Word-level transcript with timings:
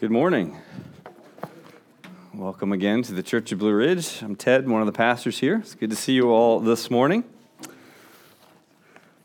Good 0.00 0.10
morning. 0.10 0.56
Welcome 2.32 2.72
again 2.72 3.02
to 3.02 3.12
the 3.12 3.22
Church 3.22 3.52
of 3.52 3.58
Blue 3.58 3.74
Ridge. 3.74 4.22
I'm 4.22 4.34
Ted, 4.34 4.66
one 4.66 4.80
of 4.80 4.86
the 4.86 4.92
pastors 4.92 5.38
here. 5.38 5.56
It's 5.56 5.74
good 5.74 5.90
to 5.90 5.96
see 5.96 6.14
you 6.14 6.30
all 6.30 6.58
this 6.58 6.90
morning. 6.90 7.22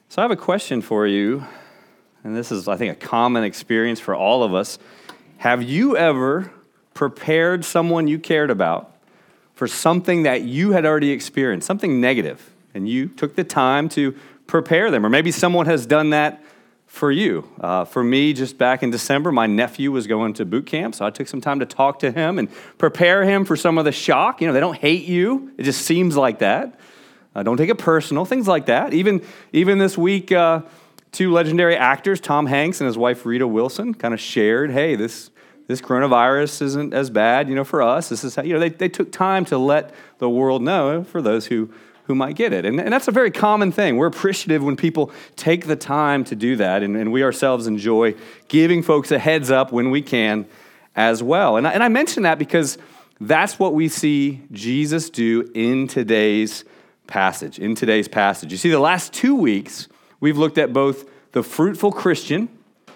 So, 0.09 0.21
I 0.21 0.23
have 0.23 0.31
a 0.31 0.35
question 0.35 0.81
for 0.81 1.07
you, 1.07 1.45
and 2.25 2.35
this 2.35 2.51
is, 2.51 2.67
I 2.67 2.75
think, 2.75 2.91
a 2.91 3.07
common 3.07 3.45
experience 3.45 4.01
for 4.01 4.13
all 4.15 4.43
of 4.43 4.53
us. 4.53 4.77
Have 5.37 5.63
you 5.63 5.95
ever 5.95 6.51
prepared 6.93 7.63
someone 7.63 8.09
you 8.09 8.19
cared 8.19 8.51
about 8.51 8.97
for 9.53 9.69
something 9.69 10.23
that 10.23 10.41
you 10.41 10.71
had 10.71 10.85
already 10.85 11.11
experienced, 11.11 11.65
something 11.65 12.01
negative, 12.01 12.53
and 12.73 12.89
you 12.89 13.07
took 13.07 13.37
the 13.37 13.45
time 13.45 13.87
to 13.89 14.13
prepare 14.45 14.91
them? 14.91 15.05
Or 15.05 15.09
maybe 15.09 15.31
someone 15.31 15.67
has 15.67 15.85
done 15.85 16.09
that 16.09 16.43
for 16.87 17.11
you. 17.11 17.49
Uh, 17.59 17.85
for 17.85 18.03
me, 18.03 18.33
just 18.33 18.57
back 18.57 18.81
in 18.81 18.89
December, 18.89 19.31
my 19.31 19.47
nephew 19.47 19.91
was 19.91 20.07
going 20.07 20.33
to 20.33 20.45
boot 20.45 20.65
camp, 20.65 20.95
so 20.95 21.05
I 21.05 21.09
took 21.09 21.27
some 21.27 21.41
time 21.41 21.59
to 21.59 21.65
talk 21.65 21.99
to 21.99 22.11
him 22.11 22.39
and 22.39 22.49
prepare 22.77 23.23
him 23.23 23.43
for 23.45 23.55
some 23.55 23.77
of 23.77 23.85
the 23.85 23.91
shock. 23.91 24.39
You 24.39 24.47
know, 24.47 24.53
they 24.53 24.59
don't 24.59 24.77
hate 24.77 25.03
you, 25.03 25.51
it 25.57 25.63
just 25.63 25.81
seems 25.85 26.15
like 26.15 26.39
that. 26.39 26.79
Uh, 27.35 27.43
don't 27.43 27.57
take 27.57 27.69
it 27.69 27.77
personal, 27.77 28.23
things 28.23 28.47
like 28.47 28.67
that. 28.67 28.93
Even, 28.93 29.21
even 29.51 29.77
this 29.77 29.97
week, 29.97 30.31
uh, 30.31 30.61
two 31.11 31.31
legendary 31.31 31.75
actors, 31.75 32.21
Tom 32.21 32.45
Hanks 32.45 32.79
and 32.79 32.87
his 32.87 32.97
wife 32.97 33.25
Rita 33.25 33.47
Wilson, 33.47 33.93
kind 33.93 34.13
of 34.13 34.19
shared, 34.21 34.71
hey, 34.71 34.95
this, 34.95 35.31
this 35.67 35.81
coronavirus 35.81 36.61
isn't 36.61 36.93
as 36.93 37.09
bad, 37.09 37.49
you 37.49 37.55
know, 37.55 37.65
for 37.65 37.81
us. 37.81 38.07
This 38.07 38.23
is 38.23 38.35
how, 38.35 38.43
you 38.43 38.53
know, 38.53 38.59
they, 38.59 38.69
they 38.69 38.89
took 38.89 39.11
time 39.11 39.43
to 39.45 39.57
let 39.57 39.93
the 40.19 40.29
world 40.29 40.61
know 40.61 41.03
for 41.03 41.21
those 41.21 41.47
who 41.47 41.71
who 42.05 42.15
might 42.15 42.35
get 42.35 42.53
it. 42.53 42.65
And, 42.65 42.79
and 42.79 42.93
that's 42.93 43.07
a 43.07 43.11
very 43.11 43.31
common 43.31 43.71
thing. 43.71 43.97
We're 43.97 44.07
appreciative 44.07 44.63
when 44.63 44.75
people 44.75 45.11
take 45.35 45.65
the 45.67 45.75
time 45.75 46.23
to 46.25 46.35
do 46.35 46.55
that, 46.57 46.83
and, 46.83 46.95
and 46.95 47.11
we 47.11 47.23
ourselves 47.23 47.67
enjoy 47.67 48.15
giving 48.47 48.83
folks 48.83 49.11
a 49.11 49.19
heads 49.19 49.51
up 49.51 49.71
when 49.71 49.89
we 49.89 50.01
can 50.01 50.45
as 50.95 51.21
well. 51.21 51.57
And 51.57 51.67
I, 51.67 51.71
and 51.71 51.83
I 51.83 51.87
mention 51.87 52.23
that 52.23 52.39
because 52.39 52.77
that's 53.19 53.57
what 53.57 53.73
we 53.73 53.87
see 53.87 54.41
Jesus 54.51 55.09
do 55.09 55.49
in 55.53 55.87
today's 55.87 56.65
passage. 57.07 57.59
In 57.59 57.75
today's 57.75 58.07
passage. 58.07 58.51
You 58.51 58.57
see, 58.57 58.69
the 58.69 58.79
last 58.79 59.13
two 59.13 59.35
weeks, 59.35 59.87
we've 60.19 60.37
looked 60.37 60.57
at 60.57 60.73
both 60.73 61.09
the 61.31 61.43
fruitful 61.43 61.91
Christian, 61.91 62.49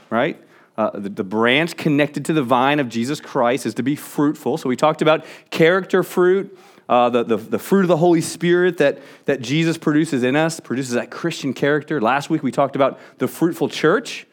right? 0.10 0.42
Uh, 0.78 0.92
the, 0.94 1.10
the, 1.10 1.24
branch 1.26 1.76
connected 1.76 2.24
to 2.24 2.32
the 2.32 2.42
vine 2.42 2.80
of 2.80 2.88
Jesus 2.88 3.20
Christ 3.20 3.66
is 3.66 3.74
to 3.74 3.84
be 3.84 3.98
fruitful. 3.98 4.58
So 4.58 4.70
we 4.70 4.78
talked 4.78 5.02
about 5.02 5.26
character 5.50 6.04
fruit, 6.04 6.58
uh, 6.90 7.08
the, 7.10 7.24
the, 7.24 7.38
the 7.38 7.60
fruit 7.60 7.82
of 7.82 7.88
the 7.88 7.98
Holy 7.98 8.20
Spirit 8.20 8.80
that, 8.80 8.98
that 9.26 9.42
Jesus 9.42 9.78
produces 9.78 10.24
in 10.24 10.36
us, 10.36 10.60
produces 10.60 10.96
that 10.96 11.12
Christian 11.12 11.54
character. 11.54 12.02
Last 12.02 12.32
week 12.32 12.42
we 12.42 12.52
talked 12.52 12.76
about 12.76 13.00
the 13.20 13.28
fruitful 13.28 13.70
church, 13.70 14.26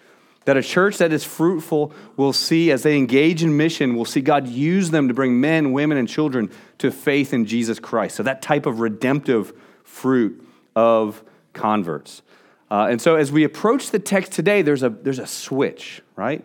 that 0.47 0.57
a 0.57 0.63
church 0.63 0.97
that 0.99 1.13
is 1.13 1.23
fruitful 1.23 1.93
will 2.17 2.33
see, 2.33 2.71
as 2.71 2.83
they 2.83 2.97
engage 2.97 3.43
in 3.43 3.57
mission, 3.57 3.95
will 3.95 4.07
see 4.07 4.23
God 4.23 4.49
use 4.49 4.91
them 4.91 5.07
to 5.09 5.15
bring 5.15 5.39
men, 5.39 5.73
women, 5.73 5.99
and 5.99 6.09
children 6.09 6.51
to 6.79 6.91
faith 6.91 7.35
in 7.35 7.45
Jesus 7.45 7.79
Christ. 7.79 8.17
So 8.17 8.23
that 8.23 8.41
type 8.41 8.65
of 8.65 8.81
redemptive 8.81 9.53
fruit 9.85 10.43
of 10.75 11.23
converts. 11.53 12.23
Uh, 12.71 12.89
and 12.91 13.03
so 13.03 13.17
as 13.17 13.31
we 13.31 13.45
approach 13.45 13.91
the 13.91 13.99
text 13.99 14.33
today, 14.33 14.63
there's 14.63 14.83
a, 14.83 14.89
there's 14.89 15.19
a 15.19 15.27
switch, 15.27 16.01
right? 16.17 16.45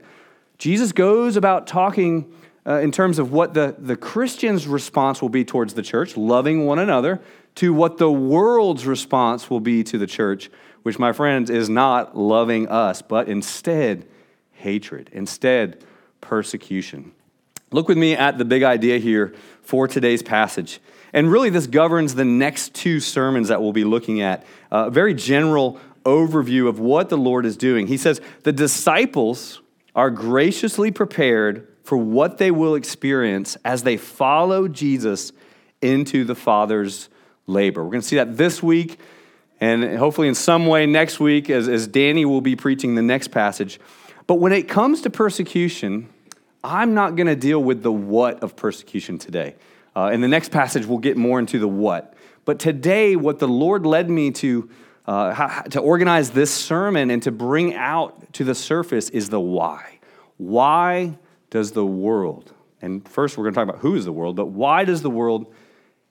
Jesus 0.57 0.91
goes 0.91 1.37
about 1.37 1.67
talking 1.67 2.33
uh, 2.65 2.79
in 2.79 2.91
terms 2.91 3.19
of 3.19 3.31
what 3.31 3.53
the, 3.53 3.75
the 3.79 3.95
Christian's 3.95 4.67
response 4.67 5.21
will 5.21 5.29
be 5.29 5.43
towards 5.43 5.73
the 5.73 5.81
church, 5.81 6.15
loving 6.15 6.65
one 6.65 6.79
another, 6.79 7.19
to 7.55 7.73
what 7.73 7.97
the 7.97 8.11
world's 8.11 8.85
response 8.85 9.49
will 9.49 9.59
be 9.59 9.83
to 9.83 9.97
the 9.97 10.07
church, 10.07 10.49
which, 10.83 10.99
my 10.99 11.11
friends, 11.11 11.49
is 11.49 11.69
not 11.69 12.17
loving 12.17 12.67
us, 12.67 13.01
but 13.01 13.27
instead 13.27 14.05
hatred, 14.51 15.09
instead 15.11 15.83
persecution. 16.21 17.11
Look 17.71 17.87
with 17.87 17.97
me 17.97 18.15
at 18.15 18.37
the 18.37 18.45
big 18.45 18.63
idea 18.63 18.99
here 18.99 19.33
for 19.61 19.87
today's 19.87 20.21
passage. 20.21 20.79
And 21.13 21.31
really, 21.31 21.49
this 21.49 21.67
governs 21.67 22.15
the 22.15 22.25
next 22.25 22.73
two 22.73 22.99
sermons 22.99 23.47
that 23.47 23.61
we'll 23.61 23.73
be 23.73 23.83
looking 23.83 24.21
at. 24.21 24.45
A 24.71 24.89
very 24.89 25.13
general 25.13 25.79
overview 26.03 26.67
of 26.67 26.79
what 26.79 27.09
the 27.09 27.17
Lord 27.17 27.45
is 27.45 27.57
doing. 27.57 27.87
He 27.87 27.97
says, 27.97 28.21
The 28.43 28.51
disciples 28.51 29.61
are 29.95 30.09
graciously 30.09 30.91
prepared 30.91 31.67
for 31.83 31.97
what 31.97 32.37
they 32.37 32.51
will 32.51 32.75
experience 32.75 33.57
as 33.65 33.83
they 33.83 33.97
follow 33.97 34.67
Jesus 34.67 35.31
into 35.81 36.23
the 36.23 36.35
Father's 36.35 37.09
labor. 37.47 37.83
We're 37.83 37.91
going 37.91 38.01
to 38.01 38.07
see 38.07 38.17
that 38.17 38.37
this 38.37 38.61
week, 38.61 38.99
and 39.59 39.97
hopefully 39.97 40.27
in 40.27 40.35
some 40.35 40.67
way 40.67 40.85
next 40.85 41.19
week, 41.19 41.49
as, 41.49 41.67
as 41.67 41.87
Danny 41.87 42.25
will 42.25 42.41
be 42.41 42.55
preaching 42.55 42.95
the 42.95 43.01
next 43.01 43.29
passage. 43.29 43.79
But 44.27 44.35
when 44.35 44.53
it 44.53 44.67
comes 44.67 45.01
to 45.01 45.09
persecution, 45.09 46.09
I'm 46.63 46.93
not 46.93 47.15
going 47.15 47.27
to 47.27 47.35
deal 47.35 47.61
with 47.61 47.81
the 47.81 47.91
what 47.91 48.43
of 48.43 48.55
persecution 48.55 49.17
today. 49.17 49.55
Uh, 49.95 50.11
in 50.13 50.21
the 50.21 50.27
next 50.27 50.51
passage, 50.51 50.85
we'll 50.85 50.99
get 50.99 51.17
more 51.17 51.39
into 51.39 51.59
the 51.59 51.67
what. 51.67 52.13
But 52.45 52.59
today, 52.59 53.15
what 53.15 53.39
the 53.39 53.47
Lord 53.47 53.85
led 53.85 54.09
me 54.09 54.31
to, 54.31 54.69
uh, 55.05 55.63
to 55.63 55.79
organize 55.79 56.31
this 56.31 56.51
sermon 56.51 57.11
and 57.11 57.21
to 57.23 57.31
bring 57.31 57.75
out 57.75 58.33
to 58.33 58.43
the 58.43 58.55
surface 58.55 59.09
is 59.09 59.29
the 59.29 59.39
why. 59.39 59.99
Why 60.37 61.17
does 61.51 61.73
the 61.73 61.85
world, 61.85 62.51
and 62.81 63.07
first 63.07 63.37
we're 63.37 63.43
going 63.43 63.53
to 63.53 63.59
talk 63.59 63.69
about 63.69 63.81
who 63.81 63.95
is 63.95 64.05
the 64.05 64.11
world, 64.11 64.35
but 64.35 64.47
why 64.47 64.83
does 64.83 65.03
the 65.03 65.09
world 65.09 65.53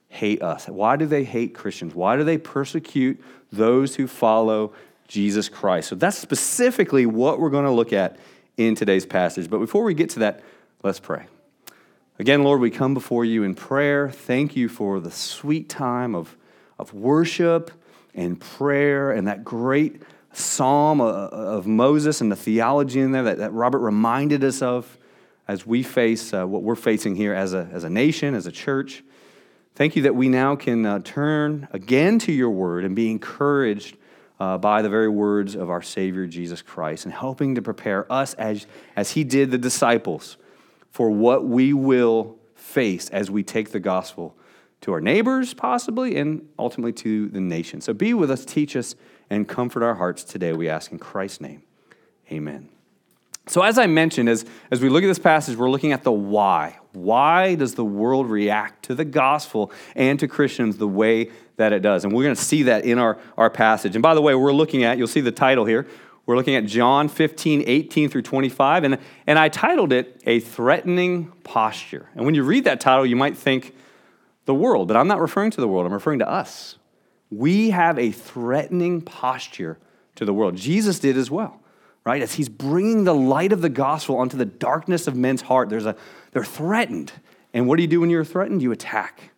hate 0.07 0.41
us? 0.41 0.67
Why 0.67 0.95
do 0.95 1.05
they 1.05 1.23
hate 1.23 1.53
Christians? 1.53 1.93
Why 1.93 2.15
do 2.15 2.23
they 2.23 2.37
persecute 2.37 3.21
those 3.51 3.95
who 3.95 4.07
follow 4.07 4.73
Jesus 5.07 5.49
Christ? 5.49 5.89
So 5.89 5.95
that's 5.95 6.17
specifically 6.17 7.05
what 7.05 7.39
we're 7.39 7.49
going 7.49 7.65
to 7.65 7.71
look 7.71 7.91
at 7.91 8.17
in 8.55 8.75
today's 8.75 9.05
passage. 9.05 9.49
But 9.49 9.59
before 9.59 9.83
we 9.83 9.93
get 9.93 10.09
to 10.11 10.19
that, 10.19 10.41
let's 10.83 10.99
pray. 10.99 11.25
Again, 12.19 12.43
Lord, 12.43 12.61
we 12.61 12.69
come 12.69 12.93
before 12.93 13.25
you 13.25 13.43
in 13.43 13.55
prayer. 13.55 14.09
Thank 14.09 14.55
you 14.55 14.69
for 14.69 14.99
the 14.99 15.11
sweet 15.11 15.69
time 15.69 16.13
of, 16.13 16.37
of 16.77 16.93
worship 16.93 17.71
and 18.13 18.39
prayer 18.39 19.11
and 19.11 19.27
that 19.27 19.43
great 19.43 20.03
psalm 20.33 21.01
uh, 21.01 21.27
of 21.27 21.65
Moses 21.67 22.21
and 22.21 22.31
the 22.31 22.35
theology 22.35 22.99
in 22.99 23.11
there 23.11 23.23
that, 23.23 23.37
that 23.39 23.53
Robert 23.53 23.79
reminded 23.79 24.43
us 24.43 24.61
of 24.61 24.97
as 25.51 25.65
we 25.65 25.83
face 25.83 26.33
uh, 26.33 26.47
what 26.47 26.63
we're 26.63 26.75
facing 26.75 27.13
here 27.13 27.33
as 27.33 27.53
a, 27.53 27.67
as 27.73 27.83
a 27.83 27.89
nation, 27.89 28.35
as 28.35 28.47
a 28.47 28.51
church. 28.53 29.03
Thank 29.75 29.97
you 29.97 30.03
that 30.03 30.15
we 30.15 30.29
now 30.29 30.55
can 30.55 30.85
uh, 30.85 30.99
turn 30.99 31.67
again 31.73 32.19
to 32.19 32.31
your 32.31 32.51
word 32.51 32.85
and 32.85 32.95
be 32.95 33.11
encouraged 33.11 33.97
uh, 34.39 34.57
by 34.57 34.81
the 34.81 34.87
very 34.87 35.09
words 35.09 35.53
of 35.55 35.69
our 35.69 35.81
Savior 35.81 36.25
Jesus 36.25 36.61
Christ 36.61 37.03
and 37.03 37.13
helping 37.13 37.55
to 37.55 37.61
prepare 37.61 38.09
us 38.09 38.33
as, 38.35 38.65
as 38.95 39.11
he 39.11 39.25
did 39.25 39.51
the 39.51 39.57
disciples 39.57 40.37
for 40.89 41.11
what 41.11 41.43
we 41.43 41.73
will 41.73 42.37
face 42.55 43.09
as 43.09 43.29
we 43.29 43.43
take 43.43 43.71
the 43.71 43.79
gospel 43.81 44.37
to 44.79 44.93
our 44.93 45.01
neighbors, 45.01 45.53
possibly, 45.53 46.15
and 46.15 46.47
ultimately 46.57 46.93
to 46.93 47.27
the 47.27 47.41
nation. 47.41 47.81
So 47.81 47.93
be 47.93 48.13
with 48.13 48.31
us, 48.31 48.45
teach 48.45 48.77
us, 48.77 48.95
and 49.29 49.49
comfort 49.49 49.83
our 49.83 49.95
hearts 49.95 50.23
today, 50.23 50.53
we 50.53 50.69
ask 50.69 50.93
in 50.93 50.97
Christ's 50.97 51.41
name. 51.41 51.63
Amen. 52.31 52.70
So, 53.47 53.63
as 53.63 53.79
I 53.79 53.87
mentioned, 53.87 54.29
as, 54.29 54.45
as 54.69 54.81
we 54.81 54.89
look 54.89 55.03
at 55.03 55.07
this 55.07 55.19
passage, 55.19 55.57
we're 55.57 55.69
looking 55.69 55.91
at 55.91 56.03
the 56.03 56.11
why. 56.11 56.77
Why 56.93 57.55
does 57.55 57.73
the 57.73 57.85
world 57.85 58.29
react 58.29 58.85
to 58.85 58.95
the 58.95 59.05
gospel 59.05 59.71
and 59.95 60.19
to 60.19 60.27
Christians 60.27 60.77
the 60.77 60.87
way 60.87 61.31
that 61.57 61.73
it 61.73 61.81
does? 61.81 62.03
And 62.03 62.13
we're 62.13 62.23
going 62.23 62.35
to 62.35 62.41
see 62.41 62.63
that 62.63 62.85
in 62.85 62.99
our, 62.99 63.17
our 63.37 63.49
passage. 63.49 63.95
And 63.95 64.03
by 64.03 64.13
the 64.13 64.21
way, 64.21 64.35
we're 64.35 64.53
looking 64.53 64.83
at, 64.83 64.97
you'll 64.97 65.07
see 65.07 65.21
the 65.21 65.31
title 65.31 65.65
here, 65.65 65.87
we're 66.27 66.35
looking 66.35 66.55
at 66.55 66.65
John 66.65 67.09
15, 67.09 67.63
18 67.65 68.09
through 68.09 68.21
25. 68.21 68.83
And, 68.83 68.97
and 69.25 69.39
I 69.39 69.49
titled 69.49 69.91
it 69.91 70.21
A 70.25 70.39
Threatening 70.39 71.31
Posture. 71.43 72.09
And 72.15 72.25
when 72.25 72.35
you 72.35 72.43
read 72.43 72.65
that 72.65 72.79
title, 72.79 73.05
you 73.05 73.15
might 73.15 73.35
think 73.35 73.75
the 74.45 74.53
world, 74.53 74.87
but 74.87 74.97
I'm 74.97 75.07
not 75.07 75.19
referring 75.19 75.51
to 75.51 75.61
the 75.61 75.67
world, 75.67 75.85
I'm 75.85 75.93
referring 75.93 76.19
to 76.19 76.29
us. 76.29 76.77
We 77.31 77.71
have 77.71 77.97
a 77.97 78.11
threatening 78.11 79.01
posture 79.01 79.79
to 80.15 80.25
the 80.25 80.33
world. 80.33 80.55
Jesus 80.55 80.99
did 80.99 81.17
as 81.17 81.31
well 81.31 81.60
right? 82.05 82.21
As 82.21 82.33
he's 82.33 82.49
bringing 82.49 83.03
the 83.03 83.13
light 83.13 83.51
of 83.51 83.61
the 83.61 83.69
gospel 83.69 84.17
onto 84.17 84.37
the 84.37 84.45
darkness 84.45 85.07
of 85.07 85.15
men's 85.15 85.41
heart, 85.43 85.69
there's 85.69 85.85
a, 85.85 85.95
they're 86.31 86.43
threatened. 86.43 87.11
And 87.53 87.67
what 87.67 87.77
do 87.77 87.83
you 87.83 87.87
do 87.87 88.01
when 88.01 88.09
you're 88.09 88.25
threatened? 88.25 88.61
You 88.61 88.71
attack. 88.71 89.31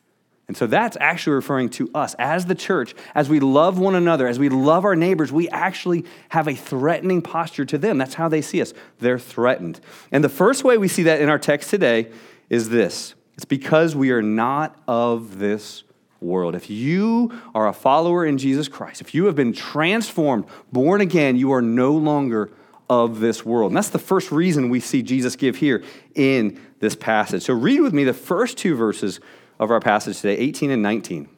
And 0.48 0.58
so 0.58 0.68
that's 0.68 0.98
actually 1.00 1.34
referring 1.34 1.70
to 1.70 1.90
us 1.96 2.16
as 2.20 2.46
the 2.46 2.56
church, 2.56 2.94
as 3.16 3.30
we 3.30 3.40
love 3.40 3.80
one 3.80 3.96
another, 3.96 4.28
as 4.28 4.38
we 4.38 4.50
love 4.50 4.84
our 4.84 4.96
neighbors, 4.96 5.32
we 5.32 5.48
actually 5.50 6.06
have 6.30 6.48
a 6.48 6.54
threatening 6.54 7.22
posture 7.22 7.66
to 7.66 7.78
them. 7.78 7.98
That's 7.98 8.16
how 8.16 8.28
they 8.28 8.42
see 8.42 8.62
us. 8.62 8.74
They're 9.00 9.20
threatened. 9.20 9.80
And 10.12 10.24
the 10.24 10.30
first 10.30 10.64
way 10.64 10.78
we 10.78 10.90
see 10.90 11.04
that 11.04 11.22
in 11.22 11.30
our 11.30 11.40
text 11.40 11.70
today 11.70 12.12
is 12.50 12.70
this 12.70 13.16
it's 13.36 13.46
because 13.46 13.96
we 13.96 14.12
are 14.12 14.22
not 14.22 14.80
of 14.88 15.40
this 15.40 15.84
world. 16.24 16.56
If 16.56 16.70
you 16.70 17.32
are 17.54 17.68
a 17.68 17.74
follower 17.74 18.26
in 18.26 18.38
Jesus 18.38 18.68
Christ, 18.68 19.02
if 19.02 19.14
you 19.14 19.26
have 19.26 19.36
been 19.36 19.54
transformed, 19.54 20.46
born 20.72 21.02
again, 21.02 21.36
you 21.36 21.52
are 21.52 21.62
no 21.62 21.94
longer 21.94 22.52
of 22.90 23.20
this 23.20 23.46
world. 23.46 23.72
And 23.72 23.78
that's 23.78 23.90
the 23.90 24.00
first 24.00 24.32
reason 24.32 24.70
we 24.70 24.80
see 24.80 25.02
Jesus 25.02 25.36
give 25.36 25.58
here 25.58 25.84
in 26.16 26.60
this 26.80 26.96
passage. 26.96 27.44
So 27.44 27.54
read 27.54 27.82
with 27.82 27.94
me 27.94 28.04
the 28.04 28.14
first 28.14 28.58
two 28.58 28.76
verses 28.76 29.20
of 29.60 29.72
our 29.72 29.80
passage 29.80 30.22
today, 30.22 30.38
18 30.38 30.72
and 30.72 30.82
19. 30.82 31.30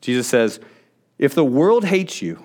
Jesus 0.00 0.26
says, 0.26 0.60
If 1.18 1.34
the 1.34 1.44
world 1.44 1.84
hates 1.84 2.22
you, 2.22 2.42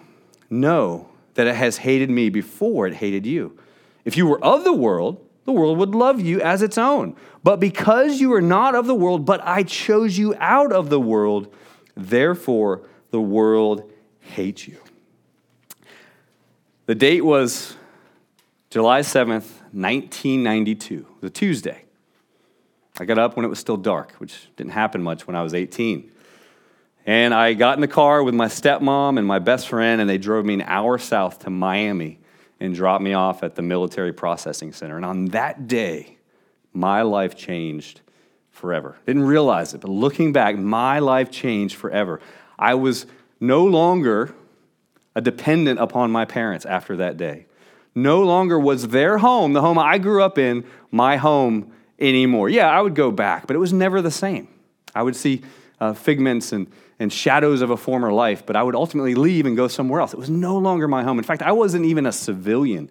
know 0.49 1.09
that 1.35 1.47
it 1.47 1.55
has 1.55 1.77
hated 1.77 2.09
me 2.09 2.29
before 2.29 2.87
it 2.87 2.95
hated 2.95 3.25
you. 3.25 3.57
If 4.05 4.17
you 4.17 4.27
were 4.27 4.43
of 4.43 4.63
the 4.63 4.73
world, 4.73 5.25
the 5.45 5.51
world 5.51 5.77
would 5.77 5.93
love 5.93 6.21
you 6.21 6.41
as 6.41 6.61
its 6.61 6.77
own. 6.77 7.15
But 7.43 7.59
because 7.59 8.21
you 8.21 8.33
are 8.33 8.41
not 8.41 8.75
of 8.75 8.85
the 8.85 8.95
world, 8.95 9.25
but 9.25 9.41
I 9.43 9.63
chose 9.63 10.17
you 10.17 10.35
out 10.39 10.71
of 10.71 10.89
the 10.89 10.99
world, 10.99 11.53
therefore 11.95 12.83
the 13.11 13.21
world 13.21 13.91
hates 14.19 14.67
you. 14.67 14.77
The 16.85 16.95
date 16.95 17.25
was 17.25 17.75
July 18.69 19.01
7th, 19.01 19.61
1992, 19.71 20.95
it 20.95 21.05
was 21.21 21.29
a 21.29 21.33
Tuesday. 21.33 21.83
I 22.99 23.05
got 23.05 23.17
up 23.17 23.35
when 23.35 23.45
it 23.45 23.49
was 23.49 23.59
still 23.59 23.77
dark, 23.77 24.13
which 24.13 24.49
didn't 24.55 24.73
happen 24.73 25.01
much 25.01 25.25
when 25.25 25.35
I 25.35 25.41
was 25.41 25.53
18. 25.53 26.11
And 27.05 27.33
I 27.33 27.53
got 27.53 27.75
in 27.75 27.81
the 27.81 27.87
car 27.87 28.23
with 28.23 28.35
my 28.35 28.45
stepmom 28.45 29.17
and 29.17 29.27
my 29.27 29.39
best 29.39 29.67
friend, 29.67 29.99
and 29.99 30.09
they 30.09 30.17
drove 30.17 30.45
me 30.45 30.53
an 30.53 30.61
hour 30.61 30.97
south 30.97 31.39
to 31.39 31.49
Miami 31.49 32.19
and 32.63 32.73
dropped 32.73 33.03
me 33.03 33.13
off 33.13 33.43
at 33.43 33.55
the 33.55 33.61
Military 33.61 34.13
Processing 34.13 34.71
Center. 34.71 34.95
And 34.95 35.03
on 35.03 35.25
that 35.25 35.67
day, 35.67 36.17
my 36.71 37.01
life 37.01 37.35
changed 37.35 37.99
forever. 38.51 38.97
Didn't 39.05 39.23
realize 39.23 39.73
it, 39.73 39.81
but 39.81 39.89
looking 39.89 40.31
back, 40.31 40.57
my 40.57 40.99
life 40.99 41.29
changed 41.29 41.75
forever. 41.75 42.21
I 42.57 42.75
was 42.75 43.05
no 43.41 43.65
longer 43.65 44.33
a 45.13 45.19
dependent 45.19 45.79
upon 45.81 46.09
my 46.09 46.23
parents 46.23 46.65
after 46.65 46.95
that 46.97 47.17
day. 47.17 47.47
No 47.95 48.23
longer 48.23 48.57
was 48.57 48.87
their 48.87 49.17
home, 49.17 49.51
the 49.51 49.61
home 49.61 49.77
I 49.77 49.97
grew 49.97 50.23
up 50.23 50.37
in, 50.37 50.63
my 50.89 51.17
home 51.17 51.69
anymore. 51.99 52.47
Yeah, 52.47 52.69
I 52.69 52.81
would 52.81 52.95
go 52.95 53.11
back, 53.11 53.45
but 53.45 53.57
it 53.57 53.59
was 53.59 53.73
never 53.73 54.01
the 54.01 54.09
same. 54.09 54.47
I 54.95 55.03
would 55.03 55.17
see 55.17 55.41
uh, 55.81 55.93
figments 55.93 56.53
and, 56.53 56.71
and 56.99 57.11
shadows 57.11 57.61
of 57.61 57.69
a 57.69 57.77
former 57.77 58.11
life, 58.11 58.45
but 58.45 58.55
I 58.55 58.63
would 58.63 58.75
ultimately 58.75 59.15
leave 59.15 59.45
and 59.45 59.55
go 59.55 59.67
somewhere 59.67 60.01
else. 60.01 60.13
It 60.13 60.19
was 60.19 60.29
no 60.29 60.57
longer 60.57 60.87
my 60.87 61.03
home. 61.03 61.17
In 61.17 61.23
fact, 61.23 61.41
I 61.41 61.51
wasn't 61.51 61.85
even 61.85 62.05
a 62.05 62.11
civilian 62.11 62.89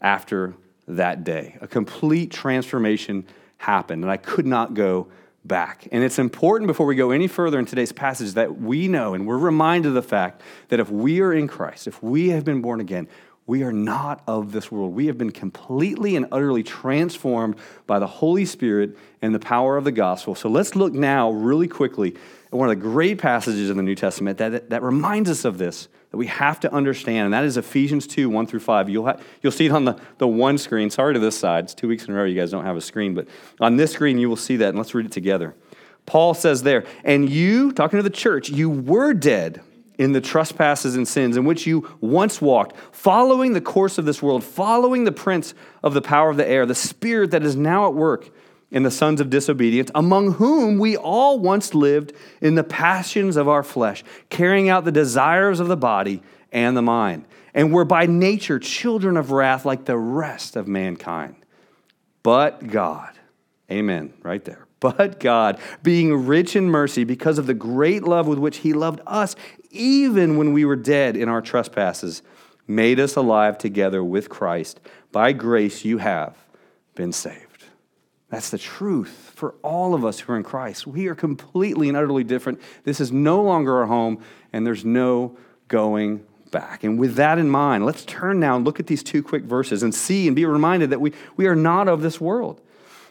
after 0.00 0.54
that 0.86 1.24
day. 1.24 1.58
A 1.60 1.68
complete 1.68 2.30
transformation 2.30 3.26
happened, 3.58 4.02
and 4.02 4.10
I 4.10 4.16
could 4.16 4.46
not 4.46 4.74
go 4.74 5.08
back. 5.44 5.88
And 5.92 6.04
it's 6.04 6.18
important 6.18 6.68
before 6.68 6.86
we 6.86 6.94
go 6.94 7.10
any 7.10 7.26
further 7.26 7.58
in 7.58 7.66
today's 7.66 7.92
passage 7.92 8.32
that 8.34 8.60
we 8.60 8.88
know 8.88 9.14
and 9.14 9.26
we're 9.26 9.38
reminded 9.38 9.88
of 9.88 9.94
the 9.94 10.02
fact 10.02 10.42
that 10.68 10.80
if 10.80 10.90
we 10.90 11.20
are 11.20 11.32
in 11.32 11.48
Christ, 11.48 11.86
if 11.86 12.02
we 12.02 12.30
have 12.30 12.44
been 12.44 12.60
born 12.60 12.80
again, 12.80 13.08
we 13.46 13.62
are 13.62 13.72
not 13.72 14.22
of 14.26 14.52
this 14.52 14.70
world. 14.70 14.94
We 14.94 15.06
have 15.06 15.16
been 15.16 15.32
completely 15.32 16.16
and 16.16 16.26
utterly 16.30 16.62
transformed 16.62 17.56
by 17.86 17.98
the 17.98 18.06
Holy 18.06 18.44
Spirit 18.44 18.98
and 19.22 19.34
the 19.34 19.38
power 19.38 19.78
of 19.78 19.84
the 19.84 19.92
gospel. 19.92 20.34
So 20.34 20.50
let's 20.50 20.76
look 20.76 20.92
now, 20.92 21.30
really 21.30 21.66
quickly, 21.66 22.14
one 22.50 22.70
of 22.70 22.76
the 22.76 22.82
great 22.82 23.18
passages 23.18 23.68
in 23.68 23.76
the 23.76 23.82
New 23.82 23.94
Testament 23.94 24.38
that, 24.38 24.70
that 24.70 24.82
reminds 24.82 25.28
us 25.28 25.44
of 25.44 25.58
this, 25.58 25.88
that 26.10 26.16
we 26.16 26.26
have 26.26 26.58
to 26.60 26.72
understand, 26.72 27.26
and 27.26 27.34
that 27.34 27.44
is 27.44 27.56
Ephesians 27.56 28.06
2 28.06 28.30
1 28.30 28.46
through 28.46 28.60
5. 28.60 28.88
You'll, 28.88 29.04
ha- 29.04 29.18
you'll 29.42 29.52
see 29.52 29.66
it 29.66 29.72
on 29.72 29.84
the, 29.84 30.00
the 30.16 30.26
one 30.26 30.56
screen. 30.56 30.88
Sorry 30.88 31.12
to 31.12 31.20
this 31.20 31.38
side. 31.38 31.64
It's 31.64 31.74
two 31.74 31.88
weeks 31.88 32.06
in 32.06 32.14
a 32.14 32.16
row 32.16 32.24
you 32.24 32.38
guys 32.38 32.50
don't 32.50 32.64
have 32.64 32.76
a 32.76 32.80
screen, 32.80 33.14
but 33.14 33.28
on 33.60 33.76
this 33.76 33.92
screen 33.92 34.18
you 34.18 34.28
will 34.28 34.36
see 34.36 34.56
that, 34.56 34.70
and 34.70 34.78
let's 34.78 34.94
read 34.94 35.06
it 35.06 35.12
together. 35.12 35.54
Paul 36.06 36.32
says 36.32 36.62
there, 36.62 36.86
and 37.04 37.28
you, 37.28 37.72
talking 37.72 37.98
to 37.98 38.02
the 38.02 38.08
church, 38.08 38.48
you 38.48 38.70
were 38.70 39.12
dead 39.12 39.60
in 39.98 40.12
the 40.12 40.20
trespasses 40.20 40.96
and 40.96 41.06
sins 41.06 41.36
in 41.36 41.44
which 41.44 41.66
you 41.66 41.86
once 42.00 42.40
walked, 42.40 42.76
following 42.92 43.52
the 43.52 43.60
course 43.60 43.98
of 43.98 44.06
this 44.06 44.22
world, 44.22 44.42
following 44.42 45.04
the 45.04 45.12
prince 45.12 45.52
of 45.82 45.92
the 45.92 46.00
power 46.00 46.30
of 46.30 46.36
the 46.38 46.48
air, 46.48 46.64
the 46.64 46.74
spirit 46.74 47.32
that 47.32 47.42
is 47.42 47.56
now 47.56 47.86
at 47.86 47.94
work 47.94 48.30
in 48.70 48.82
the 48.82 48.90
sons 48.90 49.20
of 49.20 49.30
disobedience, 49.30 49.90
among 49.94 50.32
whom 50.34 50.78
we 50.78 50.96
all 50.96 51.38
once 51.38 51.74
lived 51.74 52.12
in 52.40 52.54
the 52.54 52.64
passions 52.64 53.36
of 53.36 53.48
our 53.48 53.62
flesh, 53.62 54.04
carrying 54.28 54.68
out 54.68 54.84
the 54.84 54.92
desires 54.92 55.60
of 55.60 55.68
the 55.68 55.76
body 55.76 56.22
and 56.52 56.76
the 56.76 56.82
mind, 56.82 57.24
and 57.54 57.72
were 57.72 57.84
by 57.84 58.06
nature 58.06 58.58
children 58.58 59.16
of 59.16 59.30
wrath 59.30 59.64
like 59.64 59.84
the 59.86 59.96
rest 59.96 60.56
of 60.56 60.68
mankind. 60.68 61.36
But 62.22 62.66
God, 62.66 63.18
amen, 63.70 64.12
right 64.22 64.44
there. 64.44 64.66
But 64.80 65.18
God, 65.18 65.58
being 65.82 66.26
rich 66.26 66.54
in 66.54 66.68
mercy 66.68 67.04
because 67.04 67.38
of 67.38 67.46
the 67.46 67.54
great 67.54 68.04
love 68.04 68.28
with 68.28 68.38
which 68.38 68.58
He 68.58 68.72
loved 68.72 69.00
us, 69.06 69.34
even 69.70 70.36
when 70.36 70.52
we 70.52 70.64
were 70.64 70.76
dead 70.76 71.16
in 71.16 71.28
our 71.28 71.42
trespasses, 71.42 72.22
made 72.66 73.00
us 73.00 73.16
alive 73.16 73.58
together 73.58 74.04
with 74.04 74.28
Christ. 74.28 74.78
By 75.10 75.32
grace 75.32 75.84
you 75.84 75.98
have 75.98 76.36
been 76.94 77.12
saved. 77.12 77.47
That's 78.30 78.50
the 78.50 78.58
truth 78.58 79.32
for 79.34 79.54
all 79.62 79.94
of 79.94 80.04
us 80.04 80.20
who 80.20 80.32
are 80.32 80.36
in 80.36 80.42
Christ. 80.42 80.86
We 80.86 81.06
are 81.08 81.14
completely 81.14 81.88
and 81.88 81.96
utterly 81.96 82.24
different. 82.24 82.60
This 82.84 83.00
is 83.00 83.10
no 83.10 83.42
longer 83.42 83.78
our 83.78 83.86
home, 83.86 84.22
and 84.52 84.66
there's 84.66 84.84
no 84.84 85.36
going 85.68 86.26
back. 86.50 86.84
And 86.84 86.98
with 86.98 87.14
that 87.14 87.38
in 87.38 87.48
mind, 87.48 87.86
let's 87.86 88.04
turn 88.04 88.38
now 88.40 88.56
and 88.56 88.64
look 88.64 88.80
at 88.80 88.86
these 88.86 89.02
two 89.02 89.22
quick 89.22 89.44
verses 89.44 89.82
and 89.82 89.94
see 89.94 90.26
and 90.26 90.36
be 90.36 90.44
reminded 90.44 90.90
that 90.90 91.00
we, 91.00 91.12
we 91.36 91.46
are 91.46 91.56
not 91.56 91.88
of 91.88 92.02
this 92.02 92.20
world. 92.20 92.60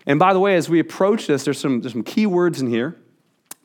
And 0.05 0.19
by 0.19 0.33
the 0.33 0.39
way, 0.39 0.55
as 0.55 0.69
we 0.69 0.79
approach 0.79 1.27
this, 1.27 1.43
there's 1.43 1.59
some, 1.59 1.81
there's 1.81 1.93
some 1.93 2.03
key 2.03 2.25
words 2.25 2.61
in 2.61 2.67
here. 2.67 2.95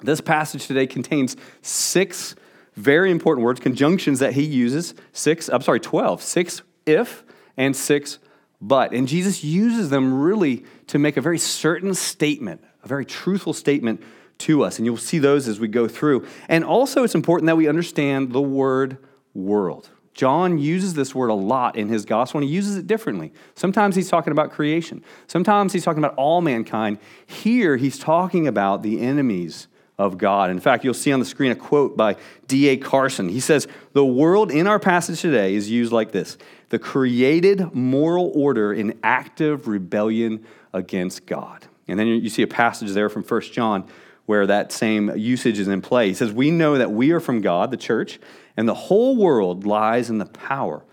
This 0.03 0.21
passage 0.21 0.67
today 0.67 0.87
contains 0.87 1.37
six 1.61 2.35
very 2.75 3.11
important 3.11 3.45
words, 3.45 3.61
conjunctions 3.61 4.19
that 4.21 4.33
he 4.33 4.43
uses 4.43 4.95
six, 5.13 5.49
I'm 5.49 5.61
sorry, 5.61 5.81
12, 5.81 6.23
six 6.23 6.63
if 6.87 7.23
and 7.57 7.77
six 7.77 8.19
but. 8.61 8.93
And 8.93 9.07
Jesus 9.07 9.45
uses 9.45 9.91
them 9.91 10.21
really 10.21 10.65
to 10.89 10.99
make 10.99 11.17
a 11.17 11.21
very 11.21 11.39
certain 11.39 11.95
statement, 11.95 12.63
a 12.83 12.89
very 12.89 13.05
truthful 13.05 13.53
statement 13.53 14.03
to 14.39 14.65
us. 14.65 14.79
And 14.79 14.87
you'll 14.87 14.97
see 14.97 15.19
those 15.19 15.49
as 15.49 15.61
we 15.61 15.69
go 15.69 15.89
through. 15.89 16.27
And 16.49 16.65
also, 16.65 17.05
it's 17.05 17.15
important 17.15 17.47
that 17.47 17.57
we 17.57 17.69
understand 17.69 18.33
the 18.33 18.43
word 18.43 18.99
world. 19.35 19.91
John 20.15 20.59
uses 20.59 20.95
this 20.95 21.15
word 21.15 21.29
a 21.29 21.35
lot 21.35 21.77
in 21.77 21.89
his 21.89 22.05
gospel, 22.05 22.41
and 22.41 22.49
he 22.49 22.55
uses 22.55 22.77
it 22.77 22.87
differently. 22.87 23.33
Sometimes 23.55 23.97
he's 23.97 24.11
talking 24.11 24.31
about 24.31 24.51
creation, 24.51 25.03
sometimes 25.27 25.73
he's 25.73 25.85
talking 25.85 26.03
about 26.03 26.15
all 26.17 26.41
mankind. 26.41 26.99
Here, 27.27 27.77
he's 27.77 27.99
talking 27.99 28.47
about 28.47 28.83
the 28.83 29.01
enemies 29.01 29.69
of 29.99 30.19
God. 30.19 30.51
In 30.51 30.59
fact, 30.59 30.85
you'll 30.85 30.95
see 30.95 31.13
on 31.13 31.21
the 31.21 31.27
screen 31.27 31.53
a 31.53 31.57
quote 31.57 31.97
by 31.97 32.17
D.A. 32.49 32.77
Carson. 32.77 33.29
He 33.29 33.41
says, 33.41 33.69
The 33.93 34.05
world 34.05 34.51
in 34.51 34.67
our 34.67 34.79
passage 34.79 35.21
today 35.21 35.55
is 35.55 35.71
used 35.71 35.93
like 35.93 36.13
this 36.13 36.37
the 36.71 36.79
created 36.79 37.75
moral 37.75 38.33
order 38.35 38.73
in 38.73 38.99
active 39.03 39.69
rebellion 39.69 40.45
against 40.73 41.27
God. 41.27 41.67
And 41.89 41.99
then 41.99 42.07
you 42.07 42.29
see 42.29 42.43
a 42.43 42.47
passage 42.47 42.93
there 42.93 43.09
from 43.09 43.23
1 43.23 43.41
John 43.53 43.87
where 44.27 44.47
that 44.47 44.73
same 44.73 45.17
usage 45.17 45.59
is 45.59 45.69
in 45.69 45.83
play. 45.83 46.09
He 46.09 46.15
says, 46.15 46.33
We 46.33 46.51
know 46.51 46.79
that 46.79 46.93
we 46.93 47.11
are 47.11 47.21
from 47.21 47.41
God, 47.41 47.71
the 47.71 47.77
church, 47.77 48.21
and 48.57 48.69
the 48.69 48.75
whole 48.75 49.17
world 49.17 49.67
lies 49.67 50.11
in 50.11 50.19
the 50.19 50.27
power 50.27 50.85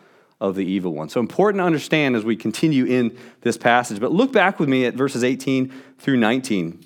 of 0.41 0.55
the 0.55 0.65
evil 0.65 0.93
one. 0.93 1.09
So 1.09 1.19
important 1.19 1.61
to 1.61 1.65
understand 1.65 2.15
as 2.15 2.23
we 2.23 2.35
continue 2.35 2.85
in 2.85 3.17
this 3.41 3.57
passage. 3.57 3.99
But 3.99 4.11
look 4.11 4.31
back 4.31 4.59
with 4.59 4.69
me 4.69 4.85
at 4.85 4.93
verses 4.93 5.23
18 5.23 5.71
through 5.97 6.17
19. 6.17 6.85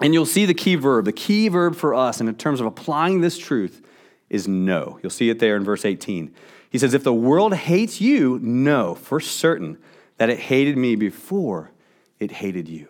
And 0.00 0.12
you'll 0.12 0.26
see 0.26 0.46
the 0.46 0.54
key 0.54 0.74
verb. 0.74 1.04
The 1.04 1.12
key 1.12 1.48
verb 1.48 1.74
for 1.74 1.94
us, 1.94 2.20
in 2.20 2.32
terms 2.36 2.60
of 2.60 2.66
applying 2.66 3.20
this 3.20 3.38
truth, 3.38 3.82
is 4.28 4.46
know. 4.46 4.98
You'll 5.02 5.10
see 5.10 5.30
it 5.30 5.38
there 5.38 5.56
in 5.56 5.64
verse 5.64 5.84
18. 5.84 6.34
He 6.70 6.78
says, 6.78 6.94
If 6.94 7.04
the 7.04 7.12
world 7.12 7.54
hates 7.54 8.00
you, 8.00 8.38
know 8.40 8.94
for 8.94 9.20
certain 9.20 9.78
that 10.18 10.30
it 10.30 10.38
hated 10.38 10.76
me 10.76 10.96
before 10.96 11.71
it 12.22 12.30
hated 12.30 12.68
you. 12.68 12.88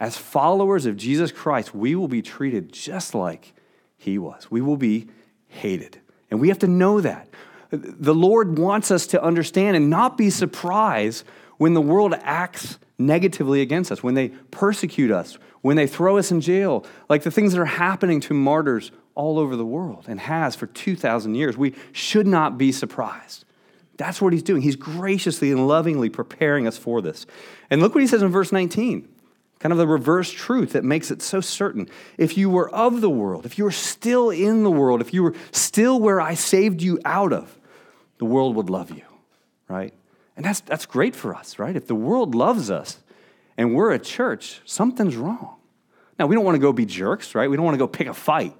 As 0.00 0.16
followers 0.16 0.86
of 0.86 0.96
Jesus 0.96 1.30
Christ, 1.30 1.74
we 1.74 1.94
will 1.94 2.08
be 2.08 2.22
treated 2.22 2.72
just 2.72 3.14
like 3.14 3.54
he 3.96 4.18
was. 4.18 4.50
We 4.50 4.60
will 4.60 4.76
be 4.76 5.08
hated. 5.46 6.00
And 6.30 6.40
we 6.40 6.48
have 6.48 6.58
to 6.60 6.66
know 6.66 7.00
that. 7.00 7.28
The 7.70 8.14
Lord 8.14 8.58
wants 8.58 8.90
us 8.90 9.06
to 9.08 9.22
understand 9.22 9.76
and 9.76 9.88
not 9.88 10.18
be 10.18 10.30
surprised 10.30 11.24
when 11.58 11.74
the 11.74 11.80
world 11.80 12.14
acts 12.22 12.78
negatively 12.98 13.60
against 13.60 13.92
us, 13.92 14.02
when 14.02 14.14
they 14.14 14.28
persecute 14.50 15.10
us, 15.10 15.38
when 15.60 15.76
they 15.76 15.86
throw 15.86 16.18
us 16.18 16.30
in 16.30 16.40
jail, 16.40 16.84
like 17.08 17.22
the 17.22 17.30
things 17.30 17.52
that 17.52 17.60
are 17.60 17.64
happening 17.64 18.20
to 18.20 18.34
martyrs 18.34 18.90
all 19.14 19.38
over 19.38 19.56
the 19.56 19.64
world 19.64 20.06
and 20.08 20.20
has 20.20 20.56
for 20.56 20.66
2,000 20.66 21.34
years. 21.34 21.56
We 21.56 21.74
should 21.92 22.26
not 22.26 22.58
be 22.58 22.72
surprised. 22.72 23.44
That's 23.96 24.20
what 24.20 24.32
he's 24.32 24.42
doing. 24.42 24.62
He's 24.62 24.76
graciously 24.76 25.52
and 25.52 25.68
lovingly 25.68 26.08
preparing 26.08 26.66
us 26.66 26.78
for 26.78 27.02
this. 27.02 27.26
And 27.70 27.82
look 27.82 27.94
what 27.94 28.00
he 28.00 28.06
says 28.06 28.22
in 28.22 28.28
verse 28.28 28.52
19 28.52 29.08
kind 29.62 29.72
of 29.72 29.78
the 29.78 29.86
reverse 29.86 30.28
truth 30.32 30.72
that 30.72 30.82
makes 30.82 31.12
it 31.12 31.22
so 31.22 31.40
certain. 31.40 31.88
If 32.18 32.36
you 32.36 32.50
were 32.50 32.68
of 32.70 33.00
the 33.00 33.08
world, 33.08 33.46
if 33.46 33.58
you 33.58 33.62
were 33.62 33.70
still 33.70 34.28
in 34.28 34.64
the 34.64 34.70
world, 34.72 35.00
if 35.00 35.14
you 35.14 35.22
were 35.22 35.34
still 35.52 36.00
where 36.00 36.20
I 36.20 36.34
saved 36.34 36.82
you 36.82 36.98
out 37.04 37.32
of, 37.32 37.56
the 38.18 38.24
world 38.24 38.56
would 38.56 38.68
love 38.68 38.90
you, 38.90 39.04
right? 39.68 39.94
And 40.36 40.44
that's, 40.44 40.58
that's 40.58 40.84
great 40.84 41.14
for 41.14 41.32
us, 41.32 41.60
right? 41.60 41.76
If 41.76 41.86
the 41.86 41.94
world 41.94 42.34
loves 42.34 42.72
us, 42.72 42.98
and 43.56 43.74
we're 43.74 43.92
a 43.92 43.98
church, 44.00 44.60
something's 44.64 45.14
wrong. 45.14 45.56
Now, 46.18 46.26
we 46.26 46.34
don't 46.34 46.44
want 46.44 46.56
to 46.56 46.60
go 46.60 46.72
be 46.72 46.86
jerks, 46.86 47.34
right? 47.34 47.48
We 47.48 47.56
don't 47.56 47.64
want 47.64 47.74
to 47.74 47.78
go 47.78 47.86
pick 47.86 48.08
a 48.08 48.14
fight. 48.14 48.56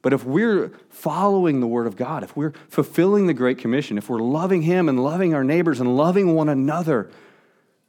But 0.00 0.12
if 0.12 0.24
we're 0.24 0.70
following 0.90 1.60
the 1.60 1.66
Word 1.66 1.86
of 1.86 1.96
God, 1.96 2.22
if 2.22 2.36
we're 2.36 2.52
fulfilling 2.68 3.26
the 3.26 3.34
Great 3.34 3.58
Commission, 3.58 3.98
if 3.98 4.08
we're 4.08 4.20
loving 4.20 4.62
Him 4.62 4.88
and 4.88 5.02
loving 5.02 5.34
our 5.34 5.44
neighbors 5.44 5.80
and 5.80 5.96
loving 5.96 6.34
one 6.34 6.48
another, 6.48 7.10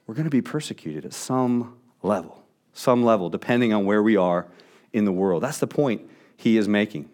we're 0.08 0.16
going 0.16 0.26
to 0.26 0.32
be 0.32 0.42
persecuted 0.42 1.06
at 1.06 1.14
some 1.14 1.78
level, 2.02 2.44
some 2.74 3.04
level, 3.04 3.30
depending 3.30 3.74
on 3.74 3.86
where 3.86 4.02
we 4.02 4.18
are 4.18 4.48
in 4.92 5.06
the 5.06 5.12
world. 5.12 5.44
That's 5.44 5.60
the 5.60 5.68
point 5.68 6.10
he 6.36 6.58
is 6.58 6.68
making. 6.68 7.10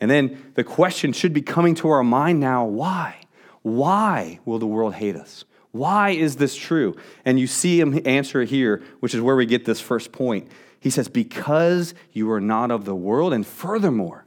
And 0.00 0.10
then 0.10 0.52
the 0.54 0.64
question 0.64 1.12
should 1.14 1.32
be 1.32 1.40
coming 1.40 1.74
to 1.76 1.88
our 1.88 2.04
mind 2.04 2.40
now 2.40 2.66
why? 2.66 3.20
Why 3.62 4.40
will 4.44 4.58
the 4.58 4.66
world 4.66 4.94
hate 4.94 5.16
us? 5.16 5.44
Why 5.72 6.10
is 6.10 6.36
this 6.36 6.54
true? 6.54 6.94
And 7.24 7.40
you 7.40 7.46
see 7.46 7.80
him 7.80 8.00
answer 8.04 8.44
here, 8.44 8.82
which 9.00 9.14
is 9.14 9.20
where 9.22 9.36
we 9.36 9.46
get 9.46 9.64
this 9.64 9.80
first 9.80 10.12
point. 10.12 10.48
He 10.78 10.90
says, 10.90 11.08
Because 11.08 11.94
you 12.12 12.30
are 12.32 12.40
not 12.40 12.70
of 12.70 12.84
the 12.84 12.94
world, 12.94 13.32
and 13.32 13.46
furthermore, 13.46 14.25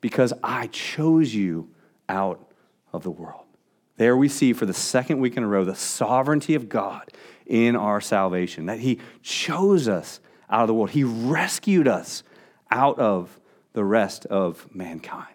because 0.00 0.32
I 0.42 0.68
chose 0.68 1.34
you 1.34 1.68
out 2.08 2.50
of 2.92 3.02
the 3.02 3.10
world. 3.10 3.44
There 3.96 4.16
we 4.16 4.28
see 4.28 4.52
for 4.52 4.66
the 4.66 4.74
second 4.74 5.20
week 5.20 5.36
in 5.36 5.42
a 5.42 5.46
row 5.46 5.64
the 5.64 5.74
sovereignty 5.74 6.54
of 6.54 6.68
God 6.68 7.10
in 7.46 7.76
our 7.76 8.00
salvation, 8.00 8.66
that 8.66 8.78
He 8.78 9.00
chose 9.22 9.88
us 9.88 10.20
out 10.48 10.62
of 10.62 10.68
the 10.68 10.74
world. 10.74 10.90
He 10.90 11.04
rescued 11.04 11.86
us 11.86 12.22
out 12.70 12.98
of 12.98 13.40
the 13.72 13.84
rest 13.84 14.26
of 14.26 14.66
mankind. 14.74 15.34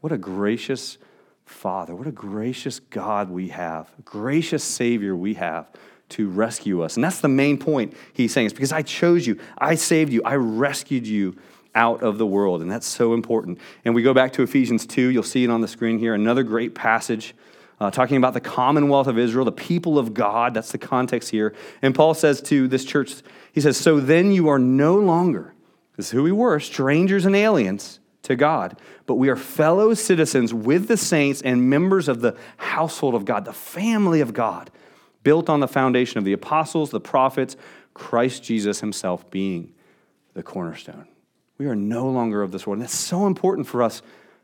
What 0.00 0.12
a 0.12 0.18
gracious 0.18 0.98
Father, 1.44 1.94
what 1.94 2.06
a 2.06 2.12
gracious 2.12 2.78
God 2.78 3.30
we 3.30 3.48
have, 3.48 3.90
gracious 4.04 4.62
Savior 4.62 5.16
we 5.16 5.34
have 5.34 5.68
to 6.10 6.28
rescue 6.28 6.82
us. 6.82 6.96
And 6.96 7.04
that's 7.04 7.20
the 7.20 7.28
main 7.28 7.58
point 7.58 7.94
he's 8.12 8.32
saying. 8.32 8.46
is 8.46 8.52
because 8.52 8.72
I 8.72 8.82
chose 8.82 9.26
you, 9.26 9.38
I 9.56 9.74
saved 9.74 10.12
you, 10.12 10.22
I 10.24 10.34
rescued 10.36 11.06
you 11.06 11.36
out 11.74 12.02
of 12.02 12.18
the 12.18 12.26
world. 12.26 12.62
And 12.62 12.70
that's 12.70 12.86
so 12.86 13.14
important. 13.14 13.58
And 13.84 13.94
we 13.94 14.02
go 14.02 14.14
back 14.14 14.32
to 14.34 14.42
Ephesians 14.42 14.86
2, 14.86 15.08
you'll 15.08 15.22
see 15.22 15.44
it 15.44 15.50
on 15.50 15.60
the 15.60 15.68
screen 15.68 15.98
here, 15.98 16.14
another 16.14 16.42
great 16.42 16.74
passage. 16.74 17.34
Uh, 17.80 17.92
talking 17.92 18.16
about 18.16 18.34
the 18.34 18.40
commonwealth 18.40 19.06
of 19.06 19.16
Israel, 19.16 19.44
the 19.44 19.52
people 19.52 20.00
of 20.00 20.12
God. 20.12 20.52
That's 20.52 20.72
the 20.72 20.78
context 20.78 21.30
here. 21.30 21.54
And 21.80 21.94
Paul 21.94 22.12
says 22.12 22.42
to 22.42 22.66
this 22.66 22.84
church, 22.84 23.22
he 23.52 23.60
says, 23.60 23.76
So 23.76 24.00
then 24.00 24.32
you 24.32 24.48
are 24.48 24.58
no 24.58 24.96
longer, 24.96 25.54
this 25.96 26.06
is 26.06 26.10
who 26.10 26.24
we 26.24 26.32
were, 26.32 26.58
strangers 26.58 27.24
and 27.24 27.36
aliens 27.36 28.00
to 28.22 28.34
God, 28.34 28.80
but 29.06 29.14
we 29.14 29.28
are 29.28 29.36
fellow 29.36 29.94
citizens 29.94 30.52
with 30.52 30.88
the 30.88 30.96
saints 30.96 31.40
and 31.40 31.70
members 31.70 32.08
of 32.08 32.20
the 32.20 32.36
household 32.56 33.14
of 33.14 33.24
God, 33.24 33.44
the 33.44 33.52
family 33.52 34.20
of 34.20 34.34
God 34.34 34.72
built 35.22 35.48
on 35.48 35.60
the 35.60 35.68
foundation 35.68 36.18
of 36.18 36.24
the 36.24 36.32
apostles, 36.32 36.90
the 36.90 37.00
prophets, 37.00 37.56
Christ 37.94 38.42
Jesus 38.42 38.80
himself 38.80 39.30
being 39.30 39.74
the 40.34 40.42
cornerstone. 40.42 41.06
We 41.58 41.66
are 41.66 41.74
no 41.74 42.08
longer 42.08 42.42
of 42.42 42.52
this 42.52 42.66
world. 42.66 42.78
And 42.78 42.84
that's 42.84 42.96
so 42.96 43.26
important 43.26 43.66
for 43.66 43.82
us 43.82 44.00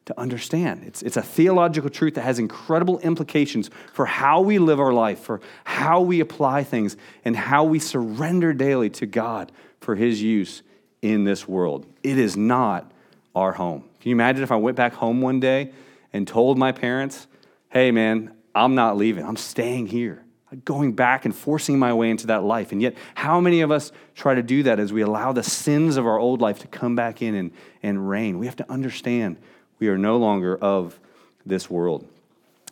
to 0.06 0.20
understand. 0.20 0.84
It's, 0.84 1.02
it's 1.02 1.16
a 1.16 1.22
theological 1.22 1.88
truth 1.88 2.14
that 2.14 2.22
has 2.22 2.38
incredible 2.38 2.98
implications 2.98 3.70
for 3.92 4.04
how 4.04 4.40
we 4.40 4.58
live 4.58 4.78
our 4.80 4.92
life, 4.92 5.20
for 5.20 5.40
how 5.64 6.00
we 6.00 6.20
apply 6.20 6.64
things, 6.64 6.96
and 7.24 7.36
how 7.36 7.64
we 7.64 7.78
surrender 7.78 8.52
daily 8.52 8.90
to 8.90 9.06
God 9.06 9.50
for 9.80 9.94
his 9.94 10.20
use 10.20 10.62
in 11.00 11.24
this 11.24 11.48
world. 11.48 11.86
It 12.02 12.18
is 12.18 12.36
not 12.36 12.90
our 13.34 13.52
home. 13.52 13.82
Can 14.00 14.10
you 14.10 14.16
imagine 14.16 14.42
if 14.42 14.52
I 14.52 14.56
went 14.56 14.76
back 14.76 14.94
home 14.94 15.20
one 15.20 15.40
day 15.40 15.72
and 16.12 16.28
told 16.28 16.58
my 16.58 16.72
parents, 16.72 17.26
hey, 17.70 17.90
man, 17.90 18.34
I'm 18.54 18.74
not 18.74 18.96
leaving, 18.96 19.24
I'm 19.24 19.36
staying 19.36 19.86
here? 19.86 20.23
Going 20.64 20.92
back 20.92 21.24
and 21.24 21.34
forcing 21.34 21.78
my 21.78 21.92
way 21.92 22.10
into 22.10 22.26
that 22.28 22.44
life. 22.44 22.72
And 22.72 22.80
yet, 22.80 22.94
how 23.14 23.40
many 23.40 23.60
of 23.60 23.70
us 23.70 23.92
try 24.14 24.34
to 24.34 24.42
do 24.42 24.62
that 24.64 24.78
as 24.78 24.92
we 24.92 25.02
allow 25.02 25.32
the 25.32 25.42
sins 25.42 25.96
of 25.96 26.06
our 26.06 26.18
old 26.18 26.40
life 26.40 26.60
to 26.60 26.66
come 26.66 26.94
back 26.94 27.22
in 27.22 27.34
and, 27.34 27.50
and 27.82 28.08
reign? 28.08 28.38
We 28.38 28.46
have 28.46 28.56
to 28.56 28.70
understand 28.70 29.36
we 29.78 29.88
are 29.88 29.98
no 29.98 30.16
longer 30.16 30.56
of 30.56 30.98
this 31.44 31.68
world. 31.68 32.06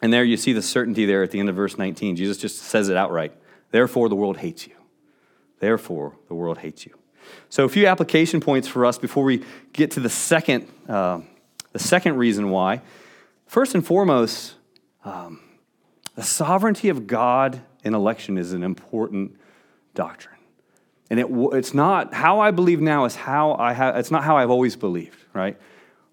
And 0.01 0.13
there 0.13 0.25
you 0.25 0.37
see 0.37 0.53
the 0.53 0.63
certainty 0.63 1.07
there 1.07 1.23
at 1.23 1.31
the 1.31 1.39
end 1.39 1.49
of 1.49 1.57
verse 1.57 1.79
19. 1.79 2.17
Jesus 2.17 2.37
just 2.37 2.59
says 2.59 2.89
it 2.89 2.97
outright. 2.97 3.33
Therefore, 3.71 4.09
the 4.09 4.17
world 4.17 4.39
hates 4.39 4.67
you. 4.67 4.75
Therefore, 5.61 6.15
the 6.29 6.35
world 6.35 6.59
hates 6.59 6.85
you. 6.85 6.95
So, 7.49 7.65
a 7.65 7.69
few 7.69 7.87
application 7.87 8.41
points 8.41 8.67
for 8.67 8.85
us 8.85 8.99
before 8.99 9.25
we 9.25 9.45
get 9.73 9.93
to 9.93 10.01
the 10.01 10.11
second, 10.11 10.69
uh, 10.89 11.21
the 11.73 11.79
second 11.79 12.17
reason 12.17 12.51
why. 12.51 12.83
First 13.47 13.75
and 13.75 13.87
foremost, 13.87 14.55
um, 15.05 15.41
the 16.15 16.23
sovereignty 16.23 16.89
of 16.89 17.07
God 17.07 17.63
in 17.83 17.95
election 17.95 18.39
is 18.39 18.53
an 18.53 18.63
important 18.63 19.37
doctrine. 19.95 20.39
And 21.11 21.21
it, 21.21 21.27
it's 21.53 21.75
not 21.75 22.15
how 22.15 22.41
I 22.41 22.51
believe 22.51 22.81
now 22.81 23.05
is 23.05 23.15
how 23.15 23.55
I 23.55 23.73
have, 23.73 23.97
it's 23.97 24.11
not 24.11 24.25
how 24.25 24.37
I've 24.37 24.51
always 24.51 24.77
believed, 24.77 25.19
right? 25.35 25.59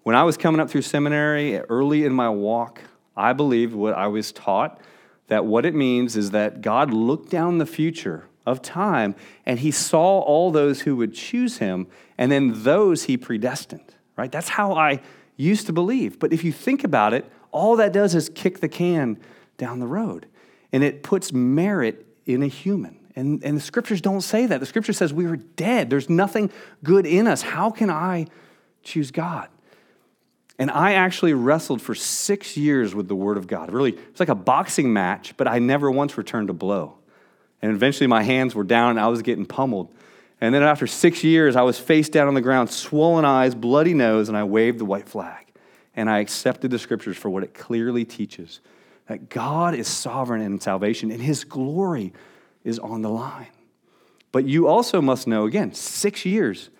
When 0.02 0.14
I 0.14 0.24
was 0.24 0.36
coming 0.36 0.60
up 0.60 0.68
through 0.68 0.82
seminary 0.82 1.58
early 1.58 2.04
in 2.04 2.12
my 2.12 2.28
walk, 2.28 2.82
I 3.16 3.32
believed 3.32 3.74
what 3.74 3.94
I 3.94 4.08
was 4.08 4.32
taught 4.32 4.80
that 5.28 5.44
what 5.44 5.64
it 5.64 5.74
means 5.74 6.16
is 6.16 6.32
that 6.32 6.60
God 6.60 6.92
looked 6.92 7.30
down 7.30 7.58
the 7.58 7.66
future 7.66 8.26
of 8.44 8.60
time 8.60 9.14
and 9.46 9.60
he 9.60 9.70
saw 9.70 10.20
all 10.20 10.50
those 10.50 10.82
who 10.82 10.96
would 10.96 11.14
choose 11.14 11.58
him 11.58 11.86
and 12.18 12.32
then 12.32 12.62
those 12.62 13.04
he 13.04 13.16
predestined, 13.16 13.94
right? 14.16 14.32
That's 14.32 14.50
how 14.50 14.74
I 14.74 15.00
used 15.36 15.66
to 15.66 15.72
believe. 15.72 16.18
But 16.18 16.32
if 16.32 16.44
you 16.44 16.52
think 16.52 16.84
about 16.84 17.14
it, 17.14 17.30
all 17.52 17.76
that 17.76 17.92
does 17.92 18.14
is 18.14 18.28
kick 18.28 18.60
the 18.60 18.68
can 18.68 19.18
down 19.56 19.78
the 19.78 19.86
road 19.86 20.26
and 20.72 20.84
it 20.84 21.02
puts 21.02 21.32
merit 21.32 22.06
in 22.26 22.42
a 22.42 22.46
human. 22.46 22.98
And, 23.16 23.42
and 23.44 23.56
the 23.56 23.60
scriptures 23.60 24.00
don't 24.00 24.20
say 24.20 24.46
that. 24.46 24.60
The 24.60 24.66
scripture 24.66 24.92
says 24.92 25.12
we 25.12 25.26
are 25.26 25.36
dead. 25.36 25.90
There's 25.90 26.08
nothing 26.08 26.50
good 26.84 27.06
in 27.06 27.26
us. 27.26 27.42
How 27.42 27.70
can 27.70 27.90
I 27.90 28.26
choose 28.82 29.10
God? 29.10 29.48
And 30.58 30.70
I 30.70 30.92
actually 30.92 31.32
wrestled 31.32 31.80
for 31.80 31.94
six 31.94 32.56
years 32.56 32.94
with 32.94 33.08
the 33.08 33.14
Word 33.14 33.36
of 33.36 33.46
God. 33.46 33.72
Really, 33.72 33.92
it's 33.92 34.20
like 34.20 34.28
a 34.28 34.34
boxing 34.34 34.92
match, 34.92 35.34
but 35.36 35.48
I 35.48 35.58
never 35.58 35.90
once 35.90 36.18
returned 36.18 36.50
a 36.50 36.52
blow. 36.52 36.98
And 37.62 37.72
eventually 37.72 38.06
my 38.06 38.22
hands 38.22 38.54
were 38.54 38.64
down 38.64 38.90
and 38.90 39.00
I 39.00 39.08
was 39.08 39.22
getting 39.22 39.46
pummeled. 39.46 39.92
And 40.40 40.54
then 40.54 40.62
after 40.62 40.86
six 40.86 41.24
years, 41.24 41.56
I 41.56 41.62
was 41.62 41.78
face 41.78 42.08
down 42.08 42.28
on 42.28 42.34
the 42.34 42.40
ground, 42.40 42.70
swollen 42.70 43.24
eyes, 43.24 43.54
bloody 43.54 43.94
nose, 43.94 44.28
and 44.28 44.36
I 44.36 44.44
waved 44.44 44.78
the 44.78 44.84
white 44.84 45.08
flag. 45.08 45.46
And 45.94 46.08
I 46.08 46.20
accepted 46.20 46.70
the 46.70 46.78
scriptures 46.78 47.16
for 47.16 47.28
what 47.28 47.42
it 47.42 47.52
clearly 47.52 48.04
teaches 48.04 48.60
that 49.10 49.28
God 49.28 49.74
is 49.74 49.88
sovereign 49.88 50.40
in 50.40 50.60
salvation 50.60 51.10
and 51.10 51.20
his 51.20 51.42
glory 51.42 52.12
is 52.62 52.78
on 52.78 53.02
the 53.02 53.08
line. 53.08 53.50
But 54.30 54.44
you 54.46 54.68
also 54.68 55.02
must 55.02 55.26
know, 55.26 55.46
again, 55.46 55.74
six 55.74 56.24
years, 56.24 56.70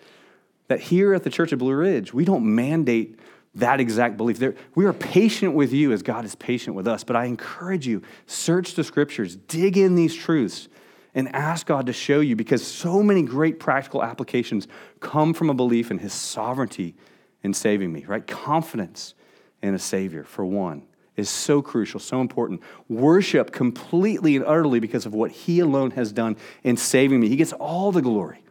that 0.68 0.78
here 0.78 1.12
at 1.12 1.24
the 1.24 1.30
Church 1.30 1.50
of 1.50 1.58
Blue 1.58 1.74
Ridge, 1.74 2.14
we 2.14 2.24
don't 2.24 2.54
mandate 2.54 3.18
that 3.56 3.80
exact 3.80 4.16
belief. 4.16 4.38
There, 4.38 4.54
we 4.76 4.84
are 4.86 4.92
patient 4.92 5.54
with 5.54 5.72
you 5.72 5.90
as 5.90 6.04
God 6.04 6.24
is 6.24 6.36
patient 6.36 6.76
with 6.76 6.86
us. 6.86 7.02
But 7.02 7.16
I 7.16 7.24
encourage 7.24 7.84
you, 7.88 8.00
search 8.26 8.76
the 8.76 8.84
scriptures, 8.84 9.34
dig 9.34 9.76
in 9.76 9.96
these 9.96 10.14
truths, 10.14 10.68
and 11.16 11.34
ask 11.34 11.66
God 11.66 11.86
to 11.86 11.92
show 11.92 12.20
you 12.20 12.36
because 12.36 12.64
so 12.64 13.02
many 13.02 13.22
great 13.22 13.58
practical 13.58 14.04
applications 14.04 14.68
come 15.00 15.34
from 15.34 15.50
a 15.50 15.54
belief 15.54 15.90
in 15.90 15.98
his 15.98 16.12
sovereignty 16.12 16.94
in 17.42 17.54
saving 17.54 17.92
me, 17.92 18.04
right? 18.04 18.24
Confidence 18.24 19.14
in 19.60 19.74
a 19.74 19.80
Savior, 19.80 20.22
for 20.22 20.44
one 20.44 20.84
is 21.16 21.28
so 21.28 21.60
crucial, 21.62 22.00
so 22.00 22.20
important. 22.20 22.60
Worship 22.88 23.52
completely 23.52 24.36
and 24.36 24.44
utterly 24.44 24.80
because 24.80 25.06
of 25.06 25.14
what 25.14 25.30
He 25.30 25.60
alone 25.60 25.92
has 25.92 26.12
done 26.12 26.36
in 26.62 26.76
saving 26.76 27.20
me. 27.20 27.28
He 27.28 27.36
gets 27.36 27.52
all 27.52 27.92
the 27.92 28.02
glory. 28.02 28.42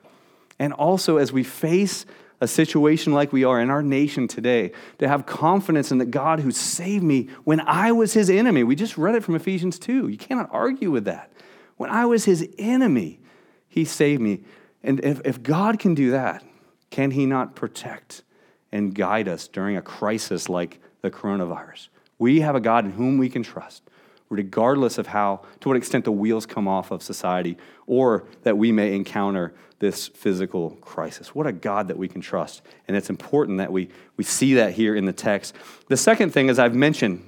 And 0.59 0.73
also, 0.73 1.17
as 1.17 1.31
we 1.31 1.43
face 1.43 2.05
a 2.41 2.47
situation 2.47 3.13
like 3.13 3.33
we 3.33 3.43
are 3.43 3.59
in 3.59 3.69
our 3.69 3.83
nation 3.83 4.27
today, 4.27 4.71
to 4.99 5.07
have 5.07 5.25
confidence 5.25 5.91
in 5.91 5.97
the 5.97 6.05
God 6.05 6.39
who 6.39 6.51
saved 6.51 7.03
me 7.03 7.29
when 7.43 7.59
I 7.61 7.91
was 7.91 8.13
His 8.13 8.29
enemy. 8.29 8.63
We 8.63 8.75
just 8.75 8.97
read 8.97 9.15
it 9.15 9.23
from 9.23 9.35
Ephesians 9.35 9.79
2. 9.79 10.07
You 10.07 10.17
cannot 10.17 10.49
argue 10.51 10.91
with 10.91 11.05
that. 11.05 11.31
When 11.77 11.89
I 11.89 12.05
was 12.05 12.25
His 12.25 12.47
enemy, 12.57 13.19
He 13.67 13.85
saved 13.85 14.21
me. 14.21 14.41
And 14.83 15.03
if, 15.03 15.21
if 15.25 15.43
God 15.43 15.79
can 15.79 15.95
do 15.95 16.11
that, 16.11 16.43
can 16.89 17.11
He 17.11 17.25
not 17.25 17.55
protect 17.55 18.23
and 18.71 18.93
guide 18.93 19.27
us 19.27 19.47
during 19.47 19.75
a 19.75 19.81
crisis 19.81 20.47
like 20.47 20.79
the 21.01 21.11
coronavirus? 21.11 21.89
We 22.19 22.41
have 22.41 22.55
a 22.55 22.59
God 22.59 22.85
in 22.85 22.91
whom 22.91 23.17
we 23.17 23.29
can 23.29 23.41
trust, 23.41 23.81
regardless 24.29 24.97
of 24.97 25.07
how, 25.07 25.41
to 25.61 25.69
what 25.69 25.77
extent 25.77 26.05
the 26.05 26.11
wheels 26.11 26.45
come 26.45 26.67
off 26.67 26.91
of 26.91 27.01
society 27.01 27.57
or 27.87 28.25
that 28.43 28.57
we 28.57 28.71
may 28.71 28.93
encounter 28.95 29.53
this 29.79 30.09
physical 30.09 30.71
crisis. 30.81 31.33
What 31.33 31.47
a 31.47 31.53
God 31.53 31.87
that 31.87 31.97
we 31.97 32.09
can 32.09 32.19
trust. 32.19 32.61
And 32.87 32.97
it's 32.97 33.09
important 33.09 33.57
that 33.59 33.71
we, 33.71 33.89
we 34.17 34.25
see 34.25 34.55
that 34.55 34.73
here 34.73 34.95
in 34.95 35.05
the 35.05 35.13
text. 35.13 35.55
The 35.87 35.97
second 35.97 36.31
thing, 36.31 36.49
as 36.49 36.59
I've 36.59 36.75
mentioned, 36.75 37.23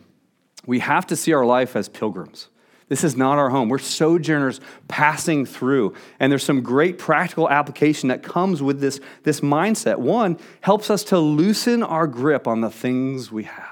we 0.66 0.80
have 0.80 1.08
to 1.08 1.16
see 1.16 1.32
our 1.32 1.46
life 1.46 1.78
as 1.78 1.88
pilgrims. 1.88 2.50
This 2.90 3.06
is 3.06 3.16
not 3.16 3.38
our 3.38 3.50
home. 3.50 3.70
We're 3.70 3.80
sojourners 3.80 4.60
passing 4.90 5.46
through. 5.46 5.96
And 6.20 6.30
there's 6.30 6.44
some 6.44 6.62
great 6.62 6.98
practical 6.98 7.50
application 7.50 8.10
that 8.10 8.22
comes 8.22 8.62
with 8.62 8.82
this, 8.82 9.00
this 9.24 9.40
mindset. 9.40 9.98
One 9.98 10.38
helps 10.60 10.90
us 10.90 11.06
to 11.06 11.18
loosen 11.18 11.84
our 11.84 12.06
grip 12.06 12.48
on 12.48 12.60
the 12.60 12.70
things 12.70 13.32
we 13.32 13.46
have 13.46 13.71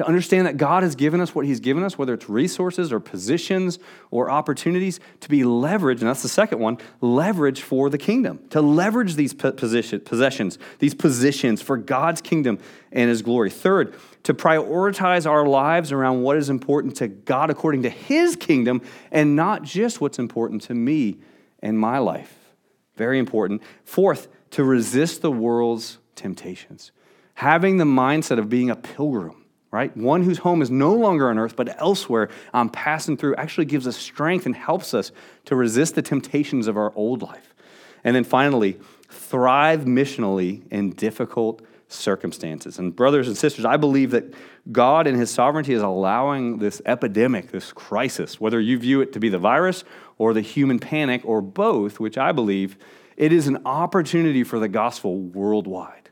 to 0.00 0.08
understand 0.08 0.46
that 0.46 0.56
God 0.56 0.82
has 0.82 0.94
given 0.94 1.20
us 1.20 1.34
what 1.34 1.44
He's 1.44 1.60
given 1.60 1.82
us, 1.82 1.98
whether 1.98 2.14
it's 2.14 2.26
resources 2.26 2.90
or 2.90 3.00
positions 3.00 3.78
or 4.10 4.30
opportunities, 4.30 4.98
to 5.20 5.28
be 5.28 5.42
leveraged, 5.42 5.98
and 5.98 6.08
that's 6.08 6.22
the 6.22 6.28
second 6.28 6.58
one 6.58 6.78
leverage 7.02 7.60
for 7.60 7.90
the 7.90 7.98
kingdom, 7.98 8.40
to 8.48 8.62
leverage 8.62 9.14
these 9.16 9.34
position, 9.34 10.00
possessions, 10.00 10.58
these 10.78 10.94
positions 10.94 11.60
for 11.60 11.76
God's 11.76 12.22
kingdom 12.22 12.58
and 12.90 13.10
His 13.10 13.20
glory. 13.20 13.50
Third, 13.50 13.94
to 14.22 14.32
prioritize 14.32 15.28
our 15.28 15.44
lives 15.44 15.92
around 15.92 16.22
what 16.22 16.38
is 16.38 16.48
important 16.48 16.96
to 16.96 17.06
God 17.06 17.50
according 17.50 17.82
to 17.82 17.90
His 17.90 18.36
kingdom 18.36 18.80
and 19.12 19.36
not 19.36 19.64
just 19.64 20.00
what's 20.00 20.18
important 20.18 20.62
to 20.62 20.72
me 20.72 21.18
and 21.62 21.78
my 21.78 21.98
life. 21.98 22.54
Very 22.96 23.18
important. 23.18 23.62
Fourth, 23.84 24.28
to 24.52 24.64
resist 24.64 25.20
the 25.20 25.30
world's 25.30 25.98
temptations. 26.14 26.90
Having 27.34 27.76
the 27.76 27.84
mindset 27.84 28.38
of 28.38 28.48
being 28.48 28.70
a 28.70 28.76
pilgrim 28.76 29.39
right? 29.70 29.96
One 29.96 30.22
whose 30.22 30.38
home 30.38 30.62
is 30.62 30.70
no 30.70 30.94
longer 30.94 31.30
on 31.30 31.38
earth, 31.38 31.54
but 31.56 31.80
elsewhere, 31.80 32.28
um, 32.52 32.70
passing 32.70 33.16
through, 33.16 33.36
actually 33.36 33.66
gives 33.66 33.86
us 33.86 33.96
strength 33.96 34.46
and 34.46 34.56
helps 34.56 34.94
us 34.94 35.12
to 35.44 35.54
resist 35.54 35.94
the 35.94 36.02
temptations 36.02 36.66
of 36.66 36.76
our 36.76 36.92
old 36.96 37.22
life. 37.22 37.54
And 38.02 38.16
then 38.16 38.24
finally, 38.24 38.78
thrive 39.08 39.84
missionally 39.84 40.62
in 40.70 40.90
difficult 40.90 41.62
circumstances. 41.88 42.78
And, 42.78 42.94
brothers 42.94 43.28
and 43.28 43.36
sisters, 43.36 43.64
I 43.64 43.76
believe 43.76 44.12
that 44.12 44.32
God 44.70 45.06
in 45.06 45.16
His 45.16 45.30
sovereignty 45.30 45.72
is 45.72 45.82
allowing 45.82 46.58
this 46.58 46.80
epidemic, 46.86 47.50
this 47.50 47.72
crisis, 47.72 48.40
whether 48.40 48.60
you 48.60 48.78
view 48.78 49.00
it 49.00 49.12
to 49.12 49.20
be 49.20 49.28
the 49.28 49.38
virus 49.38 49.84
or 50.18 50.32
the 50.32 50.40
human 50.40 50.78
panic 50.78 51.22
or 51.24 51.40
both, 51.40 52.00
which 52.00 52.18
I 52.18 52.32
believe 52.32 52.76
it 53.16 53.32
is 53.32 53.46
an 53.48 53.58
opportunity 53.66 54.44
for 54.44 54.58
the 54.58 54.68
gospel 54.68 55.18
worldwide. 55.18 56.10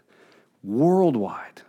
Worldwide 0.63 1.63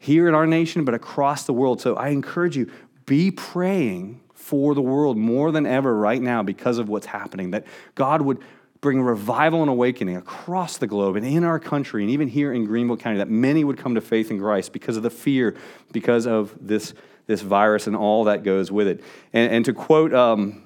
here 0.00 0.26
in 0.28 0.34
our 0.34 0.46
nation, 0.46 0.84
but 0.84 0.94
across 0.94 1.44
the 1.44 1.52
world. 1.52 1.80
So 1.80 1.94
I 1.94 2.08
encourage 2.08 2.56
you, 2.56 2.72
be 3.04 3.30
praying 3.30 4.22
for 4.32 4.74
the 4.74 4.80
world 4.80 5.18
more 5.18 5.52
than 5.52 5.66
ever 5.66 5.94
right 5.94 6.20
now 6.20 6.42
because 6.42 6.78
of 6.78 6.88
what's 6.88 7.06
happening, 7.06 7.50
that 7.50 7.66
God 7.94 8.22
would 8.22 8.38
bring 8.80 9.02
revival 9.02 9.60
and 9.60 9.70
awakening 9.70 10.16
across 10.16 10.78
the 10.78 10.86
globe 10.86 11.16
and 11.16 11.26
in 11.26 11.44
our 11.44 11.60
country 11.60 12.02
and 12.02 12.10
even 12.10 12.28
here 12.28 12.50
in 12.50 12.64
Greenville 12.64 12.96
County, 12.96 13.18
that 13.18 13.28
many 13.28 13.62
would 13.62 13.76
come 13.76 13.94
to 13.94 14.00
faith 14.00 14.30
in 14.30 14.40
Christ 14.40 14.72
because 14.72 14.96
of 14.96 15.02
the 15.02 15.10
fear, 15.10 15.54
because 15.92 16.26
of 16.26 16.56
this, 16.58 16.94
this 17.26 17.42
virus 17.42 17.86
and 17.86 17.94
all 17.94 18.24
that 18.24 18.42
goes 18.42 18.72
with 18.72 18.88
it. 18.88 19.04
And, 19.34 19.52
and 19.52 19.64
to 19.66 19.74
quote 19.74 20.14
um, 20.14 20.62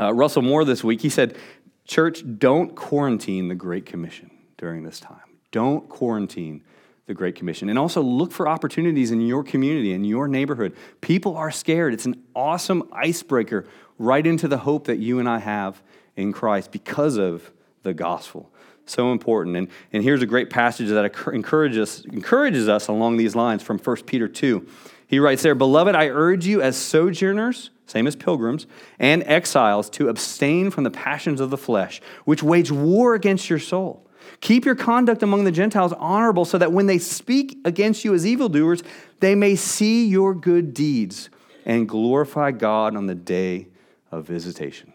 uh, 0.00 0.14
Russell 0.14 0.42
Moore 0.42 0.64
this 0.64 0.84
week, 0.84 1.00
he 1.00 1.08
said, 1.08 1.36
Church, 1.84 2.22
don't 2.38 2.76
quarantine 2.76 3.48
the 3.48 3.56
Great 3.56 3.86
Commission 3.86 4.30
during 4.56 4.84
this 4.84 5.00
time. 5.00 5.18
Don't 5.50 5.88
quarantine 5.88 6.62
the 7.06 7.14
Great 7.14 7.34
Commission. 7.34 7.68
And 7.68 7.78
also 7.78 8.02
look 8.02 8.32
for 8.32 8.48
opportunities 8.48 9.10
in 9.10 9.20
your 9.20 9.42
community, 9.42 9.92
in 9.92 10.04
your 10.04 10.28
neighborhood. 10.28 10.76
People 11.00 11.36
are 11.36 11.50
scared. 11.50 11.94
It's 11.94 12.06
an 12.06 12.22
awesome 12.34 12.88
icebreaker 12.92 13.66
right 13.98 14.26
into 14.26 14.48
the 14.48 14.58
hope 14.58 14.86
that 14.86 14.98
you 14.98 15.18
and 15.18 15.28
I 15.28 15.38
have 15.38 15.82
in 16.16 16.32
Christ 16.32 16.70
because 16.70 17.16
of 17.16 17.50
the 17.82 17.94
gospel. 17.94 18.50
So 18.86 19.12
important. 19.12 19.56
And, 19.56 19.68
and 19.92 20.02
here's 20.02 20.22
a 20.22 20.26
great 20.26 20.50
passage 20.50 20.88
that 20.88 21.04
encourages, 21.32 22.04
encourages 22.06 22.68
us 22.68 22.88
along 22.88 23.16
these 23.16 23.34
lines 23.34 23.62
from 23.62 23.78
1 23.78 23.96
Peter 24.02 24.28
2. 24.28 24.66
He 25.06 25.18
writes 25.18 25.42
there, 25.42 25.54
Beloved, 25.54 25.94
I 25.94 26.08
urge 26.08 26.46
you 26.46 26.62
as 26.62 26.76
sojourners, 26.76 27.70
same 27.86 28.06
as 28.06 28.16
pilgrims, 28.16 28.66
and 28.98 29.22
exiles 29.24 29.90
to 29.90 30.08
abstain 30.08 30.70
from 30.70 30.84
the 30.84 30.90
passions 30.90 31.40
of 31.40 31.50
the 31.50 31.56
flesh, 31.56 32.00
which 32.24 32.42
wage 32.42 32.72
war 32.72 33.14
against 33.14 33.50
your 33.50 33.58
soul. 33.58 34.01
Keep 34.40 34.64
your 34.64 34.74
conduct 34.74 35.22
among 35.22 35.44
the 35.44 35.52
Gentiles 35.52 35.92
honorable, 35.94 36.44
so 36.44 36.58
that 36.58 36.72
when 36.72 36.86
they 36.86 36.98
speak 36.98 37.58
against 37.64 38.04
you 38.04 38.14
as 38.14 38.26
evildoers, 38.26 38.82
they 39.20 39.34
may 39.34 39.56
see 39.56 40.06
your 40.06 40.34
good 40.34 40.74
deeds 40.74 41.30
and 41.64 41.88
glorify 41.88 42.50
God 42.50 42.96
on 42.96 43.06
the 43.06 43.14
day 43.14 43.68
of 44.10 44.26
visitation. 44.26 44.92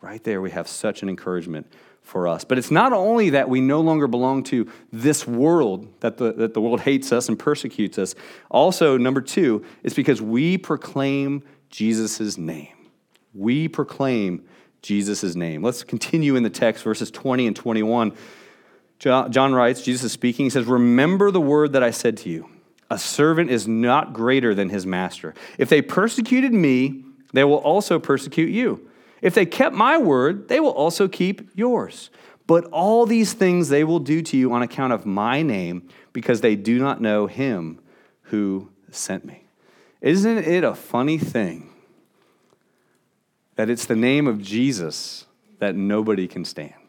Right 0.00 0.22
there, 0.24 0.40
we 0.40 0.50
have 0.50 0.68
such 0.68 1.02
an 1.02 1.08
encouragement 1.08 1.66
for 2.02 2.26
us. 2.26 2.44
But 2.44 2.58
it's 2.58 2.70
not 2.70 2.92
only 2.92 3.30
that 3.30 3.48
we 3.48 3.60
no 3.60 3.80
longer 3.80 4.06
belong 4.06 4.42
to 4.44 4.70
this 4.92 5.26
world, 5.26 5.88
that 6.00 6.16
the, 6.16 6.32
that 6.32 6.54
the 6.54 6.60
world 6.60 6.80
hates 6.80 7.12
us 7.12 7.28
and 7.28 7.38
persecutes 7.38 7.98
us. 7.98 8.14
Also, 8.50 8.96
number 8.96 9.20
two, 9.20 9.64
it's 9.82 9.94
because 9.94 10.20
we 10.20 10.58
proclaim 10.58 11.42
Jesus' 11.68 12.36
name. 12.36 12.74
We 13.32 13.68
proclaim 13.68 14.44
Jesus' 14.82 15.36
name. 15.36 15.62
Let's 15.62 15.84
continue 15.84 16.36
in 16.36 16.42
the 16.42 16.50
text, 16.50 16.82
verses 16.82 17.10
20 17.10 17.46
and 17.46 17.54
21. 17.54 18.12
John 19.00 19.54
writes, 19.54 19.80
Jesus 19.82 20.04
is 20.04 20.12
speaking, 20.12 20.46
he 20.46 20.50
says, 20.50 20.66
Remember 20.66 21.30
the 21.30 21.40
word 21.40 21.72
that 21.72 21.82
I 21.82 21.90
said 21.90 22.18
to 22.18 22.28
you. 22.28 22.50
A 22.90 22.98
servant 22.98 23.50
is 23.50 23.66
not 23.66 24.12
greater 24.12 24.54
than 24.54 24.68
his 24.68 24.84
master. 24.84 25.34
If 25.58 25.70
they 25.70 25.80
persecuted 25.80 26.52
me, 26.52 27.04
they 27.32 27.44
will 27.44 27.56
also 27.56 27.98
persecute 27.98 28.50
you. 28.50 28.88
If 29.22 29.34
they 29.34 29.46
kept 29.46 29.74
my 29.74 29.96
word, 29.96 30.48
they 30.48 30.60
will 30.60 30.70
also 30.70 31.08
keep 31.08 31.50
yours. 31.54 32.10
But 32.46 32.64
all 32.66 33.06
these 33.06 33.32
things 33.32 33.68
they 33.68 33.84
will 33.84 34.00
do 34.00 34.22
to 34.22 34.36
you 34.36 34.52
on 34.52 34.62
account 34.62 34.92
of 34.92 35.06
my 35.06 35.42
name, 35.42 35.88
because 36.12 36.40
they 36.40 36.56
do 36.56 36.78
not 36.78 37.00
know 37.00 37.26
him 37.26 37.80
who 38.22 38.70
sent 38.90 39.24
me. 39.24 39.44
Isn't 40.00 40.38
it 40.38 40.64
a 40.64 40.74
funny 40.74 41.16
thing 41.16 41.70
that 43.54 43.70
it's 43.70 43.86
the 43.86 43.96
name 43.96 44.26
of 44.26 44.42
Jesus 44.42 45.26
that 45.58 45.76
nobody 45.76 46.26
can 46.26 46.44
stand? 46.44 46.79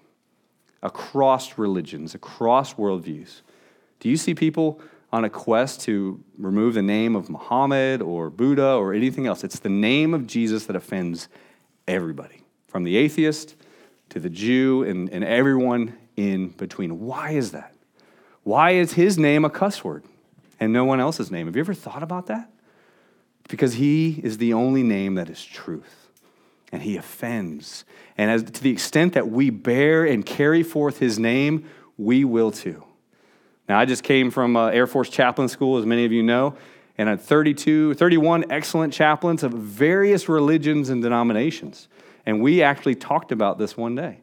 Across 0.84 1.58
religions, 1.58 2.16
across 2.16 2.74
worldviews. 2.74 3.42
Do 4.00 4.10
you 4.10 4.18
see 4.18 4.34
people 4.34 4.82
on 5.12 5.26
a 5.26 5.30
quest 5.30 5.82
to 5.82 6.24
remove 6.38 6.74
the 6.74 6.82
name 6.82 7.16
of 7.16 7.30
Muhammad 7.30 8.02
or 8.02 8.30
Buddha 8.30 8.74
or 8.74 8.94
anything 8.94 9.28
else? 9.28 9.44
It's 9.44 9.60
the 9.60 9.70
name 9.70 10.14
of 10.14 10.26
Jesus 10.26 10.66
that 10.66 10.76
offends 10.76 11.28
everybody, 11.88 12.44
from 12.68 12.84
the 12.84 12.98
atheist 12.98 13.56
to 14.10 14.20
the 14.20 14.30
Jew 14.30 14.84
and, 14.84 15.10
and 15.10 15.24
everyone 15.24 15.98
in 16.16 16.50
between. 16.50 17.00
Why 17.00 17.32
is 17.32 17.52
that? 17.52 17.74
Why 18.44 18.72
is 18.72 18.94
his 18.94 19.18
name 19.18 19.46
a 19.46 19.50
cuss 19.50 19.84
word 19.84 20.04
and 20.60 20.74
no 20.74 20.84
one 20.86 21.00
else's 21.00 21.30
name? 21.30 21.46
Have 21.46 21.56
you 21.56 21.62
ever 21.62 21.74
thought 21.74 22.04
about 22.04 22.28
that? 22.28 22.50
Because 23.48 23.74
he 23.76 24.20
is 24.24 24.38
the 24.38 24.54
only 24.54 24.84
name 24.84 25.16
that 25.16 25.30
is 25.30 25.44
truth 25.44 26.01
and 26.72 26.82
he 26.82 26.98
offends. 26.98 27.86
And 28.18 28.32
as, 28.32 28.44
to 28.44 28.64
the 28.64 28.72
extent 28.72 29.14
that 29.14 29.30
we 29.30 29.50
bear 29.50 30.06
and 30.06 30.26
carry 30.26 30.64
forth 30.64 31.00
his 31.00 31.20
name, 31.20 31.70
we 31.98 32.24
will 32.24 32.52
too. 32.52 32.84
Now, 33.68 33.80
I 33.80 33.86
just 33.86 34.04
came 34.04 34.32
from 34.32 34.56
uh, 34.56 34.68
Air 34.68 34.88
Force 34.88 35.10
chaplain 35.10 35.48
school, 35.48 35.78
as 35.78 35.86
many 35.86 36.06
of 36.06 36.12
you 36.12 36.24
know, 36.24 36.56
and 36.98 37.08
had 37.08 37.22
32, 37.22 37.94
31 37.94 38.52
excellent 38.52 38.94
chaplains 38.94 39.44
of 39.44 39.54
various 39.54 40.28
religions 40.28 40.90
and 40.90 41.02
denominations. 41.02 41.88
And 42.26 42.42
we 42.42 42.62
actually 42.62 42.96
talked 42.96 43.32
about 43.32 43.58
this 43.58 43.78
one 43.78 43.96
day. 43.96 44.20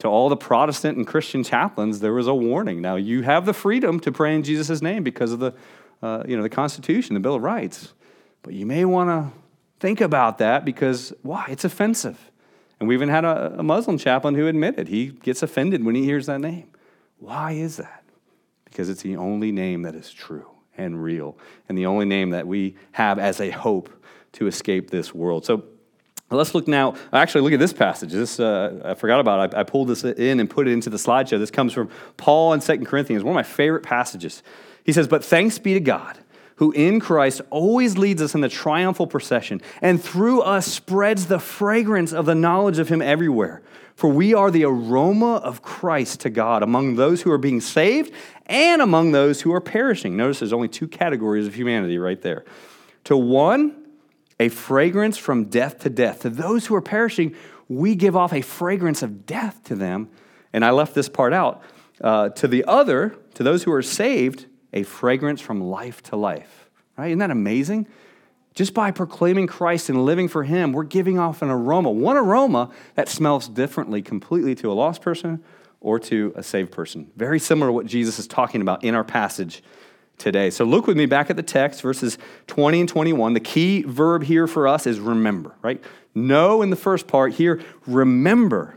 To 0.00 0.08
all 0.08 0.28
the 0.30 0.36
Protestant 0.36 0.96
and 0.96 1.06
Christian 1.06 1.44
chaplains, 1.44 2.00
there 2.00 2.14
was 2.14 2.26
a 2.26 2.34
warning. 2.34 2.80
Now, 2.80 2.96
you 2.96 3.22
have 3.22 3.44
the 3.44 3.52
freedom 3.52 4.00
to 4.00 4.12
pray 4.12 4.34
in 4.34 4.42
Jesus' 4.42 4.80
name 4.80 5.02
because 5.02 5.32
of 5.32 5.40
the, 5.40 5.52
uh, 6.02 6.22
you 6.26 6.36
know, 6.36 6.42
the 6.42 6.48
Constitution, 6.48 7.14
the 7.14 7.20
Bill 7.20 7.34
of 7.34 7.42
Rights. 7.42 7.92
But 8.42 8.54
you 8.54 8.64
may 8.64 8.86
want 8.86 9.10
to 9.10 9.39
Think 9.80 10.02
about 10.02 10.38
that 10.38 10.64
because 10.64 11.12
why? 11.22 11.46
It's 11.48 11.64
offensive. 11.64 12.30
And 12.78 12.88
we 12.88 12.94
even 12.94 13.08
had 13.08 13.24
a, 13.24 13.58
a 13.58 13.62
Muslim 13.62 13.98
chaplain 13.98 14.34
who 14.34 14.46
admitted 14.46 14.88
he 14.88 15.06
gets 15.06 15.42
offended 15.42 15.84
when 15.84 15.94
he 15.94 16.04
hears 16.04 16.26
that 16.26 16.40
name. 16.40 16.68
Why 17.18 17.52
is 17.52 17.78
that? 17.78 18.04
Because 18.64 18.88
it's 18.88 19.02
the 19.02 19.16
only 19.16 19.50
name 19.52 19.82
that 19.82 19.94
is 19.94 20.12
true 20.12 20.46
and 20.76 21.02
real, 21.02 21.36
and 21.68 21.76
the 21.76 21.86
only 21.86 22.06
name 22.06 22.30
that 22.30 22.46
we 22.46 22.76
have 22.92 23.18
as 23.18 23.40
a 23.40 23.50
hope 23.50 23.90
to 24.32 24.46
escape 24.46 24.90
this 24.90 25.14
world. 25.14 25.44
So 25.44 25.64
let's 26.30 26.54
look 26.54 26.68
now. 26.68 26.94
Actually, 27.12 27.42
look 27.42 27.52
at 27.52 27.58
this 27.58 27.72
passage. 27.72 28.12
This 28.12 28.38
uh, 28.38 28.80
I 28.84 28.94
forgot 28.94 29.20
about. 29.20 29.54
I, 29.54 29.60
I, 29.60 29.62
pulled 29.64 29.88
this 29.88 30.04
in 30.04 30.40
and 30.40 30.48
put 30.48 30.68
it 30.68 30.72
into 30.72 30.88
the 30.88 30.96
slideshow. 30.96 31.38
This 31.38 31.50
comes 31.50 31.72
from 31.72 31.90
Paul 32.16 32.52
in 32.52 32.60
Second 32.60 32.86
Corinthians, 32.86 33.24
one 33.24 33.32
of 33.32 33.36
my 33.36 33.42
favorite 33.42 33.82
passages. 33.82 34.42
He 34.84 34.92
says, 34.92 35.08
"But 35.08 35.24
thanks 35.24 35.58
be 35.58 35.74
to 35.74 35.80
God." 35.80 36.18
Who 36.60 36.72
in 36.72 37.00
Christ 37.00 37.40
always 37.48 37.96
leads 37.96 38.20
us 38.20 38.34
in 38.34 38.42
the 38.42 38.48
triumphal 38.48 39.06
procession, 39.06 39.62
and 39.80 40.00
through 40.00 40.42
us 40.42 40.66
spreads 40.66 41.26
the 41.26 41.38
fragrance 41.38 42.12
of 42.12 42.26
the 42.26 42.34
knowledge 42.34 42.78
of 42.78 42.90
Him 42.90 43.00
everywhere. 43.00 43.62
For 43.94 44.10
we 44.10 44.34
are 44.34 44.50
the 44.50 44.64
aroma 44.64 45.36
of 45.36 45.62
Christ 45.62 46.20
to 46.20 46.30
God 46.30 46.62
among 46.62 46.96
those 46.96 47.22
who 47.22 47.32
are 47.32 47.38
being 47.38 47.62
saved 47.62 48.12
and 48.44 48.82
among 48.82 49.12
those 49.12 49.40
who 49.40 49.54
are 49.54 49.60
perishing. 49.62 50.18
Notice 50.18 50.40
there's 50.40 50.52
only 50.52 50.68
two 50.68 50.86
categories 50.86 51.46
of 51.46 51.54
humanity 51.54 51.96
right 51.96 52.20
there. 52.20 52.44
To 53.04 53.16
one, 53.16 53.74
a 54.38 54.50
fragrance 54.50 55.16
from 55.16 55.46
death 55.46 55.78
to 55.78 55.88
death. 55.88 56.20
To 56.20 56.28
those 56.28 56.66
who 56.66 56.74
are 56.74 56.82
perishing, 56.82 57.34
we 57.68 57.94
give 57.94 58.14
off 58.14 58.34
a 58.34 58.42
fragrance 58.42 59.02
of 59.02 59.24
death 59.24 59.64
to 59.64 59.74
them. 59.74 60.10
And 60.52 60.62
I 60.62 60.72
left 60.72 60.94
this 60.94 61.08
part 61.08 61.32
out. 61.32 61.62
Uh, 62.02 62.28
to 62.30 62.46
the 62.46 62.66
other, 62.66 63.16
to 63.34 63.42
those 63.42 63.62
who 63.62 63.72
are 63.72 63.82
saved, 63.82 64.44
a 64.72 64.82
fragrance 64.82 65.40
from 65.40 65.60
life 65.60 66.02
to 66.04 66.16
life. 66.16 66.68
Right? 66.96 67.08
Isn't 67.08 67.18
that 67.20 67.30
amazing? 67.30 67.86
Just 68.54 68.74
by 68.74 68.90
proclaiming 68.90 69.46
Christ 69.46 69.88
and 69.88 70.04
living 70.04 70.28
for 70.28 70.42
Him, 70.44 70.72
we're 70.72 70.84
giving 70.84 71.18
off 71.18 71.40
an 71.42 71.50
aroma, 71.50 71.90
one 71.90 72.16
aroma 72.16 72.70
that 72.94 73.08
smells 73.08 73.48
differently 73.48 74.02
completely 74.02 74.54
to 74.56 74.70
a 74.70 74.74
lost 74.74 75.02
person 75.02 75.42
or 75.80 75.98
to 75.98 76.32
a 76.36 76.42
saved 76.42 76.72
person. 76.72 77.10
Very 77.16 77.38
similar 77.38 77.68
to 77.68 77.72
what 77.72 77.86
Jesus 77.86 78.18
is 78.18 78.26
talking 78.26 78.60
about 78.60 78.84
in 78.84 78.94
our 78.94 79.04
passage 79.04 79.62
today. 80.18 80.50
So 80.50 80.64
look 80.64 80.86
with 80.86 80.96
me 80.96 81.06
back 81.06 81.30
at 81.30 81.36
the 81.36 81.42
text, 81.42 81.80
verses 81.80 82.18
20 82.48 82.80
and 82.80 82.88
21. 82.88 83.34
The 83.34 83.40
key 83.40 83.82
verb 83.82 84.24
here 84.24 84.46
for 84.46 84.68
us 84.68 84.86
is 84.86 85.00
remember, 85.00 85.54
right? 85.62 85.82
Know 86.14 86.62
in 86.62 86.70
the 86.70 86.76
first 86.76 87.06
part 87.06 87.32
here, 87.34 87.60
remember. 87.86 88.76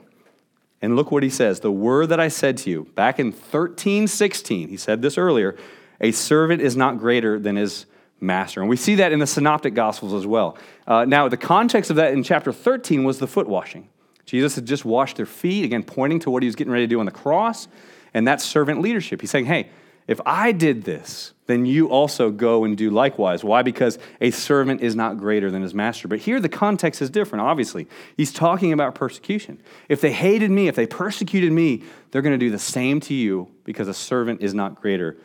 And 0.82 0.96
look 0.96 1.12
what 1.12 1.24
he 1.24 1.30
says 1.30 1.60
the 1.60 1.72
word 1.72 2.08
that 2.10 2.20
I 2.20 2.28
said 2.28 2.58
to 2.60 2.70
you 2.70 2.86
back 2.96 3.20
in 3.20 3.28
1316, 3.28 4.70
he 4.70 4.78
said 4.78 5.02
this 5.02 5.18
earlier 5.18 5.56
a 6.02 6.12
servant 6.12 6.62
is 6.62 6.76
not 6.76 6.98
greater 6.98 7.40
than 7.40 7.56
his 7.56 7.86
master. 8.20 8.62
And 8.62 8.70
we 8.70 8.78
see 8.78 8.96
that 8.96 9.12
in 9.12 9.20
the 9.20 9.28
Synoptic 9.28 9.74
Gospels 9.74 10.14
as 10.14 10.26
well. 10.26 10.58
Uh, 10.88 11.06
now, 11.06 11.28
the 11.28 11.38
context 11.38 11.90
of 11.90 11.98
that 11.98 12.14
in 12.14 12.24
chapter 12.24 12.52
13 12.52 13.04
was 13.04 13.20
the 13.20 13.28
foot 13.28 13.48
washing. 13.48 13.90
Jesus 14.26 14.56
had 14.56 14.66
just 14.66 14.86
washed 14.86 15.18
their 15.18 15.26
feet, 15.26 15.66
again, 15.66 15.84
pointing 15.84 16.20
to 16.20 16.32
what 16.32 16.44
he 16.44 16.48
was 16.48 16.56
getting 16.56 16.72
ready 16.72 16.86
to 16.86 16.90
do 16.90 17.00
on 17.00 17.06
the 17.06 17.12
cross, 17.12 17.68
and 18.14 18.28
that's 18.28 18.44
servant 18.44 18.82
leadership. 18.82 19.22
He's 19.22 19.30
saying, 19.30 19.46
hey, 19.46 19.70
if 20.08 20.20
I 20.26 20.52
did 20.52 20.84
this, 20.84 21.34
then 21.46 21.66
you 21.66 21.90
also 21.90 22.30
go 22.30 22.66
and 22.66 22.78
do 22.78 22.90
likewise. 22.90 23.44
Why? 23.44 23.62
Because 23.64 24.00
a 24.20 24.32
servant 24.32 24.82
is 24.82 24.96
not 24.96 25.18
greater 25.18 25.50
than 25.50 25.62
his 25.62 25.74
master. 25.74 26.08
But 26.08 26.20
here 26.20 26.40
the 26.40 26.50
context 26.50 27.02
is 27.02 27.10
different, 27.10 27.44
obviously. 27.44 27.88
He's 28.18 28.34
talking 28.34 28.74
about 28.74 28.96
persecution. 28.96 29.62
If 29.88 30.02
they 30.02 30.12
hated 30.12 30.52
me, 30.52 30.68
if 30.68 30.76
they 30.76 30.88
persecuted 30.88 31.52
me, 31.52 31.84
they're 32.12 32.22
going 32.22 32.38
to 32.38 32.46
do 32.46 32.50
the 32.50 32.60
same 32.60 33.00
to 33.02 33.14
you 33.14 33.50
because 33.64 33.88
a 33.88 33.94
servant 33.94 34.42
is 34.42 34.54
not 34.54 34.82
greater 34.82 35.18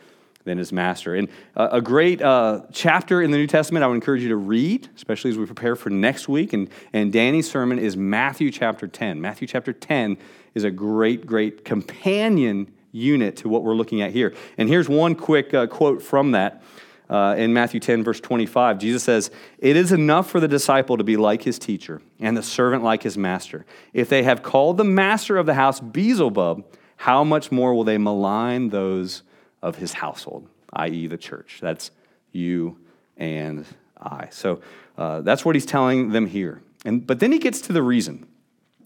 than 0.45 0.57
his 0.57 0.71
master. 0.71 1.15
And 1.15 1.29
uh, 1.55 1.69
a 1.71 1.81
great 1.81 2.21
uh, 2.21 2.61
chapter 2.71 3.21
in 3.21 3.31
the 3.31 3.37
New 3.37 3.47
Testament 3.47 3.83
I 3.83 3.87
would 3.87 3.95
encourage 3.95 4.23
you 4.23 4.29
to 4.29 4.35
read, 4.35 4.89
especially 4.95 5.31
as 5.31 5.37
we 5.37 5.45
prepare 5.45 5.75
for 5.75 5.89
next 5.89 6.29
week. 6.29 6.53
And, 6.53 6.69
and 6.93 7.11
Danny's 7.11 7.49
sermon 7.49 7.79
is 7.79 7.97
Matthew 7.97 8.51
chapter 8.51 8.87
10. 8.87 9.19
Matthew 9.21 9.47
chapter 9.47 9.73
10 9.73 10.17
is 10.55 10.63
a 10.63 10.71
great, 10.71 11.25
great 11.25 11.65
companion 11.65 12.71
unit 12.91 13.37
to 13.37 13.49
what 13.49 13.63
we're 13.63 13.75
looking 13.75 14.01
at 14.01 14.11
here. 14.11 14.33
And 14.57 14.69
here's 14.69 14.89
one 14.89 15.15
quick 15.15 15.53
uh, 15.53 15.67
quote 15.67 16.01
from 16.01 16.31
that. 16.31 16.63
Uh, 17.09 17.33
in 17.39 17.51
Matthew 17.51 17.79
10, 17.79 18.03
verse 18.03 18.19
25, 18.19 18.77
Jesus 18.77 19.03
says, 19.03 19.31
It 19.57 19.75
is 19.75 19.91
enough 19.91 20.29
for 20.29 20.39
the 20.39 20.47
disciple 20.47 20.95
to 20.95 21.03
be 21.03 21.17
like 21.17 21.41
his 21.41 21.57
teacher 21.57 22.03
and 22.19 22.37
the 22.37 22.43
servant 22.43 22.83
like 22.83 23.01
his 23.01 23.17
master. 23.17 23.65
If 23.93 24.09
they 24.09 24.21
have 24.23 24.43
called 24.43 24.77
the 24.77 24.83
master 24.83 25.37
of 25.37 25.47
the 25.47 25.55
house 25.55 25.79
Beelzebub, 25.79 26.63
how 26.97 27.23
much 27.23 27.51
more 27.51 27.73
will 27.73 27.83
they 27.83 27.97
malign 27.97 28.69
those 28.69 29.23
of 29.61 29.77
his 29.77 29.93
household, 29.93 30.47
i.e., 30.73 31.07
the 31.07 31.17
church? 31.17 31.59
That's 31.61 31.91
you 32.31 32.77
and 33.17 33.65
I. 33.99 34.27
So 34.31 34.61
uh, 34.97 35.21
that's 35.21 35.43
what 35.45 35.55
he's 35.55 35.65
telling 35.65 36.09
them 36.09 36.25
here. 36.27 36.61
And, 36.85 37.05
but 37.05 37.19
then 37.19 37.31
he 37.31 37.39
gets 37.39 37.61
to 37.61 37.73
the 37.73 37.83
reason. 37.83 38.27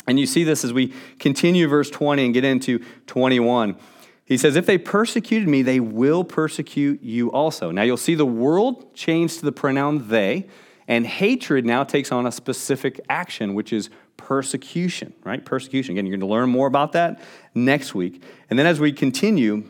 And 0.07 0.19
you 0.19 0.25
see 0.25 0.43
this 0.43 0.63
as 0.63 0.73
we 0.73 0.93
continue 1.19 1.67
verse 1.67 1.89
20 1.89 2.25
and 2.25 2.33
get 2.33 2.43
into 2.43 2.79
21. 3.07 3.77
He 4.25 4.37
says, 4.37 4.55
If 4.55 4.65
they 4.65 4.77
persecuted 4.77 5.47
me, 5.47 5.61
they 5.61 5.79
will 5.79 6.23
persecute 6.23 7.01
you 7.01 7.31
also. 7.31 7.71
Now 7.71 7.83
you'll 7.83 7.97
see 7.97 8.15
the 8.15 8.25
world 8.25 8.93
change 8.93 9.37
to 9.37 9.45
the 9.45 9.51
pronoun 9.51 10.09
they, 10.09 10.47
and 10.87 11.05
hatred 11.05 11.65
now 11.65 11.83
takes 11.83 12.11
on 12.11 12.25
a 12.25 12.31
specific 12.31 12.99
action, 13.07 13.53
which 13.53 13.71
is 13.71 13.89
persecution, 14.17 15.13
right? 15.23 15.43
Persecution. 15.43 15.93
Again, 15.93 16.05
you're 16.05 16.17
going 16.17 16.27
to 16.27 16.33
learn 16.33 16.49
more 16.49 16.67
about 16.67 16.93
that 16.93 17.21
next 17.53 17.95
week. 17.95 18.23
And 18.49 18.57
then 18.57 18.65
as 18.65 18.79
we 18.79 18.91
continue, 18.91 19.63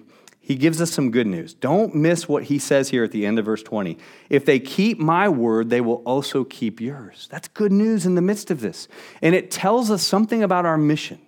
he 0.46 0.56
gives 0.56 0.82
us 0.82 0.92
some 0.92 1.10
good 1.10 1.26
news. 1.26 1.54
Don't 1.54 1.96
miss 1.96 2.28
what 2.28 2.44
he 2.44 2.60
says 2.60 2.90
here 2.90 3.06
at 3.06 3.12
the 3.12 3.26
end 3.26 3.40
of 3.40 3.46
verse 3.46 3.64
20. 3.64 3.98
If 4.30 4.44
they 4.44 4.60
keep 4.60 5.00
my 5.00 5.30
word, 5.30 5.70
they 5.70 5.80
will 5.80 6.04
also 6.06 6.44
keep 6.44 6.82
yours. 6.82 7.30
That's 7.32 7.48
good 7.48 7.72
news 7.72 8.06
in 8.06 8.16
the 8.16 8.22
midst 8.22 8.52
of 8.52 8.60
this. 8.60 8.90
And 9.22 9.36
it 9.36 9.50
tells 9.50 9.90
us 9.90 10.04
something 10.04 10.44
about 10.44 10.66
our 10.66 10.78
mission. 10.78 11.22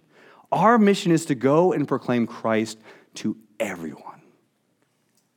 Our 0.51 0.78
mission 0.78 1.13
is 1.13 1.23
to 1.28 1.36
go 1.36 1.71
and 1.71 1.88
proclaim 1.88 2.28
Christ 2.28 2.78
to 3.15 3.38
everyone, 3.58 4.21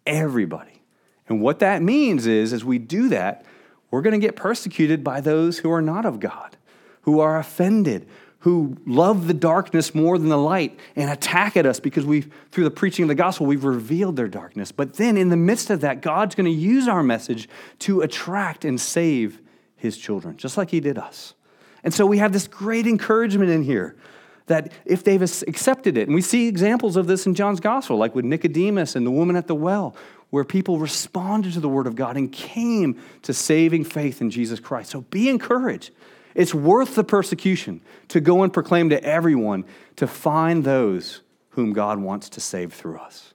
everybody. 0.04 0.82
And 1.28 1.40
what 1.40 1.60
that 1.60 1.80
means 1.80 2.26
is, 2.26 2.52
as 2.52 2.64
we 2.64 2.78
do 2.78 3.08
that, 3.10 3.46
we're 3.92 4.02
going 4.02 4.20
to 4.20 4.26
get 4.26 4.34
persecuted 4.34 5.04
by 5.04 5.20
those 5.20 5.58
who 5.58 5.70
are 5.70 5.82
not 5.82 6.04
of 6.04 6.18
God, 6.18 6.56
who 7.02 7.20
are 7.20 7.38
offended, 7.38 8.08
who 8.40 8.76
love 8.86 9.26
the 9.26 9.34
darkness 9.34 9.94
more 9.94 10.16
than 10.16 10.28
the 10.28 10.38
light 10.38 10.78
and 10.94 11.10
attack 11.10 11.56
at 11.56 11.66
us 11.66 11.80
because 11.80 12.06
we've, 12.06 12.32
through 12.52 12.64
the 12.64 12.70
preaching 12.70 13.02
of 13.02 13.08
the 13.08 13.14
gospel, 13.14 13.46
we've 13.46 13.64
revealed 13.64 14.16
their 14.16 14.28
darkness. 14.28 14.70
But 14.70 14.94
then 14.94 15.16
in 15.16 15.28
the 15.28 15.36
midst 15.36 15.70
of 15.70 15.80
that, 15.80 16.02
God's 16.02 16.34
going 16.34 16.44
to 16.44 16.50
use 16.50 16.86
our 16.86 17.02
message 17.02 17.48
to 17.80 18.00
attract 18.02 18.64
and 18.64 18.80
save 18.80 19.40
his 19.76 19.98
children, 19.98 20.36
just 20.36 20.56
like 20.56 20.70
he 20.70 20.78
did 20.80 20.98
us. 20.98 21.34
And 21.82 21.92
so 21.92 22.06
we 22.06 22.18
have 22.18 22.32
this 22.32 22.46
great 22.46 22.86
encouragement 22.86 23.50
in 23.50 23.62
here 23.62 23.96
that 24.46 24.72
if 24.84 25.04
they've 25.04 25.22
accepted 25.22 25.96
it, 25.96 26.08
and 26.08 26.14
we 26.14 26.22
see 26.22 26.48
examples 26.48 26.96
of 26.96 27.06
this 27.06 27.26
in 27.26 27.34
John's 27.34 27.60
gospel, 27.60 27.96
like 27.96 28.14
with 28.14 28.24
Nicodemus 28.24 28.96
and 28.96 29.06
the 29.06 29.10
woman 29.10 29.36
at 29.36 29.46
the 29.46 29.54
well, 29.54 29.94
where 30.30 30.44
people 30.44 30.78
responded 30.78 31.52
to 31.54 31.60
the 31.60 31.68
word 31.68 31.86
of 31.86 31.96
God 31.96 32.16
and 32.16 32.30
came 32.32 33.00
to 33.22 33.32
saving 33.32 33.84
faith 33.84 34.20
in 34.20 34.30
Jesus 34.30 34.60
Christ. 34.60 34.90
So 34.90 35.02
be 35.02 35.28
encouraged. 35.28 35.90
It's 36.34 36.54
worth 36.54 36.94
the 36.94 37.04
persecution 37.04 37.80
to 38.08 38.20
go 38.20 38.42
and 38.42 38.52
proclaim 38.52 38.90
to 38.90 39.02
everyone 39.02 39.64
to 39.96 40.06
find 40.06 40.64
those 40.64 41.22
whom 41.50 41.72
God 41.72 41.98
wants 41.98 42.28
to 42.30 42.40
save 42.40 42.72
through 42.72 42.98
us. 42.98 43.34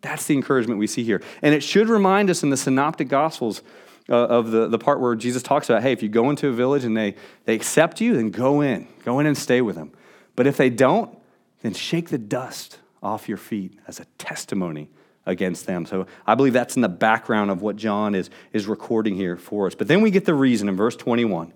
That's 0.00 0.26
the 0.26 0.34
encouragement 0.34 0.78
we 0.78 0.86
see 0.86 1.02
here. 1.02 1.22
And 1.42 1.54
it 1.54 1.62
should 1.62 1.88
remind 1.88 2.30
us 2.30 2.42
in 2.42 2.50
the 2.50 2.56
Synoptic 2.56 3.08
Gospels 3.08 3.62
uh, 4.08 4.14
of 4.14 4.50
the, 4.50 4.68
the 4.68 4.78
part 4.78 5.00
where 5.00 5.14
Jesus 5.14 5.42
talks 5.42 5.70
about 5.70 5.82
hey, 5.82 5.92
if 5.92 6.02
you 6.02 6.08
go 6.08 6.28
into 6.30 6.48
a 6.48 6.52
village 6.52 6.84
and 6.84 6.96
they, 6.96 7.14
they 7.46 7.54
accept 7.54 8.00
you, 8.00 8.14
then 8.14 8.30
go 8.30 8.60
in. 8.60 8.86
Go 9.04 9.18
in 9.18 9.26
and 9.26 9.36
stay 9.36 9.62
with 9.62 9.76
them. 9.76 9.92
But 10.36 10.46
if 10.46 10.56
they 10.56 10.68
don't, 10.68 11.16
then 11.62 11.72
shake 11.72 12.10
the 12.10 12.18
dust 12.18 12.78
off 13.02 13.28
your 13.28 13.38
feet 13.38 13.78
as 13.86 14.00
a 14.00 14.04
testimony 14.18 14.90
against 15.26 15.66
them. 15.66 15.86
So 15.86 16.06
I 16.26 16.34
believe 16.34 16.52
that's 16.52 16.76
in 16.76 16.82
the 16.82 16.88
background 16.88 17.50
of 17.50 17.62
what 17.62 17.76
John 17.76 18.14
is, 18.14 18.28
is 18.52 18.66
recording 18.66 19.14
here 19.16 19.36
for 19.36 19.66
us. 19.66 19.74
But 19.74 19.88
then 19.88 20.02
we 20.02 20.10
get 20.10 20.26
the 20.26 20.34
reason 20.34 20.68
in 20.68 20.76
verse 20.76 20.96
21. 20.96 21.52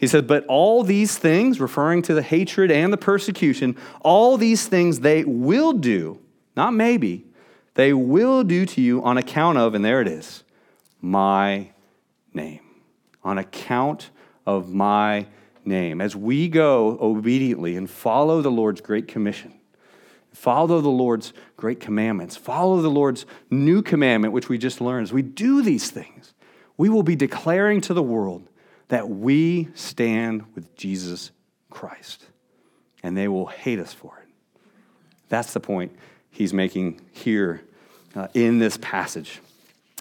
He 0.00 0.06
said, 0.06 0.26
But 0.26 0.46
all 0.46 0.82
these 0.82 1.18
things, 1.18 1.60
referring 1.60 2.00
to 2.02 2.14
the 2.14 2.22
hatred 2.22 2.70
and 2.70 2.90
the 2.90 2.96
persecution, 2.96 3.76
all 4.00 4.38
these 4.38 4.66
things 4.66 5.00
they 5.00 5.24
will 5.24 5.74
do, 5.74 6.18
not 6.56 6.72
maybe, 6.72 7.26
they 7.74 7.92
will 7.92 8.42
do 8.42 8.64
to 8.64 8.80
you 8.80 9.02
on 9.04 9.18
account 9.18 9.58
of, 9.58 9.74
and 9.74 9.84
there 9.84 10.00
it 10.00 10.08
is, 10.08 10.42
my 11.02 11.70
name. 12.32 12.60
On 13.22 13.36
account 13.36 14.08
of 14.46 14.72
my 14.72 15.26
name. 15.66 16.00
As 16.00 16.16
we 16.16 16.48
go 16.48 16.96
obediently 16.98 17.76
and 17.76 17.88
follow 17.88 18.40
the 18.40 18.50
Lord's 18.50 18.80
great 18.80 19.06
commission, 19.06 19.52
follow 20.32 20.80
the 20.80 20.88
Lord's 20.88 21.34
great 21.58 21.78
commandments, 21.78 22.36
follow 22.36 22.80
the 22.80 22.88
Lord's 22.88 23.26
new 23.50 23.82
commandment, 23.82 24.32
which 24.32 24.48
we 24.48 24.56
just 24.56 24.80
learned, 24.80 25.02
as 25.02 25.12
we 25.12 25.20
do 25.20 25.60
these 25.60 25.90
things, 25.90 26.32
we 26.78 26.88
will 26.88 27.02
be 27.02 27.16
declaring 27.16 27.82
to 27.82 27.92
the 27.92 28.02
world 28.02 28.48
that 28.90 29.08
we 29.08 29.68
stand 29.74 30.44
with 30.54 30.76
Jesus 30.76 31.30
Christ, 31.70 32.26
and 33.02 33.16
they 33.16 33.28
will 33.28 33.46
hate 33.46 33.78
us 33.78 33.94
for 33.94 34.18
it. 34.18 34.28
That's 35.28 35.52
the 35.52 35.60
point 35.60 35.96
he's 36.30 36.52
making 36.52 37.00
here 37.12 37.62
uh, 38.16 38.26
in 38.34 38.58
this 38.58 38.76
passage 38.78 39.40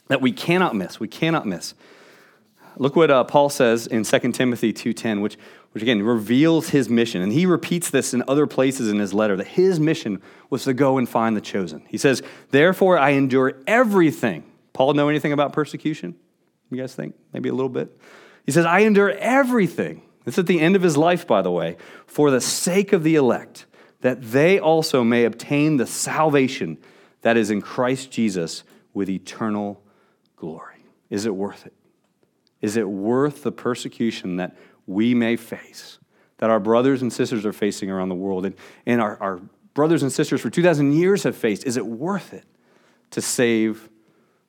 that 0.08 0.21
we 0.21 0.32
cannot 0.32 0.75
miss. 0.75 0.99
We 0.99 1.08
cannot 1.08 1.45
miss. 1.45 1.75
Look 2.78 2.95
what 2.95 3.12
uh, 3.12 3.23
Paul 3.25 3.49
says 3.49 3.86
in 3.86 4.04
2 4.04 4.32
Timothy 4.32 4.73
2:10, 4.73 5.21
which, 5.21 5.38
which 5.71 5.84
again 5.84 6.02
reveals 6.02 6.69
his 6.69 6.89
mission. 6.89 7.21
And 7.21 7.32
he 7.32 7.45
repeats 7.45 7.91
this 7.91 8.15
in 8.15 8.23
other 8.28 8.47
places 8.47 8.89
in 8.89 8.97
his 8.97 9.13
letter 9.13 9.36
that 9.38 9.47
his 9.47 9.80
mission 9.80 10.19
was 10.49 10.63
to 10.63 10.73
go 10.73 10.97
and 10.97 11.08
find 11.08 11.38
the 11.38 11.41
chosen. 11.41 11.84
He 11.88 11.99
says, 11.99 12.23
Therefore 12.49 12.97
I 12.97 13.12
endure 13.12 13.54
everything. 13.67 14.45
Paul 14.73 14.93
know 14.93 15.10
anything 15.10 15.32
about 15.32 15.54
persecution? 15.54 16.15
You 16.71 16.78
guys 16.78 16.95
think? 16.95 17.13
Maybe 17.34 17.49
a 17.49 17.54
little 17.54 17.69
bit. 17.69 17.95
He 18.45 18.52
says, 18.52 18.65
I 18.65 18.80
endure 18.80 19.12
everything. 19.12 20.04
This 20.25 20.36
is 20.36 20.39
at 20.39 20.47
the 20.47 20.60
end 20.60 20.75
of 20.75 20.82
his 20.82 20.97
life, 20.97 21.25
by 21.25 21.41
the 21.41 21.52
way, 21.52 21.78
for 22.06 22.32
the 22.32 22.41
sake 22.41 22.93
of 22.93 23.04
the 23.04 23.15
elect, 23.15 23.65
that 24.02 24.21
they 24.21 24.60
also 24.60 25.04
may 25.04 25.25
obtain 25.25 25.78
the 25.78 25.88
salvation 25.88 26.78
that 27.21 27.38
is 27.38 27.52
in 27.52 27.62
Christ 27.62 28.12
Jesus 28.12 28.63
with 28.93 29.10
eternal 29.10 29.84
glory. 30.36 30.86
Is 31.10 31.25
it 31.25 31.36
worth 31.36 31.65
it? 31.65 31.73
Is 32.62 32.78
it 32.78 32.88
worth 32.88 33.43
the 33.43 33.52
persecution 33.52 34.38
that 34.38 34.56
we 34.86 35.13
may 35.13 35.36
face, 35.36 35.99
that 36.38 36.49
our 36.49 36.60
brothers 36.60 37.02
and 37.02 37.12
sisters 37.12 37.45
are 37.45 37.54
facing 37.54 37.89
around 37.89 38.10
the 38.10 38.15
world, 38.15 38.45
and, 38.45 38.56
and 38.86 39.02
our, 39.02 39.17
our 39.21 39.41
brothers 39.73 40.04
and 40.04 40.12
sisters 40.12 40.41
for 40.41 40.49
2,000 40.49 40.93
years 40.93 41.23
have 41.23 41.36
faced? 41.36 41.65
Is 41.65 41.78
it 41.78 41.86
worth 41.86 42.34
it 42.34 42.45
to 43.12 43.21
save 43.21 43.89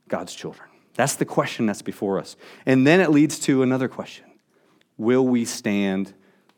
God's 0.09 0.35
children? 0.35 0.70
That's 1.01 1.15
the 1.15 1.25
question 1.25 1.65
that's 1.65 1.81
before 1.81 2.19
us. 2.19 2.37
And 2.67 2.87
then 2.87 3.01
it 3.01 3.11
leads 3.11 3.39
to 3.41 3.63
another 3.63 3.89
question 3.89 4.27
Will 4.99 5.27
we 5.27 5.47
stand 5.47 6.13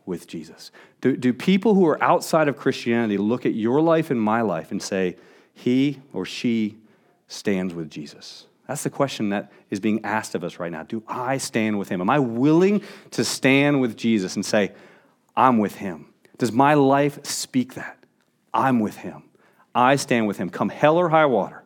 with 0.05 0.27
Jesus? 0.27 0.73
Do, 1.01 1.17
do 1.17 1.33
people 1.33 1.75
who 1.75 1.87
are 1.87 2.03
outside 2.03 2.49
of 2.49 2.57
Christianity 2.57 3.19
look 3.19 3.47
at 3.47 3.55
your 3.55 3.81
life 3.81 4.11
and 4.11 4.21
my 4.21 4.41
life 4.41 4.73
and 4.73 4.83
say, 4.83 5.15
he 5.55 6.01
or 6.13 6.27
she 6.27 6.77
stands 7.29 7.73
with 7.73 7.89
Jesus? 7.89 8.47
That's 8.67 8.83
the 8.83 8.91
question 8.91 9.29
that 9.29 9.53
is 9.71 9.79
being 9.79 10.05
asked 10.05 10.35
of 10.35 10.43
us 10.43 10.59
right 10.59 10.73
now. 10.73 10.83
Do 10.83 11.05
I 11.07 11.39
stand 11.39 11.79
with 11.79 11.89
him? 11.89 12.01
Am 12.01 12.11
I 12.11 12.19
willing 12.19 12.83
to 13.13 13.23
stand 13.23 13.81
with 13.81 13.97
Jesus 13.97 14.35
and 14.35 14.45
say, 14.45 14.73
I'm 15.37 15.59
with 15.59 15.77
him? 15.77 16.07
Does 16.39 16.51
my 16.51 16.75
life 16.75 17.25
speak 17.25 17.75
that? 17.75 17.97
I'm 18.53 18.81
with 18.81 18.97
him. 18.97 19.23
I 19.73 19.95
stand 19.95 20.27
with 20.27 20.39
him. 20.39 20.51
Come 20.51 20.69
hell 20.69 20.97
or 20.97 21.11
high 21.11 21.27
water, 21.27 21.63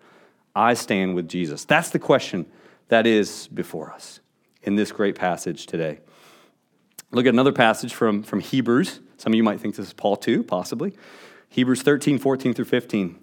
I 0.54 0.74
stand 0.74 1.14
with 1.14 1.26
Jesus. 1.26 1.64
That's 1.64 1.88
the 1.88 1.98
question 1.98 2.44
that 2.88 3.06
is 3.06 3.48
before 3.48 3.92
us 3.92 4.20
in 4.62 4.76
this 4.76 4.92
great 4.92 5.14
passage 5.14 5.66
today. 5.66 6.00
Look 7.12 7.26
at 7.26 7.32
another 7.32 7.52
passage 7.52 7.94
from, 7.94 8.22
from 8.22 8.40
Hebrews. 8.40 9.00
Some 9.16 9.32
of 9.32 9.36
you 9.36 9.42
might 9.42 9.60
think 9.60 9.76
this 9.76 9.86
is 9.86 9.92
Paul 9.92 10.16
too, 10.16 10.42
possibly. 10.42 10.94
Hebrews 11.48 11.82
13, 11.82 12.18
14 12.18 12.54
through 12.54 12.64
15. 12.64 13.18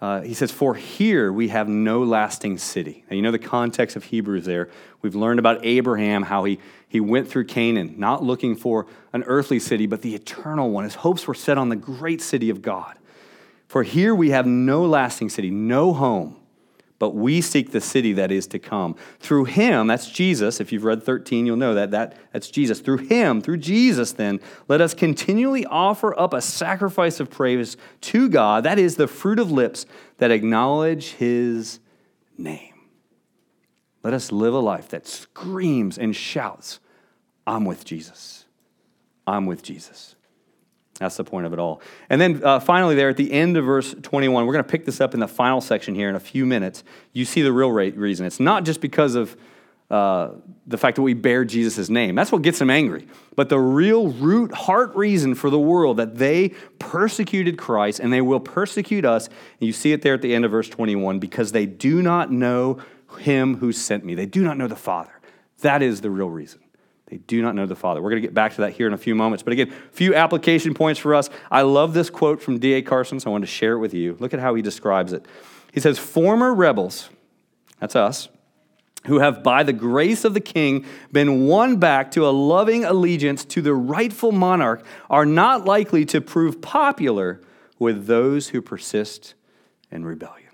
Uh, 0.00 0.20
he 0.22 0.32
says, 0.32 0.50
For 0.50 0.74
here 0.74 1.32
we 1.32 1.48
have 1.48 1.68
no 1.68 2.02
lasting 2.02 2.58
city. 2.58 3.04
Now, 3.10 3.16
you 3.16 3.22
know 3.22 3.30
the 3.30 3.38
context 3.38 3.96
of 3.96 4.04
Hebrews 4.04 4.44
there. 4.44 4.70
We've 5.02 5.14
learned 5.14 5.38
about 5.38 5.64
Abraham, 5.64 6.22
how 6.22 6.44
he, 6.44 6.60
he 6.88 7.00
went 7.00 7.28
through 7.28 7.46
Canaan, 7.46 7.94
not 7.98 8.22
looking 8.22 8.56
for 8.56 8.86
an 9.12 9.24
earthly 9.24 9.58
city, 9.58 9.86
but 9.86 10.02
the 10.02 10.14
eternal 10.14 10.70
one. 10.70 10.84
His 10.84 10.96
hopes 10.96 11.26
were 11.26 11.34
set 11.34 11.58
on 11.58 11.68
the 11.68 11.76
great 11.76 12.22
city 12.22 12.48
of 12.48 12.62
God. 12.62 12.96
For 13.66 13.82
here 13.82 14.14
we 14.14 14.30
have 14.30 14.46
no 14.46 14.84
lasting 14.84 15.30
city, 15.30 15.50
no 15.50 15.92
home 15.92 16.36
but 16.98 17.14
we 17.14 17.40
seek 17.40 17.70
the 17.70 17.80
city 17.80 18.12
that 18.14 18.32
is 18.32 18.46
to 18.48 18.58
come. 18.58 18.96
Through 19.20 19.44
him, 19.44 19.86
that's 19.86 20.10
Jesus. 20.10 20.60
If 20.60 20.72
you've 20.72 20.84
read 20.84 21.02
13, 21.02 21.46
you'll 21.46 21.56
know 21.56 21.74
that, 21.74 21.92
that 21.92 22.16
that's 22.32 22.50
Jesus. 22.50 22.80
Through 22.80 22.98
him, 22.98 23.40
through 23.40 23.58
Jesus, 23.58 24.12
then, 24.12 24.40
let 24.66 24.80
us 24.80 24.94
continually 24.94 25.64
offer 25.66 26.18
up 26.18 26.34
a 26.34 26.42
sacrifice 26.42 27.20
of 27.20 27.30
praise 27.30 27.76
to 28.02 28.28
God. 28.28 28.64
That 28.64 28.78
is 28.78 28.96
the 28.96 29.06
fruit 29.06 29.38
of 29.38 29.52
lips 29.52 29.86
that 30.18 30.30
acknowledge 30.30 31.12
his 31.12 31.78
name. 32.36 32.74
Let 34.02 34.14
us 34.14 34.32
live 34.32 34.54
a 34.54 34.58
life 34.58 34.88
that 34.88 35.06
screams 35.06 35.98
and 35.98 36.14
shouts, 36.14 36.80
I'm 37.46 37.64
with 37.64 37.84
Jesus. 37.84 38.44
I'm 39.26 39.46
with 39.46 39.62
Jesus. 39.62 40.16
That's 40.98 41.16
the 41.16 41.24
point 41.24 41.46
of 41.46 41.52
it 41.52 41.58
all. 41.58 41.80
And 42.10 42.20
then 42.20 42.42
uh, 42.44 42.60
finally, 42.60 42.94
there 42.94 43.08
at 43.08 43.16
the 43.16 43.32
end 43.32 43.56
of 43.56 43.64
verse 43.64 43.94
21, 44.02 44.46
we're 44.46 44.52
going 44.52 44.64
to 44.64 44.70
pick 44.70 44.84
this 44.84 45.00
up 45.00 45.14
in 45.14 45.20
the 45.20 45.28
final 45.28 45.60
section 45.60 45.94
here 45.94 46.08
in 46.08 46.16
a 46.16 46.20
few 46.20 46.44
minutes. 46.44 46.82
You 47.12 47.24
see 47.24 47.42
the 47.42 47.52
real 47.52 47.70
reason. 47.70 48.26
It's 48.26 48.40
not 48.40 48.64
just 48.64 48.80
because 48.80 49.14
of 49.14 49.36
uh, 49.90 50.32
the 50.66 50.76
fact 50.76 50.96
that 50.96 51.02
we 51.02 51.14
bear 51.14 51.44
Jesus' 51.44 51.88
name. 51.88 52.14
That's 52.14 52.30
what 52.30 52.42
gets 52.42 52.58
them 52.58 52.68
angry. 52.68 53.06
But 53.36 53.48
the 53.48 53.58
real 53.58 54.08
root, 54.08 54.52
heart 54.52 54.94
reason 54.94 55.34
for 55.34 55.48
the 55.50 55.58
world 55.58 55.96
that 55.96 56.16
they 56.16 56.50
persecuted 56.78 57.56
Christ 57.56 58.00
and 58.00 58.12
they 58.12 58.20
will 58.20 58.40
persecute 58.40 59.04
us, 59.04 59.28
and 59.28 59.66
you 59.66 59.72
see 59.72 59.92
it 59.92 60.02
there 60.02 60.14
at 60.14 60.20
the 60.20 60.34
end 60.34 60.44
of 60.44 60.50
verse 60.50 60.68
21, 60.68 61.20
because 61.20 61.52
they 61.52 61.64
do 61.64 62.02
not 62.02 62.30
know 62.30 62.78
him 63.18 63.56
who 63.56 63.72
sent 63.72 64.04
me. 64.04 64.14
They 64.14 64.26
do 64.26 64.42
not 64.42 64.58
know 64.58 64.68
the 64.68 64.76
Father. 64.76 65.12
That 65.60 65.82
is 65.82 66.02
the 66.02 66.10
real 66.10 66.28
reason. 66.28 66.60
They 67.08 67.16
do 67.16 67.40
not 67.40 67.54
know 67.54 67.64
the 67.64 67.74
Father. 67.74 68.02
We're 68.02 68.10
going 68.10 68.22
to 68.22 68.26
get 68.28 68.34
back 68.34 68.54
to 68.56 68.60
that 68.62 68.72
here 68.72 68.86
in 68.86 68.92
a 68.92 68.98
few 68.98 69.14
moments. 69.14 69.42
But 69.42 69.54
again, 69.54 69.70
a 69.70 69.92
few 69.92 70.14
application 70.14 70.74
points 70.74 71.00
for 71.00 71.14
us. 71.14 71.30
I 71.50 71.62
love 71.62 71.94
this 71.94 72.10
quote 72.10 72.42
from 72.42 72.58
D.A. 72.58 72.82
Carson, 72.82 73.18
so 73.18 73.30
I 73.30 73.32
wanted 73.32 73.46
to 73.46 73.52
share 73.52 73.72
it 73.72 73.78
with 73.78 73.94
you. 73.94 74.16
Look 74.20 74.34
at 74.34 74.40
how 74.40 74.54
he 74.54 74.62
describes 74.62 75.12
it. 75.12 75.24
He 75.72 75.80
says, 75.80 75.98
Former 75.98 76.54
rebels, 76.54 77.08
that's 77.80 77.96
us, 77.96 78.28
who 79.06 79.20
have 79.20 79.42
by 79.42 79.62
the 79.62 79.72
grace 79.72 80.24
of 80.24 80.34
the 80.34 80.40
king 80.40 80.84
been 81.10 81.46
won 81.46 81.78
back 81.78 82.10
to 82.10 82.26
a 82.26 82.30
loving 82.30 82.84
allegiance 82.84 83.44
to 83.46 83.62
the 83.62 83.74
rightful 83.74 84.32
monarch 84.32 84.84
are 85.08 85.24
not 85.24 85.64
likely 85.64 86.04
to 86.04 86.20
prove 86.20 86.60
popular 86.60 87.40
with 87.78 88.06
those 88.06 88.48
who 88.48 88.60
persist 88.60 89.34
in 89.90 90.04
rebellion. 90.04 90.50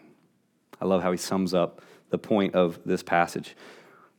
I 0.81 0.85
love 0.85 1.03
how 1.03 1.11
he 1.11 1.19
sums 1.19 1.53
up 1.53 1.81
the 2.11 2.19
point 2.19 2.55
of 2.55 2.79
this 2.85 3.03
passage. 3.03 3.57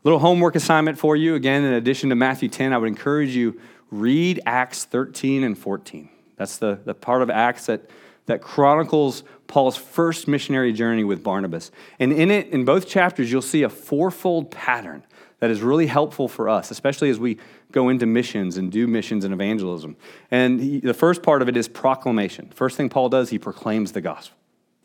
Little 0.05 0.19
homework 0.19 0.55
assignment 0.55 0.99
for 0.99 1.15
you. 1.15 1.33
Again, 1.33 1.63
in 1.63 1.73
addition 1.73 2.09
to 2.09 2.15
Matthew 2.15 2.47
10, 2.47 2.73
I 2.73 2.77
would 2.77 2.87
encourage 2.87 3.35
you 3.35 3.59
read 3.89 4.39
Acts 4.45 4.85
13 4.85 5.43
and 5.43 5.57
14. 5.57 6.07
That's 6.37 6.57
the, 6.57 6.79
the 6.85 6.93
part 6.93 7.23
of 7.23 7.31
Acts 7.31 7.65
that, 7.65 7.89
that 8.27 8.39
chronicles 8.39 9.23
Paul's 9.47 9.75
first 9.75 10.27
missionary 10.27 10.73
journey 10.73 11.03
with 11.03 11.23
Barnabas. 11.23 11.71
And 11.97 12.13
in 12.13 12.29
it, 12.29 12.49
in 12.49 12.65
both 12.65 12.87
chapters, 12.87 13.31
you'll 13.31 13.41
see 13.41 13.63
a 13.63 13.69
fourfold 13.69 14.51
pattern 14.51 15.03
that 15.39 15.49
is 15.49 15.61
really 15.61 15.87
helpful 15.87 16.27
for 16.27 16.49
us, 16.49 16.69
especially 16.69 17.09
as 17.09 17.17
we 17.17 17.39
go 17.71 17.89
into 17.89 18.05
missions 18.05 18.57
and 18.57 18.71
do 18.71 18.85
missions 18.85 19.25
and 19.25 19.33
evangelism. 19.33 19.97
And 20.29 20.61
he, 20.61 20.79
the 20.81 20.93
first 20.93 21.23
part 21.23 21.41
of 21.41 21.49
it 21.49 21.57
is 21.57 21.67
proclamation. 21.67 22.51
First 22.53 22.77
thing 22.77 22.89
Paul 22.89 23.09
does, 23.09 23.31
he 23.31 23.39
proclaims 23.39 23.91
the 23.91 24.01
gospel 24.01 24.37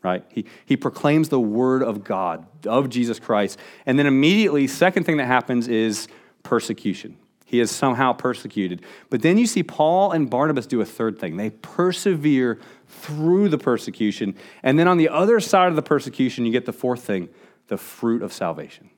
right? 0.03 0.23
He, 0.29 0.45
he 0.65 0.77
proclaims 0.77 1.29
the 1.29 1.39
word 1.39 1.83
of 1.83 2.03
God, 2.03 2.45
of 2.65 2.89
Jesus 2.89 3.19
Christ. 3.19 3.59
And 3.85 3.99
then 3.99 4.07
immediately, 4.07 4.67
second 4.67 5.05
thing 5.05 5.17
that 5.17 5.27
happens 5.27 5.67
is 5.67 6.07
persecution. 6.43 7.17
He 7.45 7.59
is 7.59 7.69
somehow 7.69 8.13
persecuted. 8.13 8.81
But 9.09 9.21
then 9.21 9.37
you 9.37 9.45
see 9.45 9.61
Paul 9.61 10.13
and 10.13 10.29
Barnabas 10.29 10.65
do 10.65 10.79
a 10.79 10.85
third 10.85 11.19
thing. 11.19 11.35
They 11.35 11.49
persevere 11.49 12.59
through 12.87 13.49
the 13.49 13.57
persecution. 13.57 14.35
And 14.63 14.79
then 14.79 14.87
on 14.87 14.97
the 14.97 15.09
other 15.09 15.39
side 15.41 15.67
of 15.67 15.75
the 15.75 15.81
persecution, 15.81 16.45
you 16.45 16.51
get 16.51 16.65
the 16.65 16.73
fourth 16.73 17.03
thing 17.03 17.29
the 17.67 17.77
fruit 17.77 18.21
of 18.21 18.33
salvation. 18.33 18.89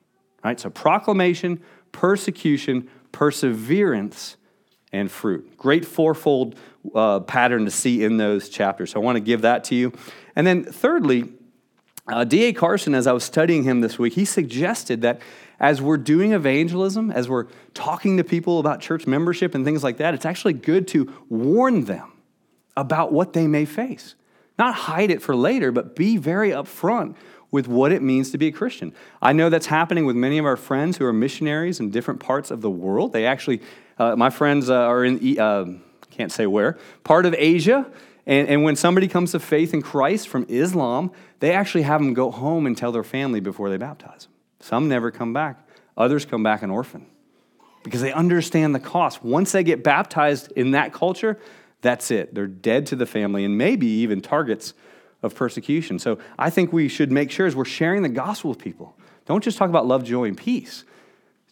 Right? 0.43 0.59
So 0.59 0.69
proclamation, 0.69 1.61
persecution, 1.91 2.89
perseverance, 3.11 4.37
and 4.93 5.11
fruit. 5.11 5.57
Great 5.57 5.83
fourfold 5.83 6.55
uh, 6.95 7.19
pattern 7.21 7.65
to 7.65 7.71
see 7.71 8.03
in 8.03 8.17
those 8.17 8.47
chapters. 8.47 8.91
So 8.91 9.01
I 9.01 9.03
want 9.03 9.17
to 9.17 9.21
give 9.21 9.41
that 9.41 9.65
to 9.65 9.75
you. 9.75 9.91
And 10.35 10.47
then, 10.47 10.63
thirdly, 10.63 11.33
uh, 12.07 12.23
D.A. 12.23 12.53
Carson, 12.53 12.95
as 12.95 13.07
I 13.07 13.11
was 13.11 13.23
studying 13.23 13.63
him 13.63 13.81
this 13.81 13.97
week, 13.97 14.13
he 14.13 14.25
suggested 14.25 15.01
that 15.01 15.21
as 15.59 15.81
we're 15.81 15.97
doing 15.97 16.33
evangelism, 16.33 17.11
as 17.11 17.29
we're 17.29 17.47
talking 17.73 18.17
to 18.17 18.23
people 18.23 18.59
about 18.59 18.81
church 18.81 19.07
membership 19.07 19.55
and 19.55 19.65
things 19.65 19.83
like 19.83 19.97
that, 19.97 20.13
it's 20.13 20.25
actually 20.25 20.53
good 20.53 20.87
to 20.89 21.11
warn 21.29 21.85
them 21.85 22.11
about 22.75 23.11
what 23.11 23.33
they 23.33 23.47
may 23.47 23.65
face. 23.65 24.15
Not 24.59 24.75
hide 24.75 25.09
it 25.09 25.21
for 25.21 25.35
later, 25.35 25.71
but 25.71 25.95
be 25.95 26.17
very 26.17 26.49
upfront 26.49 27.15
with 27.49 27.67
what 27.67 27.91
it 27.91 28.01
means 28.01 28.31
to 28.31 28.37
be 28.37 28.47
a 28.47 28.51
Christian. 28.51 28.93
I 29.21 29.31
know 29.31 29.49
that's 29.49 29.67
happening 29.67 30.05
with 30.05 30.15
many 30.15 30.39
of 30.39 30.45
our 30.45 30.57
friends 30.57 30.97
who 30.97 31.05
are 31.05 31.13
missionaries 31.13 31.79
in 31.79 31.91
different 31.91 32.19
parts 32.19 32.51
of 32.51 32.61
the 32.61 32.69
world. 32.69 33.13
They 33.13 33.25
actually, 33.25 33.61
uh, 33.97 34.15
my 34.15 34.29
friends 34.29 34.69
uh, 34.69 34.75
are 34.75 35.03
in, 35.03 35.39
uh, 35.39 35.65
can't 36.09 36.31
say 36.31 36.45
where, 36.45 36.77
part 37.03 37.25
of 37.25 37.35
Asia, 37.37 37.85
and, 38.25 38.47
and 38.47 38.63
when 38.63 38.75
somebody 38.75 39.07
comes 39.07 39.31
to 39.31 39.39
faith 39.39 39.73
in 39.73 39.81
Christ 39.81 40.27
from 40.27 40.45
Islam, 40.49 41.11
they 41.39 41.51
actually 41.51 41.83
have 41.83 42.01
them 42.01 42.13
go 42.13 42.31
home 42.31 42.65
and 42.65 42.77
tell 42.77 42.91
their 42.91 43.03
family 43.03 43.39
before 43.39 43.69
they 43.69 43.77
baptize 43.77 44.23
them. 44.23 44.33
Some 44.59 44.87
never 44.87 45.11
come 45.11 45.33
back, 45.33 45.67
others 45.97 46.25
come 46.25 46.43
back 46.43 46.61
an 46.61 46.69
orphan 46.69 47.05
because 47.83 48.01
they 48.01 48.13
understand 48.13 48.73
the 48.73 48.79
cost. 48.79 49.23
Once 49.23 49.51
they 49.51 49.63
get 49.63 49.83
baptized 49.83 50.51
in 50.53 50.71
that 50.71 50.93
culture, 50.93 51.37
that's 51.81 52.11
it. 52.11 52.33
They're 52.33 52.47
dead 52.47 52.85
to 52.87 52.95
the 52.95 53.05
family 53.05 53.43
and 53.43 53.57
maybe 53.57 53.87
even 53.87 54.21
targets 54.21 54.73
of 55.21 55.35
persecution. 55.35 55.99
So 55.99 56.17
I 56.39 56.49
think 56.49 56.71
we 56.71 56.87
should 56.87 57.11
make 57.11 57.29
sure 57.29 57.45
as 57.45 57.55
we're 57.55 57.65
sharing 57.65 58.01
the 58.01 58.09
gospel 58.09 58.49
with 58.49 58.59
people, 58.59 58.97
don't 59.25 59.43
just 59.43 59.57
talk 59.57 59.69
about 59.69 59.85
love, 59.85 60.03
joy, 60.03 60.25
and 60.25 60.37
peace. 60.37 60.85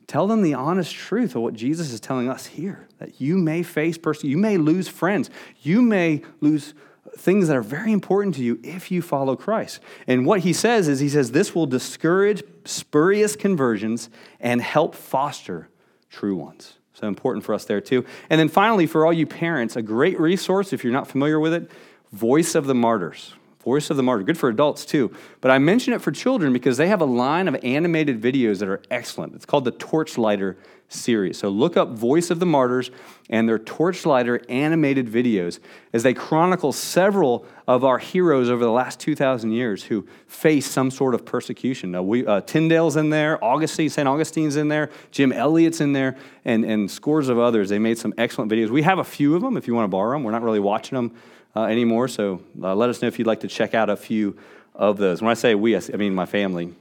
Tell 0.08 0.28
them 0.28 0.42
the 0.42 0.54
honest 0.54 0.94
truth 0.94 1.36
of 1.36 1.42
what 1.42 1.54
Jesus 1.54 1.92
is 1.92 2.00
telling 2.00 2.30
us 2.30 2.46
here 2.46 2.88
that 2.98 3.22
you 3.22 3.38
may 3.38 3.64
face 3.64 3.98
persecution, 3.98 4.32
you 4.32 4.38
may 4.38 4.58
lose 4.58 4.88
friends, 4.88 5.30
you 5.62 5.82
may 5.82 6.22
lose 6.40 6.74
things 7.18 7.48
that 7.48 7.58
are 7.58 7.62
very 7.62 7.92
important 7.92 8.36
to 8.36 8.44
you 8.44 8.60
if 8.64 8.92
you 8.92 9.02
follow 9.02 9.36
Christ. 9.36 9.80
And 10.08 10.26
what 10.26 10.42
he 10.42 10.54
says 10.54 10.88
is, 10.88 11.00
he 11.00 11.10
says, 11.10 11.32
this 11.32 11.56
will 11.56 11.66
discourage 11.66 12.44
spurious 12.66 13.36
conversions 13.36 14.10
and 14.40 14.62
help 14.62 14.96
foster 14.96 15.70
true 16.10 16.36
ones. 16.36 16.74
So 16.94 17.08
important 17.08 17.44
for 17.46 17.54
us 17.54 17.66
there 17.66 17.82
too. 17.82 18.06
And 18.30 18.40
then 18.40 18.50
finally, 18.50 18.86
for 18.86 19.06
all 19.06 19.14
you 19.14 19.26
parents, 19.26 19.76
a 19.76 19.82
great 19.82 20.20
resource, 20.20 20.74
if 20.74 20.84
you're 20.84 20.94
not 20.94 21.08
familiar 21.08 21.40
with 21.40 21.54
it, 21.54 21.72
Voice 22.12 22.56
of 22.56 22.68
the 22.68 22.76
Martyrs. 22.76 23.34
Voice 23.64 23.90
of 23.90 23.98
the 23.98 24.04
Martyr. 24.04 24.24
Good 24.24 24.38
for 24.38 24.50
adults 24.50 24.86
too. 24.86 25.12
But 25.40 25.52
I 25.52 25.60
mention 25.60 25.94
it 25.94 26.02
for 26.02 26.12
children 26.12 26.52
because 26.54 26.78
they 26.78 26.88
have 26.88 27.02
a 27.02 27.06
line 27.06 27.48
of 27.48 27.56
animated 27.64 28.22
videos 28.22 28.60
that 28.60 28.70
are 28.70 28.82
excellent. 28.90 29.36
It's 29.36 29.46
called 29.46 29.66
the 29.66 29.72
Torchlighter 29.72 30.56
series. 30.94 31.38
So 31.38 31.50
look 31.50 31.78
up 31.78 31.90
Voice 31.90 32.30
of 32.30 32.40
the 32.40 32.46
Martyrs 32.46 32.92
and 33.30 33.48
their 33.48 33.60
Torchlighter 33.60 34.44
animated 34.50 35.08
videos 35.08 35.60
as 35.94 36.04
they 36.04 36.14
chronicle 36.14 36.72
several 36.74 37.46
of 37.68 37.86
our 37.86 37.98
heroes 37.98 38.50
over 38.50 38.64
the 38.64 38.72
last 38.72 39.00
2,000 39.00 39.52
years 39.52 39.84
who 39.84 40.06
face 40.28 40.66
some 40.66 40.92
sort 40.92 41.16
of 41.16 41.26
persecution. 41.26 41.92
Now, 41.92 42.04
we, 42.04 42.26
uh, 42.26 42.42
Tyndale's 42.42 42.98
in 42.98 43.10
there, 43.10 43.42
Augustine, 43.44 43.90
St. 43.90 44.08
Augustine's 44.08 44.58
in 44.58 44.68
there, 44.68 44.90
Jim 45.12 45.32
Elliot's 45.32 45.80
in 45.80 45.94
there, 45.94 46.18
and, 46.44 46.66
and 46.66 46.92
scores 46.92 47.30
of 47.30 47.40
others. 47.40 47.70
They 47.70 47.80
made 47.80 47.98
some 47.98 48.14
excellent 48.18 48.52
videos. 48.52 48.70
We 48.70 48.82
have 48.82 49.00
a 49.00 49.04
few 49.04 49.36
of 49.36 49.42
them 49.42 49.56
if 49.56 49.68
you 49.68 49.76
want 49.76 49.86
to 49.86 49.92
borrow 49.92 50.16
them. 50.16 50.24
We're 50.24 50.32
not 50.32 50.44
really 50.44 50.60
watching 50.60 50.96
them 50.96 51.16
uh, 51.56 51.64
anymore. 51.64 52.08
So 52.08 52.42
uh, 52.62 52.76
let 52.76 52.90
us 52.90 53.02
know 53.02 53.08
if 53.08 53.18
you'd 53.20 53.28
like 53.28 53.42
to 53.42 53.48
check 53.48 53.74
out 53.74 53.90
a 53.90 53.96
few 53.96 54.38
of 54.76 54.98
those. 54.98 55.22
When 55.22 55.32
I 55.32 55.36
say 55.36 55.56
we, 55.56 55.76
I 55.76 55.82
mean 55.98 56.16
my 56.16 56.26
family. 56.26 56.74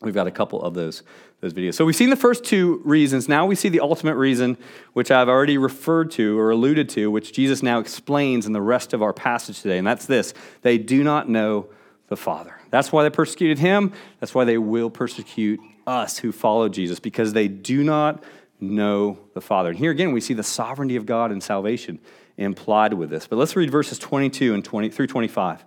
We've 0.00 0.14
got 0.14 0.26
a 0.26 0.30
couple 0.30 0.60
of 0.62 0.74
those, 0.74 1.02
those 1.40 1.54
videos. 1.54 1.74
So 1.74 1.84
we've 1.86 1.96
seen 1.96 2.10
the 2.10 2.16
first 2.16 2.44
two 2.44 2.82
reasons. 2.84 3.26
Now 3.26 3.46
we 3.46 3.54
see 3.54 3.70
the 3.70 3.80
ultimate 3.80 4.16
reason, 4.16 4.58
which 4.92 5.10
I've 5.10 5.28
already 5.30 5.56
referred 5.56 6.10
to 6.12 6.38
or 6.38 6.50
alluded 6.50 6.90
to, 6.90 7.10
which 7.10 7.32
Jesus 7.32 7.62
now 7.62 7.78
explains 7.78 8.44
in 8.44 8.52
the 8.52 8.60
rest 8.60 8.92
of 8.92 9.02
our 9.02 9.14
passage 9.14 9.62
today. 9.62 9.78
And 9.78 9.86
that's 9.86 10.04
this 10.04 10.34
they 10.60 10.76
do 10.76 11.02
not 11.02 11.28
know 11.28 11.68
the 12.08 12.16
Father. 12.16 12.54
That's 12.70 12.92
why 12.92 13.02
they 13.02 13.10
persecuted 13.10 13.58
him. 13.58 13.92
That's 14.20 14.34
why 14.34 14.44
they 14.44 14.58
will 14.58 14.90
persecute 14.90 15.60
us 15.86 16.18
who 16.18 16.32
follow 16.32 16.68
Jesus, 16.68 17.00
because 17.00 17.32
they 17.32 17.48
do 17.48 17.82
not 17.82 18.22
know 18.60 19.18
the 19.34 19.40
Father. 19.40 19.70
And 19.70 19.78
here 19.78 19.90
again, 19.90 20.12
we 20.12 20.20
see 20.20 20.34
the 20.34 20.42
sovereignty 20.42 20.96
of 20.96 21.06
God 21.06 21.30
and 21.30 21.42
salvation 21.42 21.98
implied 22.36 22.94
with 22.94 23.10
this. 23.10 23.26
But 23.26 23.36
let's 23.36 23.56
read 23.56 23.70
verses 23.70 23.98
22 23.98 24.54
and 24.54 24.64
20 24.64 24.88
through 24.90 25.06
25. 25.06 25.64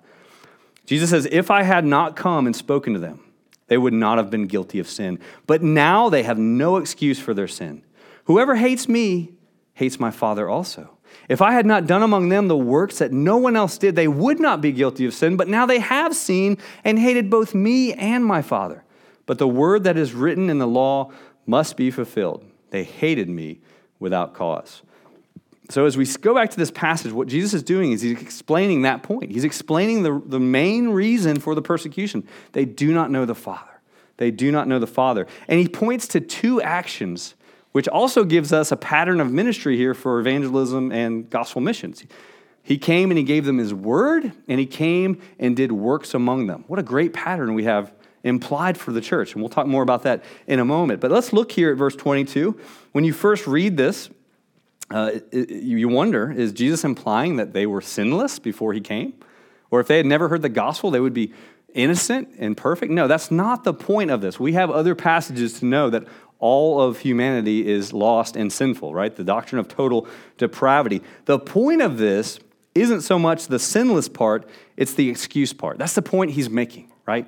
Jesus 0.86 1.10
says, 1.10 1.28
If 1.32 1.52
I 1.52 1.64
had 1.64 1.86
not 1.86 2.16
come 2.16 2.46
and 2.46 2.56
spoken 2.56 2.94
to 2.94 3.00
them, 3.00 3.24
they 3.68 3.78
would 3.78 3.94
not 3.94 4.18
have 4.18 4.30
been 4.30 4.48
guilty 4.48 4.80
of 4.80 4.90
sin. 4.90 5.20
But 5.46 5.62
now 5.62 6.10
they 6.10 6.24
have 6.24 6.38
no 6.38 6.78
excuse 6.78 7.20
for 7.20 7.34
their 7.34 7.48
sin. 7.48 7.84
Whoever 8.26 8.56
hates 8.56 8.88
me 8.88 9.34
hates 9.74 10.00
my 10.00 10.12
Father 10.12 10.50
also. 10.50 10.98
If 11.30 11.42
I 11.42 11.52
had 11.52 11.66
not 11.66 11.88
done 11.88 12.04
among 12.04 12.30
them 12.30 12.48
the 12.48 12.58
works 12.58 13.00
that 13.00 13.12
no 13.12 13.38
one 13.38 13.56
else 13.56 13.78
did, 13.78 13.96
they 13.96 14.08
would 14.08 14.40
not 14.40 14.62
be 14.62 14.72
guilty 14.72 15.06
of 15.06 15.14
sin. 15.14 15.36
But 15.36 15.48
now 15.48 15.66
they 15.66 15.80
have 15.80 16.16
seen 16.16 16.58
and 16.84 16.98
hated 16.98 17.30
both 17.30 17.54
me 17.54 17.94
and 17.94 18.26
my 18.26 18.42
Father. 18.42 18.84
But 19.26 19.38
the 19.38 19.48
word 19.48 19.84
that 19.84 19.98
is 19.98 20.14
written 20.14 20.50
in 20.50 20.58
the 20.58 20.68
law 20.68 21.12
must 21.46 21.76
be 21.76 21.92
fulfilled. 21.92 22.46
They 22.70 22.84
hated 22.84 23.30
me 23.30 23.60
without 24.00 24.34
cause. 24.34 24.82
So, 25.70 25.86
as 25.86 25.98
we 25.98 26.06
go 26.22 26.34
back 26.34 26.50
to 26.52 26.58
this 26.58 26.72
passage, 26.72 27.12
what 27.12 27.28
Jesus 27.28 27.54
is 27.54 27.64
doing 27.64 27.92
is 27.92 28.02
he's 28.02 28.22
explaining 28.22 28.84
that 28.84 29.04
point. 29.04 29.32
He's 29.32 29.44
explaining 29.44 30.04
the, 30.04 30.22
the 30.26 30.40
main 30.40 30.90
reason 30.90 31.40
for 31.42 31.56
the 31.56 31.62
persecution. 31.62 32.26
They 32.54 32.64
do 32.64 32.94
not 32.94 33.12
know 33.12 33.26
the 33.26 33.36
Father. 33.36 33.82
They 34.16 34.32
do 34.32 34.52
not 34.52 34.68
know 34.68 34.80
the 34.80 34.88
Father. 34.88 35.28
And 35.48 35.60
he 35.60 35.68
points 35.68 36.08
to 36.10 36.22
two 36.22 36.62
actions, 36.62 37.36
which 37.74 37.88
also 37.88 38.24
gives 38.24 38.54
us 38.54 38.72
a 38.72 38.78
pattern 38.78 39.20
of 39.20 39.32
ministry 39.32 39.76
here 39.76 39.94
for 39.94 40.20
evangelism 40.20 40.92
and 40.92 41.30
gospel 41.30 41.60
missions. 41.60 42.04
He 42.64 42.78
came 42.78 43.12
and 43.12 43.18
he 43.18 43.24
gave 43.24 43.46
them 43.46 43.58
his 43.58 43.74
word, 43.74 44.32
and 44.48 44.60
he 44.60 44.66
came 44.66 45.22
and 45.38 45.56
did 45.56 45.72
works 45.72 46.14
among 46.14 46.48
them. 46.48 46.64
What 46.68 46.80
a 46.80 46.84
great 46.84 47.14
pattern 47.14 47.54
we 47.54 47.66
have 47.66 47.94
implied 48.28 48.78
for 48.78 48.92
the 48.92 49.02
church. 49.02 49.34
And 49.34 49.42
we'll 49.42 49.50
talk 49.50 49.68
more 49.68 49.84
about 49.84 50.04
that 50.04 50.24
in 50.46 50.60
a 50.60 50.66
moment. 50.66 51.02
But 51.02 51.12
let's 51.12 51.34
look 51.34 51.52
here 51.52 51.72
at 51.72 51.78
verse 51.78 51.96
22. 51.96 52.60
When 52.92 53.04
you 53.04 53.14
first 53.14 53.48
read 53.48 53.78
this, 53.78 54.10
uh, 54.90 55.12
you 55.32 55.90
wonder 55.90 56.32
is 56.32 56.54
Jesus 56.54 56.84
implying 56.84 57.38
that 57.38 57.54
they 57.54 57.66
were 57.66 57.82
sinless 57.82 58.40
before 58.40 58.74
he 58.74 58.82
came? 58.82 59.14
Or 59.70 59.80
if 59.80 59.88
they 59.88 59.98
had 59.98 60.06
never 60.06 60.30
heard 60.30 60.42
the 60.42 60.50
gospel, 60.50 60.92
they 60.92 61.00
would 61.00 61.14
be 61.14 61.34
innocent 61.74 62.30
and 62.38 62.56
perfect? 62.56 62.92
No, 62.92 63.08
that's 63.08 63.30
not 63.30 63.64
the 63.64 63.74
point 63.74 64.12
of 64.12 64.22
this. 64.22 64.40
We 64.40 64.54
have 64.54 64.72
other 64.72 64.96
passages 64.96 65.60
to 65.60 65.66
know 65.66 65.90
that 65.90 66.06
all 66.40 66.82
of 66.82 67.00
humanity 67.00 67.68
is 67.68 67.94
lost 67.94 68.36
and 68.36 68.52
sinful, 68.54 68.94
right? 68.94 69.16
The 69.16 69.24
doctrine 69.24 69.60
of 69.60 69.68
total 69.68 70.08
depravity. 70.38 71.02
The 71.26 71.40
point 71.40 71.82
of 71.82 71.98
this 71.98 72.40
isn't 72.76 73.02
so 73.02 73.18
much 73.18 73.48
the 73.48 73.60
sinless 73.60 74.08
part, 74.08 74.48
it's 74.76 74.94
the 74.94 75.10
excuse 75.10 75.52
part. 75.52 75.78
That's 75.80 75.96
the 75.96 76.02
point 76.02 76.32
he's 76.32 76.50
making, 76.50 76.92
right? 77.06 77.28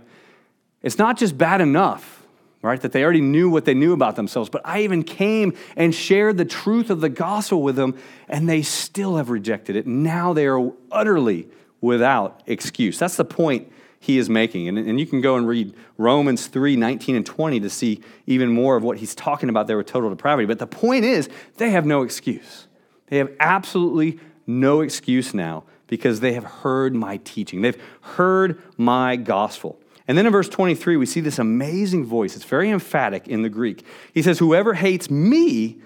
It's 0.82 0.98
not 0.98 1.18
just 1.18 1.38
bad 1.38 1.62
enough, 1.62 2.26
right, 2.62 2.80
that 2.82 2.92
they 2.92 3.04
already 3.04 3.22
knew 3.22 3.50
what 3.50 3.65
they 3.65 3.74
knew 3.74 3.94
about 3.94 4.15
themselves, 4.15 4.50
but 4.50 4.62
I 4.63 4.82
even 4.82 5.04
came 5.04 5.54
and 5.76 5.94
shared 5.94 6.38
the 6.38 6.46
truth 6.46 6.89
of 6.89 7.02
the 7.02 7.10
gospel 7.10 7.62
with 7.62 7.76
them, 7.76 7.98
and 8.28 8.48
they 8.48 8.62
still 8.62 9.18
have 9.18 9.30
rejected 9.30 9.76
it. 9.76 9.86
Now 9.86 10.34
they 10.34 10.48
are 10.48 10.72
utterly 10.92 11.48
without 11.82 12.42
excuse. 12.46 12.98
That's 12.98 13.18
the 13.18 13.26
point 13.26 13.72
he 14.00 14.18
is 14.18 14.30
making. 14.30 14.68
And, 14.68 14.78
and 14.78 15.00
you 15.00 15.06
can 15.06 15.22
go 15.22 15.36
and 15.36 15.48
read 15.48 15.74
Romans 15.98 16.48
3 16.48 16.76
19 16.76 17.15
and 17.15 17.26
20 17.26 17.60
to 17.60 17.70
see 17.70 18.02
even 18.26 18.50
more 18.50 18.78
of 18.78 18.84
what 18.84 18.98
he's 18.98 19.13
talking 19.13 19.50
about 19.50 19.68
there 19.68 19.78
with 19.78 19.88
total 19.88 20.10
depravity. 20.10 20.46
But 20.46 20.60
the 20.60 20.68
point 20.68 21.04
is, 21.06 21.30
they 21.58 21.72
have 21.72 21.86
no 21.86 22.04
excuse. 22.04 22.68
They 23.08 23.18
have 23.18 23.32
absolutely 23.39 24.20
no 24.48 24.82
excuse 24.82 25.34
now 25.34 25.63
because 25.88 26.20
they 26.20 26.34
have 26.34 26.44
heard 26.44 26.96
my 26.96 27.18
teaching, 27.18 27.62
they've 27.62 27.82
heard 28.02 28.62
my 28.78 29.15
gospel. 29.15 29.79
And 30.10 30.17
then 30.17 30.26
in 30.26 30.32
verse 30.32 30.50
23, 30.50 30.98
we 30.98 31.06
see 31.06 31.19
this 31.19 31.38
amazing 31.38 32.04
voice. 32.04 32.36
It's 32.36 32.43
very 32.43 32.72
emphatic 32.72 33.28
in 33.28 33.43
the 33.43 33.50
Greek. 33.50 33.86
He 34.12 34.24
says, 34.24 34.39
Whoever 34.39 34.74
hates 34.74 35.08
me 35.08 35.78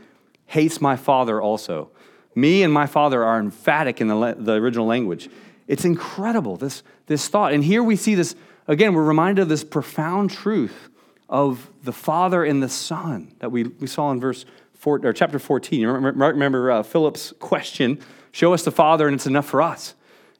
hates 0.45 0.79
my 0.79 0.95
Father 0.95 1.41
also. 1.41 1.91
Me 2.33 2.63
and 2.63 2.71
my 2.71 2.85
Father 2.85 3.21
are 3.21 3.37
emphatic 3.37 3.99
in 3.99 4.07
the, 4.07 4.35
the 4.39 4.53
original 4.53 4.85
language. 4.85 5.29
It's 5.67 5.83
incredible, 5.83 6.55
this, 6.55 6.83
this 7.07 7.27
thought. 7.27 7.51
And 7.51 7.65
here 7.65 7.83
we 7.83 7.97
see 7.97 8.15
this, 8.15 8.33
again, 8.65 8.93
we're 8.93 9.03
reminded 9.03 9.41
of 9.41 9.49
this 9.49 9.65
profound 9.65 10.31
truth 10.31 10.89
of 11.27 11.69
the 11.83 11.91
Father 11.91 12.45
and 12.45 12.63
the 12.63 12.69
Son 12.69 13.35
that 13.39 13.51
we, 13.51 13.63
we 13.65 13.87
saw 13.87 14.09
in 14.11 14.21
verse 14.21 14.45
four, 14.73 15.01
or 15.03 15.11
chapter 15.11 15.37
14. 15.37 15.81
You 15.81 15.91
remember, 15.91 16.27
remember 16.27 16.71
uh, 16.71 16.83
Philip's 16.83 17.33
question, 17.39 17.99
show 18.31 18.53
us 18.53 18.63
the 18.63 18.71
Father 18.71 19.05
and 19.05 19.15
it's 19.15 19.27
enough 19.27 19.47
for 19.47 19.61
us. 19.61 19.95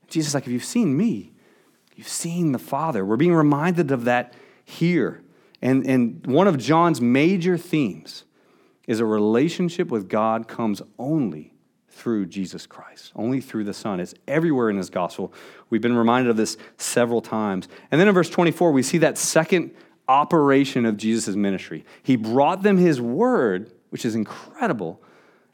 Jesus 0.08 0.34
like, 0.34 0.46
if 0.46 0.54
you've 0.54 0.64
seen 0.64 0.96
me, 0.96 1.33
You've 1.96 2.08
seen 2.08 2.52
the 2.52 2.60
Father. 2.60 3.06
We're 3.06 3.18
being 3.18 3.34
reminded 3.34 3.92
of 3.92 4.06
that 4.06 4.34
here. 4.66 5.22
And, 5.62 5.86
and 5.86 6.26
one 6.26 6.48
of 6.48 6.58
John's 6.58 7.00
major 7.00 7.58
themes 7.58 8.26
is 8.88 9.00
a 9.00 9.06
relationship 9.06 9.90
with 9.90 10.10
God 10.10 10.48
comes 10.48 10.82
only 11.00 11.54
through 11.90 12.26
Jesus 12.26 12.66
Christ, 12.66 13.12
only 13.16 13.40
through 13.40 13.64
the 13.64 13.74
Son. 13.74 14.00
It's 14.00 14.16
everywhere 14.28 14.70
in 14.70 14.78
his 14.78 14.90
gospel. 14.90 15.34
We've 15.70 15.82
been 15.82 15.96
reminded 15.96 16.30
of 16.30 16.38
this 16.38 16.58
several 16.78 17.22
times. 17.22 17.68
And 17.92 18.02
then 18.02 18.08
in 18.08 18.14
verse 18.14 18.30
24, 18.30 18.72
we 18.72 18.84
see 18.84 18.98
that 19.00 19.18
second 19.18 19.72
operation 20.08 20.86
of 20.86 20.98
Jesus' 20.98 21.36
ministry. 21.36 21.86
He 22.02 22.16
brought 22.16 22.64
them 22.64 22.78
his 22.78 23.00
word, 23.00 23.72
which 23.90 24.06
is 24.06 24.16
incredible, 24.16 25.02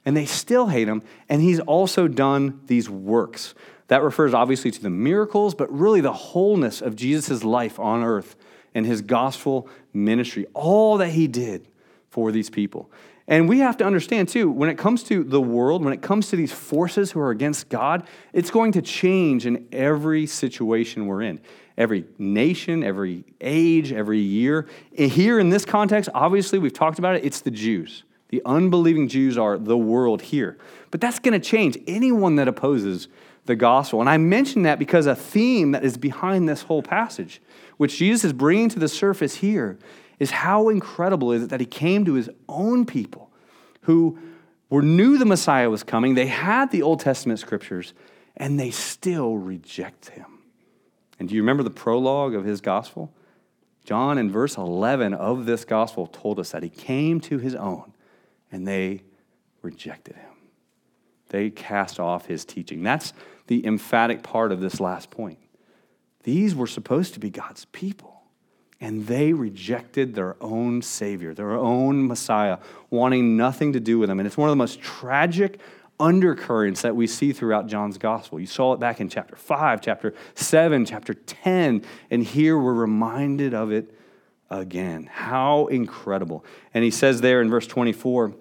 and 0.05 0.15
they 0.15 0.25
still 0.25 0.67
hate 0.67 0.87
him. 0.87 1.03
And 1.27 1.41
he's 1.41 1.59
also 1.59 2.07
done 2.07 2.61
these 2.65 2.89
works. 2.89 3.53
That 3.89 4.01
refers 4.03 4.33
obviously 4.33 4.71
to 4.71 4.81
the 4.81 4.89
miracles, 4.89 5.53
but 5.53 5.71
really 5.71 6.01
the 6.01 6.13
wholeness 6.13 6.81
of 6.81 6.95
Jesus' 6.95 7.43
life 7.43 7.79
on 7.79 8.03
earth 8.03 8.35
and 8.73 8.85
his 8.85 9.01
gospel 9.01 9.67
ministry, 9.93 10.45
all 10.53 10.97
that 10.97 11.09
he 11.09 11.27
did 11.27 11.67
for 12.07 12.31
these 12.31 12.49
people. 12.49 12.89
And 13.27 13.47
we 13.47 13.59
have 13.59 13.77
to 13.77 13.85
understand 13.85 14.29
too, 14.29 14.49
when 14.49 14.69
it 14.69 14.77
comes 14.77 15.03
to 15.03 15.23
the 15.23 15.41
world, 15.41 15.83
when 15.83 15.93
it 15.93 16.01
comes 16.01 16.29
to 16.29 16.35
these 16.35 16.51
forces 16.51 17.11
who 17.11 17.19
are 17.19 17.29
against 17.29 17.69
God, 17.69 18.07
it's 18.33 18.49
going 18.49 18.71
to 18.71 18.81
change 18.81 19.45
in 19.45 19.67
every 19.71 20.25
situation 20.25 21.05
we're 21.05 21.21
in. 21.21 21.39
Every 21.77 22.05
nation, 22.17 22.83
every 22.83 23.23
age, 23.39 23.93
every 23.93 24.19
year. 24.19 24.67
Here 24.91 25.39
in 25.39 25.49
this 25.49 25.63
context, 25.65 26.09
obviously, 26.13 26.59
we've 26.59 26.73
talked 26.73 26.99
about 26.99 27.15
it, 27.15 27.23
it's 27.23 27.41
the 27.41 27.51
Jews. 27.51 28.03
The 28.29 28.41
unbelieving 28.45 29.07
Jews 29.07 29.37
are 29.37 29.57
the 29.57 29.77
world 29.77 30.21
here. 30.21 30.57
But 30.91 31.01
that's 31.01 31.19
going 31.19 31.39
to 31.39 31.45
change. 31.45 31.77
Anyone 31.87 32.35
that 32.35 32.47
opposes 32.47 33.07
the 33.49 33.55
gospel. 33.55 33.99
And 33.99 34.07
I 34.07 34.17
mention 34.17 34.61
that 34.61 34.77
because 34.77 35.07
a 35.07 35.15
theme 35.15 35.71
that 35.71 35.83
is 35.83 35.97
behind 35.97 36.47
this 36.47 36.61
whole 36.61 36.83
passage, 36.83 37.41
which 37.77 37.97
Jesus 37.97 38.23
is 38.23 38.31
bringing 38.31 38.69
to 38.69 38.79
the 38.79 38.87
surface 38.87 39.35
here, 39.35 39.79
is 40.19 40.29
how 40.29 40.69
incredible 40.69 41.31
is 41.31 41.43
it 41.43 41.49
that 41.49 41.59
he 41.59 41.65
came 41.65 42.05
to 42.05 42.13
his 42.13 42.29
own 42.47 42.85
people 42.85 43.31
who 43.81 44.19
were 44.69 44.83
knew 44.83 45.17
the 45.17 45.25
Messiah 45.25 45.67
was 45.67 45.81
coming, 45.81 46.13
they 46.13 46.27
had 46.27 46.69
the 46.69 46.83
Old 46.83 46.99
Testament 46.99 47.39
scriptures, 47.39 47.95
and 48.37 48.59
they 48.59 48.69
still 48.69 49.35
reject 49.35 50.09
him. 50.09 50.43
And 51.17 51.27
do 51.27 51.33
you 51.33 51.41
remember 51.41 51.63
the 51.63 51.71
prologue 51.71 52.35
of 52.35 52.45
his 52.45 52.61
gospel? 52.61 53.11
John 53.83 54.19
in 54.19 54.29
verse 54.29 54.57
11 54.57 55.15
of 55.15 55.47
this 55.47 55.65
gospel 55.65 56.05
told 56.05 56.39
us 56.39 56.51
that 56.51 56.61
he 56.61 56.69
came 56.69 57.19
to 57.21 57.39
his 57.39 57.55
own 57.55 57.93
and 58.51 58.67
they 58.67 59.01
rejected 59.63 60.15
him. 60.17 60.29
They 61.29 61.49
cast 61.49 61.99
off 61.99 62.25
his 62.25 62.45
teaching. 62.45 62.83
That's 62.83 63.13
the 63.49 63.65
emphatic 63.65 64.21
part 64.21 64.51
of 64.51 64.61
this 64.61 64.79
last 64.79 65.09
point. 65.09 65.39
These 66.21 66.53
were 66.53 66.67
supposed 66.67 67.15
to 67.15 67.19
be 67.19 67.31
God's 67.31 67.65
people, 67.65 68.21
and 68.79 69.07
they 69.07 69.33
rejected 69.33 70.13
their 70.13 70.35
own 70.39 70.83
Savior, 70.83 71.33
their 71.33 71.53
own 71.53 72.07
Messiah, 72.07 72.59
wanting 72.91 73.37
nothing 73.37 73.73
to 73.73 73.79
do 73.79 73.97
with 73.97 74.07
them. 74.07 74.19
And 74.19 74.27
it's 74.27 74.37
one 74.37 74.49
of 74.49 74.51
the 74.51 74.57
most 74.57 74.81
tragic 74.81 75.59
undercurrents 75.99 76.83
that 76.83 76.95
we 76.95 77.07
see 77.07 77.33
throughout 77.33 77.65
John's 77.65 77.97
gospel. 77.97 78.39
You 78.39 78.45
saw 78.45 78.73
it 78.73 78.79
back 78.79 79.01
in 79.01 79.09
chapter 79.09 79.35
5, 79.35 79.81
chapter 79.81 80.13
7, 80.35 80.85
chapter 80.85 81.15
10, 81.15 81.83
and 82.11 82.23
here 82.23 82.55
we're 82.55 82.73
reminded 82.73 83.55
of 83.55 83.71
it 83.71 83.97
again. 84.51 85.09
How 85.11 85.65
incredible. 85.67 86.45
And 86.75 86.83
he 86.83 86.91
says 86.91 87.21
there 87.21 87.41
in 87.41 87.49
verse 87.49 87.65
24, 87.65 88.35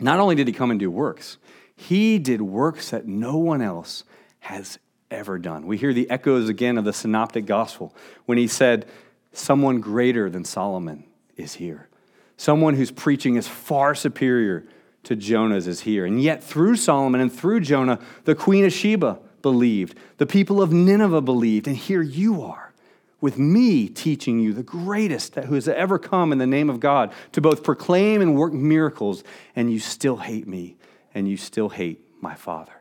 not 0.00 0.18
only 0.18 0.34
did 0.34 0.48
he 0.48 0.52
come 0.52 0.72
and 0.72 0.80
do 0.80 0.90
works, 0.90 1.38
he 1.76 2.18
did 2.18 2.42
works 2.42 2.90
that 2.90 3.06
no 3.06 3.36
one 3.36 3.62
else 3.62 4.02
has 4.40 4.78
ever 5.10 5.38
done. 5.38 5.66
We 5.66 5.76
hear 5.76 5.92
the 5.92 6.08
echoes 6.10 6.48
again 6.48 6.78
of 6.78 6.84
the 6.84 6.92
synoptic 6.92 7.46
gospel 7.46 7.94
when 8.26 8.38
he 8.38 8.46
said, 8.46 8.86
Someone 9.32 9.80
greater 9.80 10.28
than 10.28 10.44
Solomon 10.44 11.04
is 11.36 11.54
here. 11.54 11.88
Someone 12.36 12.74
whose 12.74 12.90
preaching 12.90 13.36
is 13.36 13.46
far 13.46 13.94
superior 13.94 14.64
to 15.04 15.14
Jonah's 15.14 15.66
is 15.66 15.80
here. 15.80 16.04
And 16.04 16.22
yet, 16.22 16.42
through 16.42 16.76
Solomon 16.76 17.20
and 17.20 17.32
through 17.32 17.60
Jonah, 17.60 18.00
the 18.24 18.34
queen 18.34 18.64
of 18.64 18.72
Sheba 18.72 19.18
believed. 19.42 19.96
The 20.18 20.26
people 20.26 20.60
of 20.60 20.72
Nineveh 20.72 21.20
believed. 21.20 21.66
And 21.66 21.76
here 21.76 22.02
you 22.02 22.42
are 22.42 22.72
with 23.20 23.38
me 23.38 23.88
teaching 23.88 24.40
you 24.40 24.52
the 24.52 24.62
greatest 24.62 25.34
who 25.34 25.54
has 25.54 25.68
ever 25.68 25.98
come 25.98 26.32
in 26.32 26.38
the 26.38 26.46
name 26.46 26.70
of 26.70 26.80
God 26.80 27.12
to 27.32 27.40
both 27.40 27.62
proclaim 27.62 28.20
and 28.20 28.36
work 28.36 28.52
miracles. 28.52 29.22
And 29.54 29.72
you 29.72 29.78
still 29.78 30.16
hate 30.16 30.48
me 30.48 30.76
and 31.14 31.28
you 31.28 31.36
still 31.36 31.68
hate 31.68 32.04
my 32.20 32.34
Father. 32.34 32.72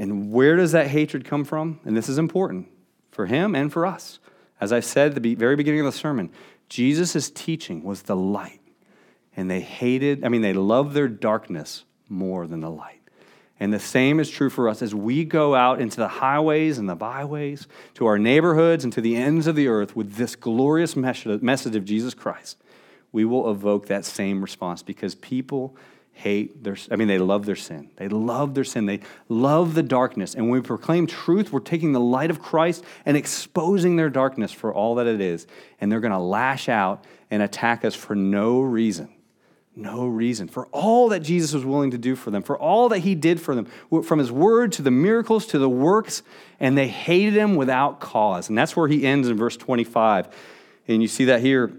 And 0.00 0.32
where 0.32 0.56
does 0.56 0.72
that 0.72 0.86
hatred 0.86 1.26
come 1.26 1.44
from? 1.44 1.78
And 1.84 1.94
this 1.94 2.08
is 2.08 2.16
important 2.16 2.68
for 3.10 3.26
him 3.26 3.54
and 3.54 3.70
for 3.70 3.84
us. 3.84 4.18
As 4.58 4.72
I 4.72 4.80
said 4.80 5.14
at 5.14 5.22
the 5.22 5.34
very 5.34 5.56
beginning 5.56 5.80
of 5.80 5.86
the 5.86 5.92
sermon, 5.92 6.30
Jesus' 6.70 7.30
teaching 7.30 7.82
was 7.84 8.00
the 8.02 8.16
light. 8.16 8.62
And 9.36 9.50
they 9.50 9.60
hated, 9.60 10.24
I 10.24 10.30
mean, 10.30 10.40
they 10.40 10.54
loved 10.54 10.94
their 10.94 11.06
darkness 11.06 11.84
more 12.08 12.46
than 12.46 12.60
the 12.60 12.70
light. 12.70 13.02
And 13.60 13.74
the 13.74 13.78
same 13.78 14.20
is 14.20 14.30
true 14.30 14.48
for 14.48 14.70
us 14.70 14.80
as 14.80 14.94
we 14.94 15.22
go 15.26 15.54
out 15.54 15.82
into 15.82 15.98
the 15.98 16.08
highways 16.08 16.78
and 16.78 16.88
the 16.88 16.96
byways, 16.96 17.68
to 17.92 18.06
our 18.06 18.18
neighborhoods 18.18 18.84
and 18.84 18.92
to 18.94 19.02
the 19.02 19.16
ends 19.16 19.46
of 19.46 19.54
the 19.54 19.68
earth 19.68 19.94
with 19.94 20.14
this 20.14 20.34
glorious 20.34 20.96
message 20.96 21.76
of 21.76 21.84
Jesus 21.84 22.14
Christ. 22.14 22.56
We 23.12 23.26
will 23.26 23.50
evoke 23.50 23.88
that 23.88 24.06
same 24.06 24.40
response 24.40 24.82
because 24.82 25.14
people 25.14 25.76
hate 26.12 26.62
their 26.62 26.76
i 26.90 26.96
mean 26.96 27.08
they 27.08 27.18
love 27.18 27.46
their 27.46 27.56
sin 27.56 27.90
they 27.96 28.08
love 28.08 28.54
their 28.54 28.64
sin 28.64 28.86
they 28.86 29.00
love 29.28 29.74
the 29.74 29.82
darkness 29.82 30.34
and 30.34 30.44
when 30.44 30.60
we 30.60 30.60
proclaim 30.60 31.06
truth 31.06 31.52
we're 31.52 31.60
taking 31.60 31.92
the 31.92 32.00
light 32.00 32.30
of 32.30 32.42
christ 32.42 32.84
and 33.06 33.16
exposing 33.16 33.96
their 33.96 34.10
darkness 34.10 34.52
for 34.52 34.72
all 34.74 34.96
that 34.96 35.06
it 35.06 35.20
is 35.20 35.46
and 35.80 35.90
they're 35.90 36.00
going 36.00 36.12
to 36.12 36.18
lash 36.18 36.68
out 36.68 37.04
and 37.30 37.42
attack 37.42 37.84
us 37.84 37.94
for 37.94 38.14
no 38.14 38.60
reason 38.60 39.08
no 39.76 40.06
reason. 40.06 40.48
For 40.48 40.66
all 40.66 41.08
that 41.10 41.20
Jesus 41.20 41.54
was 41.54 41.64
willing 41.64 41.92
to 41.92 41.98
do 41.98 42.16
for 42.16 42.30
them, 42.30 42.42
for 42.42 42.58
all 42.58 42.88
that 42.90 42.98
he 42.98 43.14
did 43.14 43.40
for 43.40 43.54
them, 43.54 43.66
from 44.02 44.18
his 44.18 44.30
word 44.30 44.72
to 44.72 44.82
the 44.82 44.90
miracles 44.90 45.46
to 45.46 45.58
the 45.58 45.68
works, 45.68 46.22
and 46.58 46.76
they 46.76 46.88
hated 46.88 47.34
him 47.34 47.56
without 47.56 48.00
cause. 48.00 48.48
And 48.48 48.58
that's 48.58 48.76
where 48.76 48.88
he 48.88 49.06
ends 49.06 49.28
in 49.28 49.36
verse 49.36 49.56
25. 49.56 50.28
And 50.88 51.00
you 51.00 51.08
see 51.08 51.26
that 51.26 51.40
here 51.40 51.72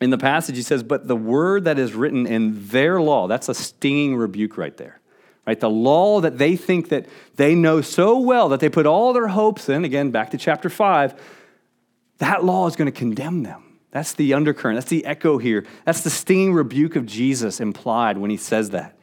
in 0.00 0.10
the 0.10 0.18
passage. 0.18 0.56
He 0.56 0.62
says, 0.62 0.82
But 0.82 1.08
the 1.08 1.16
word 1.16 1.64
that 1.64 1.78
is 1.78 1.94
written 1.94 2.26
in 2.26 2.68
their 2.68 3.00
law, 3.00 3.26
that's 3.26 3.48
a 3.48 3.54
stinging 3.54 4.16
rebuke 4.16 4.56
right 4.58 4.76
there. 4.76 5.00
Right? 5.46 5.58
The 5.58 5.70
law 5.70 6.20
that 6.20 6.38
they 6.38 6.56
think 6.56 6.88
that 6.88 7.06
they 7.36 7.54
know 7.54 7.80
so 7.80 8.18
well 8.18 8.48
that 8.48 8.60
they 8.60 8.68
put 8.68 8.84
all 8.84 9.12
their 9.12 9.28
hopes 9.28 9.68
in, 9.68 9.84
again, 9.84 10.10
back 10.10 10.30
to 10.30 10.38
chapter 10.38 10.68
5, 10.68 11.14
that 12.18 12.44
law 12.44 12.66
is 12.66 12.74
going 12.74 12.90
to 12.90 12.98
condemn 12.98 13.42
them. 13.44 13.78
That's 13.92 14.12
the 14.12 14.34
undercurrent. 14.34 14.76
That's 14.76 14.90
the 14.90 15.06
echo 15.06 15.38
here. 15.38 15.64
That's 15.84 16.02
the 16.02 16.10
stinging 16.10 16.52
rebuke 16.52 16.96
of 16.96 17.06
Jesus 17.06 17.60
implied 17.60 18.18
when 18.18 18.30
he 18.30 18.36
says 18.36 18.70
that. 18.70 18.98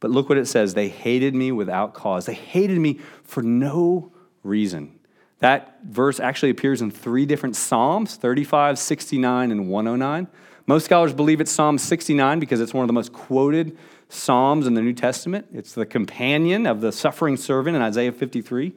But 0.00 0.10
look 0.10 0.28
what 0.28 0.38
it 0.38 0.46
says 0.46 0.74
they 0.74 0.88
hated 0.88 1.34
me 1.34 1.50
without 1.50 1.94
cause. 1.94 2.26
They 2.26 2.34
hated 2.34 2.78
me 2.78 3.00
for 3.24 3.42
no 3.42 4.12
reason. 4.42 4.97
That 5.40 5.78
verse 5.84 6.18
actually 6.18 6.50
appears 6.50 6.82
in 6.82 6.90
three 6.90 7.26
different 7.26 7.56
Psalms 7.56 8.16
35, 8.16 8.78
69, 8.78 9.50
and 9.52 9.68
109. 9.68 10.28
Most 10.66 10.84
scholars 10.84 11.14
believe 11.14 11.40
it's 11.40 11.50
Psalm 11.50 11.78
69 11.78 12.40
because 12.40 12.60
it's 12.60 12.74
one 12.74 12.82
of 12.82 12.88
the 12.88 12.92
most 12.92 13.12
quoted 13.12 13.78
Psalms 14.08 14.66
in 14.66 14.74
the 14.74 14.82
New 14.82 14.92
Testament. 14.92 15.46
It's 15.52 15.72
the 15.72 15.86
companion 15.86 16.66
of 16.66 16.80
the 16.80 16.92
suffering 16.92 17.36
servant 17.36 17.76
in 17.76 17.82
Isaiah 17.82 18.12
53. 18.12 18.74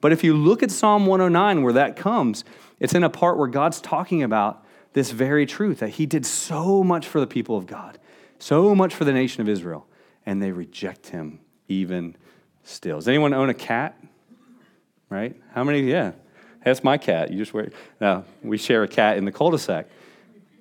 But 0.00 0.12
if 0.12 0.22
you 0.22 0.34
look 0.34 0.62
at 0.62 0.70
Psalm 0.70 1.06
109, 1.06 1.62
where 1.62 1.72
that 1.72 1.96
comes, 1.96 2.44
it's 2.78 2.94
in 2.94 3.02
a 3.02 3.10
part 3.10 3.36
where 3.36 3.48
God's 3.48 3.80
talking 3.80 4.22
about 4.22 4.64
this 4.92 5.10
very 5.10 5.46
truth 5.46 5.80
that 5.80 5.90
he 5.90 6.06
did 6.06 6.24
so 6.24 6.84
much 6.84 7.06
for 7.06 7.20
the 7.20 7.26
people 7.26 7.56
of 7.56 7.66
God, 7.66 7.98
so 8.38 8.74
much 8.74 8.94
for 8.94 9.04
the 9.04 9.12
nation 9.12 9.40
of 9.42 9.48
Israel, 9.48 9.86
and 10.24 10.42
they 10.42 10.52
reject 10.52 11.08
him 11.08 11.40
even 11.68 12.16
still. 12.62 12.98
Does 12.98 13.08
anyone 13.08 13.34
own 13.34 13.50
a 13.50 13.54
cat? 13.54 13.98
Right? 15.14 15.36
How 15.52 15.62
many? 15.62 15.82
Yeah. 15.82 16.10
That's 16.64 16.82
my 16.82 16.98
cat. 16.98 17.30
You 17.30 17.38
just 17.38 17.54
wear. 17.54 17.70
No, 18.00 18.24
we 18.42 18.58
share 18.58 18.82
a 18.82 18.88
cat 18.88 19.16
in 19.16 19.24
the 19.24 19.30
cul-de-sac. 19.30 19.86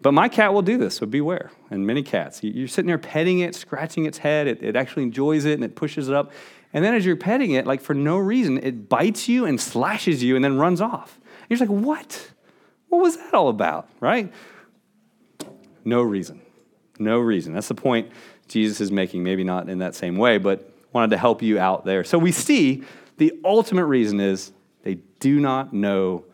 But 0.04 0.12
my 0.12 0.30
cat 0.30 0.54
will 0.54 0.62
do 0.62 0.78
this, 0.78 0.98
so 0.98 1.08
beware. 1.08 1.52
And 1.72 1.88
many 1.88 2.04
cats. 2.04 2.44
You're 2.44 2.68
sitting 2.68 2.88
there 2.88 3.00
petting 3.00 3.40
it, 3.40 3.56
scratching 3.56 4.06
its 4.06 4.20
head. 4.20 4.46
It, 4.46 4.62
it 4.62 4.76
actually 4.76 5.04
enjoys 5.04 5.46
it 5.46 5.54
and 5.54 5.64
it 5.64 5.76
pushes 5.76 6.08
it 6.08 6.14
up. 6.14 6.32
And 6.72 6.86
then 6.86 6.94
as 6.94 7.04
you're 7.04 7.16
petting 7.16 7.52
it, 7.52 7.66
like 7.66 7.82
for 7.82 7.96
no 7.96 8.18
reason, 8.18 8.60
it 8.60 8.88
bites 8.90 9.28
you 9.28 9.46
and 9.46 9.60
slashes 9.60 10.22
you 10.22 10.36
and 10.36 10.46
then 10.46 10.60
runs 10.60 10.82
off. 10.82 11.20
You're 11.50 11.58
just 11.58 11.68
like, 11.68 11.84
what? 11.84 12.32
What 12.90 13.02
was 13.02 13.18
that 13.18 13.34
all 13.34 13.50
about, 13.50 13.90
right? 14.00 14.32
No 15.84 16.04
reason. 16.04 16.42
No 17.00 17.18
reason. 17.18 17.54
That's 17.54 17.70
the 17.70 17.76
point 17.76 18.12
Jesus 18.48 18.82
is 18.82 18.92
making, 18.92 19.24
maybe 19.24 19.44
not 19.44 19.68
in 19.68 19.80
that 19.80 19.96
same 19.96 20.18
way, 20.18 20.38
but 20.38 20.70
wanted 20.92 21.10
to 21.10 21.18
help 21.18 21.42
you 21.42 21.58
out 21.58 21.86
there. 21.86 22.04
So 22.04 22.20
we 22.20 22.32
see 22.32 22.84
the 23.18 23.34
ultimate 23.44 23.86
reason 23.86 24.20
is 24.20 24.52
they 24.84 24.96
do 25.20 25.40
not 25.40 25.74
know 25.74 26.26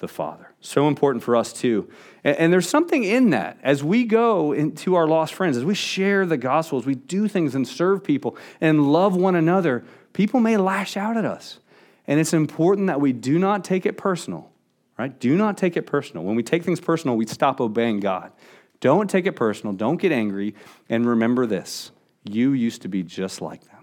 the 0.00 0.08
Father. 0.08 0.52
So 0.60 0.88
important 0.88 1.22
for 1.22 1.36
us 1.36 1.52
too. 1.52 1.88
And, 2.24 2.36
and, 2.36 2.52
there's 2.52 2.68
something 2.68 3.04
in 3.04 3.30
that 3.30 3.58
as 3.62 3.84
we 3.84 4.04
go 4.04 4.52
into 4.52 4.96
our 4.96 5.06
lost 5.06 5.34
friends, 5.34 5.56
as 5.56 5.64
we 5.64 5.74
share 5.74 6.26
the 6.26 6.36
gospel, 6.36 6.78
as 6.78 6.86
we 6.86 6.94
do 6.94 7.28
things 7.28 7.54
and 7.54 7.66
serve 7.66 8.02
people 8.02 8.36
and 8.60 8.92
love 8.92 9.14
one 9.16 9.34
another, 9.34 9.84
people 10.12 10.40
may 10.40 10.56
lash 10.56 10.96
out 10.96 11.16
at 11.16 11.24
us. 11.24 11.58
And 12.06 12.20
it's 12.20 12.34
important 12.34 12.88
that 12.88 13.00
we 13.00 13.12
do 13.12 13.38
not 13.38 13.64
take 13.64 13.86
it 13.86 13.96
personal 13.96 14.50
right? 14.98 15.18
Do 15.18 15.36
not 15.36 15.56
take 15.56 15.76
it 15.76 15.82
personal. 15.86 16.24
When 16.24 16.36
we 16.36 16.42
take 16.42 16.64
things 16.64 16.80
personal, 16.80 17.16
we 17.16 17.26
stop 17.26 17.60
obeying 17.60 18.00
God. 18.00 18.32
Don't 18.80 19.08
take 19.08 19.26
it 19.26 19.32
personal. 19.32 19.74
Don't 19.74 19.96
get 20.00 20.12
angry. 20.12 20.54
And 20.88 21.06
remember 21.06 21.46
this 21.46 21.90
you 22.24 22.52
used 22.52 22.82
to 22.82 22.88
be 22.88 23.02
just 23.02 23.40
like 23.40 23.62
them. 23.64 23.73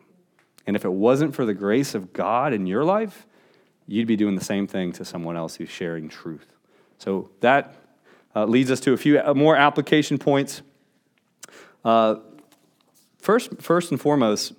And 0.67 0.75
if 0.75 0.85
it 0.85 0.91
wasn't 0.91 1.35
for 1.35 1.45
the 1.45 1.53
grace 1.53 1.95
of 1.95 2.13
God 2.13 2.53
in 2.53 2.67
your 2.67 2.83
life, 2.83 3.25
you'd 3.87 4.07
be 4.07 4.15
doing 4.15 4.35
the 4.35 4.43
same 4.43 4.67
thing 4.67 4.91
to 4.93 5.05
someone 5.05 5.35
else 5.35 5.55
who's 5.55 5.69
sharing 5.69 6.07
truth. 6.07 6.53
So 6.97 7.29
that 7.41 7.75
uh, 8.35 8.45
leads 8.45 8.71
us 8.71 8.79
to 8.81 8.93
a 8.93 8.97
few 8.97 9.19
uh, 9.19 9.33
more 9.33 9.55
application 9.55 10.17
points. 10.17 10.61
Uh, 11.83 12.15
first, 13.19 13.61
first 13.61 13.91
and 13.91 13.99
foremost, 13.99 14.53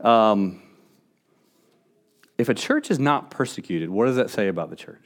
um, 0.00 0.62
if 2.38 2.48
a 2.48 2.54
church 2.54 2.90
is 2.90 2.98
not 2.98 3.30
persecuted, 3.30 3.90
what 3.90 4.06
does 4.06 4.16
that 4.16 4.30
say 4.30 4.48
about 4.48 4.70
the 4.70 4.76
church? 4.76 5.04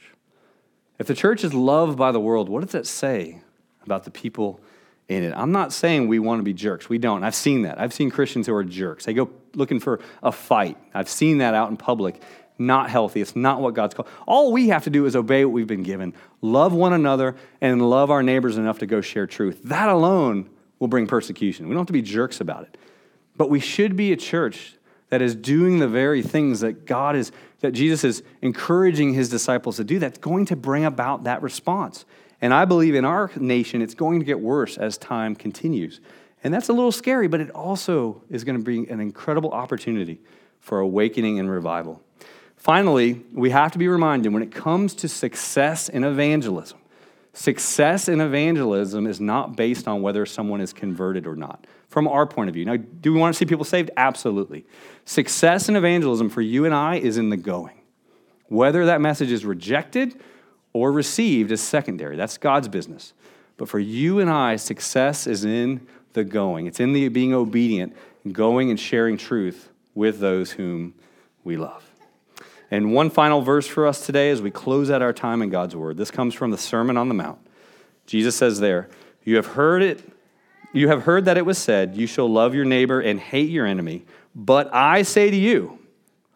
If 0.97 1.07
the 1.07 1.15
church 1.15 1.43
is 1.43 1.53
loved 1.53 1.97
by 1.97 2.11
the 2.11 2.19
world, 2.19 2.49
what 2.49 2.61
does 2.61 2.71
that 2.71 2.87
say 2.87 3.41
about 3.83 4.03
the 4.03 4.11
people 4.11 4.59
in 5.07 5.23
it? 5.23 5.33
I'm 5.35 5.51
not 5.51 5.71
saying 5.71 6.07
we 6.07 6.19
want 6.19 6.39
to 6.39 6.43
be 6.43 6.53
jerks. 6.53 6.89
We 6.89 6.97
don't. 6.97 7.23
I've 7.23 7.35
seen 7.35 7.61
that. 7.63 7.79
I've 7.79 7.93
seen 7.93 8.09
Christians 8.11 8.47
who 8.47 8.53
are 8.53 8.63
jerks. 8.63 9.05
They 9.05 9.13
go 9.13 9.29
looking 9.55 9.79
for 9.79 9.99
a 10.23 10.31
fight. 10.31 10.77
I've 10.93 11.09
seen 11.09 11.39
that 11.39 11.53
out 11.53 11.69
in 11.69 11.77
public. 11.77 12.21
Not 12.57 12.89
healthy. 12.89 13.21
It's 13.21 13.37
not 13.37 13.61
what 13.61 13.73
God's 13.73 13.93
called. 13.93 14.09
All 14.27 14.51
we 14.51 14.67
have 14.67 14.83
to 14.83 14.89
do 14.89 15.05
is 15.05 15.15
obey 15.15 15.45
what 15.45 15.53
we've 15.53 15.65
been 15.65 15.83
given, 15.83 16.13
love 16.41 16.73
one 16.73 16.91
another, 16.91 17.35
and 17.61 17.89
love 17.89 18.11
our 18.11 18.21
neighbors 18.21 18.57
enough 18.57 18.79
to 18.79 18.85
go 18.85 18.99
share 18.99 19.25
truth. 19.25 19.61
That 19.63 19.87
alone 19.87 20.49
will 20.77 20.89
bring 20.89 21.07
persecution. 21.07 21.67
We 21.67 21.73
don't 21.73 21.81
have 21.81 21.87
to 21.87 21.93
be 21.93 22.01
jerks 22.01 22.41
about 22.41 22.63
it. 22.63 22.77
But 23.37 23.49
we 23.49 23.61
should 23.61 23.95
be 23.95 24.11
a 24.11 24.17
church 24.17 24.75
that 25.09 25.21
is 25.21 25.35
doing 25.35 25.79
the 25.79 25.87
very 25.87 26.21
things 26.21 26.59
that 26.59 26.85
God 26.85 27.15
is, 27.15 27.31
that 27.61 27.71
Jesus 27.71 28.03
is 28.03 28.23
encouraging 28.41 29.13
his 29.13 29.29
disciples 29.29 29.77
to 29.77 29.83
do, 29.83 29.97
that's 29.97 30.17
going 30.17 30.45
to 30.47 30.55
bring 30.55 30.85
about 30.85 31.23
that 31.23 31.41
response. 31.41 32.05
And 32.41 32.53
I 32.53 32.65
believe 32.65 32.95
in 32.95 33.05
our 33.05 33.31
nation, 33.35 33.81
it's 33.81 33.93
going 33.93 34.19
to 34.19 34.25
get 34.25 34.39
worse 34.39 34.77
as 34.77 34.97
time 34.97 35.35
continues. 35.35 35.99
And 36.43 36.53
that's 36.53 36.69
a 36.69 36.73
little 36.73 36.91
scary, 36.91 37.27
but 37.27 37.41
it 37.41 37.51
also 37.51 38.23
is 38.29 38.43
going 38.43 38.57
to 38.57 38.63
bring 38.63 38.89
an 38.89 38.99
incredible 38.99 39.51
opportunity 39.51 40.19
for 40.59 40.79
awakening 40.79 41.39
and 41.39 41.49
revival. 41.49 42.01
Finally, 42.55 43.21
we 43.33 43.49
have 43.49 43.71
to 43.71 43.77
be 43.77 43.87
reminded 43.87 44.33
when 44.33 44.43
it 44.43 44.51
comes 44.51 44.93
to 44.93 45.07
success 45.07 45.89
in 45.89 46.03
evangelism, 46.03 46.77
success 47.33 48.09
in 48.09 48.19
evangelism 48.19 49.07
is 49.07 49.21
not 49.21 49.55
based 49.55 49.87
on 49.87 50.01
whether 50.01 50.25
someone 50.25 50.59
is 50.59 50.73
converted 50.73 51.25
or 51.25 51.35
not 51.35 51.65
from 51.87 52.07
our 52.07 52.25
point 52.25 52.49
of 52.49 52.53
view. 52.53 52.65
Now, 52.65 52.75
do 52.75 53.13
we 53.13 53.19
want 53.19 53.33
to 53.33 53.37
see 53.37 53.45
people 53.45 53.65
saved? 53.65 53.91
Absolutely. 53.97 54.65
Success 55.05 55.69
in 55.69 55.75
evangelism 55.75 56.29
for 56.29 56.41
you 56.41 56.65
and 56.65 56.73
I 56.73 56.97
is 56.97 57.17
in 57.17 57.29
the 57.29 57.37
going. 57.37 57.81
Whether 58.47 58.85
that 58.85 59.01
message 59.01 59.31
is 59.31 59.45
rejected 59.45 60.19
or 60.73 60.91
received 60.91 61.51
is 61.51 61.61
secondary. 61.61 62.15
That's 62.15 62.37
God's 62.37 62.67
business. 62.67 63.13
But 63.57 63.69
for 63.69 63.79
you 63.79 64.19
and 64.19 64.29
I, 64.29 64.55
success 64.55 65.27
is 65.27 65.45
in 65.45 65.87
the 66.13 66.23
going. 66.23 66.65
It's 66.65 66.79
in 66.79 66.93
the 66.93 67.07
being 67.09 67.33
obedient, 67.33 67.95
going 68.31 68.69
and 68.69 68.79
sharing 68.79 69.17
truth 69.17 69.69
with 69.95 70.19
those 70.19 70.51
whom 70.51 70.93
we 71.43 71.57
love. 71.57 71.89
And 72.71 72.93
one 72.93 73.09
final 73.09 73.41
verse 73.41 73.65
for 73.65 73.87
us 73.87 74.05
today 74.05 74.29
as 74.29 74.41
we 74.41 74.51
close 74.51 74.91
out 74.91 75.01
our 75.01 75.13
time 75.13 75.41
in 75.41 75.49
God's 75.49 75.75
Word. 75.75 75.97
This 75.97 76.11
comes 76.11 76.33
from 76.35 76.51
the 76.51 76.57
Sermon 76.57 76.97
on 76.97 77.07
the 77.07 77.15
Mount. 77.15 77.39
Jesus 78.05 78.35
says 78.35 78.59
there, 78.59 78.89
You 79.23 79.37
have 79.37 79.47
heard 79.47 79.81
it 79.81 80.01
you 80.71 80.89
have 80.89 81.03
heard 81.03 81.25
that 81.25 81.37
it 81.37 81.45
was 81.45 81.57
said, 81.57 81.95
You 81.95 82.07
shall 82.07 82.29
love 82.29 82.53
your 82.53 82.65
neighbor 82.65 82.99
and 82.99 83.19
hate 83.19 83.49
your 83.49 83.65
enemy. 83.65 84.05
But 84.35 84.73
I 84.73 85.01
say 85.01 85.31
to 85.31 85.37
you, 85.37 85.79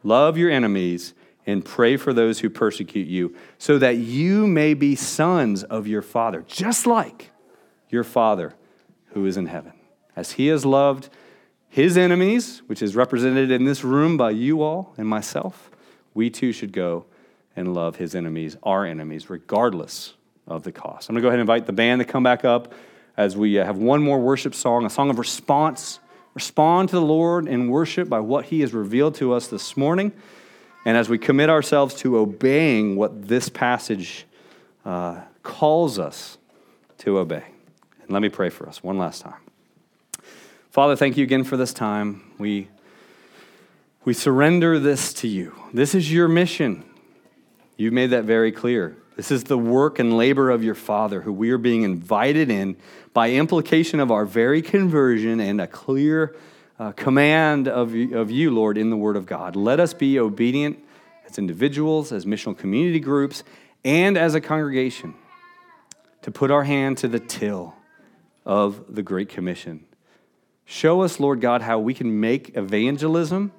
love 0.03 0.37
your 0.37 0.49
enemies 0.49 1.13
and 1.45 1.63
pray 1.63 1.97
for 1.97 2.13
those 2.13 2.39
who 2.39 2.49
persecute 2.49 3.07
you, 3.07 3.35
so 3.57 3.77
that 3.77 3.97
you 3.97 4.47
may 4.47 4.73
be 4.73 4.95
sons 4.95 5.63
of 5.63 5.87
your 5.87 6.01
Father, 6.01 6.43
just 6.47 6.87
like 6.87 7.31
your 7.89 8.03
Father 8.03 8.55
who 9.13 9.25
is 9.25 9.37
in 9.37 9.47
heaven. 9.47 9.73
As 10.15 10.33
he 10.33 10.47
has 10.47 10.65
loved 10.65 11.09
his 11.69 11.97
enemies, 11.97 12.61
which 12.67 12.81
is 12.81 12.95
represented 12.95 13.49
in 13.49 13.65
this 13.65 13.83
room 13.83 14.17
by 14.17 14.31
you 14.31 14.61
all 14.61 14.93
and 14.97 15.07
myself, 15.07 15.71
we 16.13 16.29
too 16.29 16.51
should 16.51 16.71
go 16.71 17.05
and 17.55 17.73
love 17.73 17.95
his 17.95 18.15
enemies, 18.15 18.57
our 18.63 18.85
enemies, 18.85 19.29
regardless 19.29 20.13
of 20.47 20.63
the 20.63 20.71
cost. 20.71 21.09
I'm 21.09 21.13
going 21.13 21.21
to 21.21 21.25
go 21.25 21.27
ahead 21.29 21.39
and 21.39 21.49
invite 21.49 21.65
the 21.65 21.73
band 21.73 21.99
to 21.99 22.05
come 22.05 22.23
back 22.23 22.45
up 22.45 22.73
as 23.15 23.37
we 23.37 23.59
uh, 23.59 23.65
have 23.65 23.77
one 23.77 24.01
more 24.01 24.19
worship 24.19 24.55
song, 24.55 24.85
a 24.85 24.89
song 24.89 25.09
of 25.09 25.19
response. 25.19 25.99
Respond 26.33 26.89
to 26.89 26.95
the 26.95 27.01
Lord 27.01 27.47
in 27.47 27.69
worship 27.69 28.09
by 28.09 28.19
what 28.19 28.45
He 28.45 28.61
has 28.61 28.73
revealed 28.73 29.15
to 29.15 29.33
us 29.33 29.47
this 29.47 29.77
morning. 29.77 30.11
And 30.85 30.97
as 30.97 31.09
we 31.09 31.17
commit 31.17 31.49
ourselves 31.49 31.95
to 31.95 32.17
obeying 32.17 32.95
what 32.95 33.27
this 33.27 33.49
passage 33.49 34.25
uh, 34.83 35.21
calls 35.43 35.99
us 35.99 36.37
to 36.99 37.19
obey. 37.19 37.52
Let 38.13 38.21
me 38.21 38.29
pray 38.29 38.49
for 38.49 38.69
us 38.69 38.83
one 38.83 38.99
last 38.99 39.23
time. 39.23 39.41
Father, 40.69 40.95
thank 40.95 41.17
you 41.17 41.23
again 41.23 41.43
for 41.43 41.57
this 41.57 41.73
time. 41.73 42.31
We, 42.37 42.67
we 44.05 44.13
surrender 44.13 44.77
this 44.77 45.13
to 45.15 45.27
you. 45.27 45.55
This 45.73 45.95
is 45.95 46.13
your 46.13 46.27
mission. 46.27 46.83
You've 47.75 47.93
made 47.93 48.11
that 48.11 48.25
very 48.25 48.51
clear. 48.51 48.95
This 49.15 49.31
is 49.31 49.45
the 49.45 49.57
work 49.57 49.97
and 49.97 50.15
labor 50.15 50.51
of 50.51 50.63
your 50.63 50.75
Father, 50.75 51.21
who 51.21 51.33
we 51.33 51.49
are 51.49 51.57
being 51.57 51.81
invited 51.81 52.51
in 52.51 52.75
by 53.13 53.31
implication 53.31 53.99
of 53.99 54.11
our 54.11 54.25
very 54.25 54.61
conversion 54.61 55.39
and 55.39 55.59
a 55.59 55.65
clear 55.65 56.35
uh, 56.77 56.91
command 56.91 57.67
of, 57.67 57.95
of 58.13 58.29
you, 58.29 58.51
Lord, 58.51 58.77
in 58.77 58.91
the 58.91 58.97
Word 58.97 59.15
of 59.15 59.25
God. 59.25 59.55
Let 59.55 59.79
us 59.79 59.95
be 59.95 60.19
obedient 60.19 60.77
as 61.27 61.39
individuals, 61.39 62.11
as 62.11 62.25
missional 62.25 62.55
community 62.55 62.99
groups, 62.99 63.43
and 63.83 64.17
as 64.17 64.35
a 64.35 64.41
congregation 64.41 65.15
to 66.21 66.29
put 66.29 66.51
our 66.51 66.63
hand 66.63 66.99
to 66.99 67.07
the 67.07 67.19
till 67.19 67.75
of 68.45 68.93
the 68.93 69.03
Great 69.03 69.29
Commission 69.29 69.85
Show 70.65 71.01
us, 71.01 71.19
Lord 71.19 71.41
God, 71.41 71.61
how 71.61 71.79
we 71.79 71.93
can 71.93 72.19
make 72.19 72.55
evangelism 72.55 73.51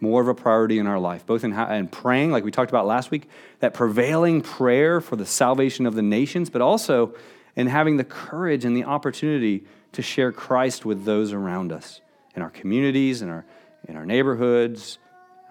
more 0.00 0.20
of 0.20 0.28
a 0.28 0.34
priority 0.34 0.78
in 0.78 0.86
our 0.86 0.98
life, 0.98 1.24
both 1.26 1.42
in, 1.42 1.52
how, 1.52 1.72
in 1.72 1.88
praying, 1.88 2.30
like 2.30 2.44
we 2.44 2.50
talked 2.50 2.70
about 2.70 2.86
last 2.86 3.10
week, 3.10 3.28
that 3.60 3.74
prevailing 3.74 4.42
prayer 4.42 5.00
for 5.00 5.16
the 5.16 5.26
salvation 5.26 5.86
of 5.86 5.94
the 5.94 6.02
nations, 6.02 6.50
but 6.50 6.60
also 6.60 7.14
in 7.56 7.66
having 7.66 7.96
the 7.96 8.04
courage 8.04 8.64
and 8.64 8.76
the 8.76 8.84
opportunity 8.84 9.64
to 9.92 10.02
share 10.02 10.30
Christ 10.32 10.84
with 10.84 11.04
those 11.04 11.32
around 11.32 11.72
us 11.72 12.00
in 12.34 12.42
our 12.42 12.50
communities, 12.50 13.22
in 13.22 13.30
our, 13.30 13.46
in 13.88 13.96
our 13.96 14.04
neighborhoods, 14.04 14.98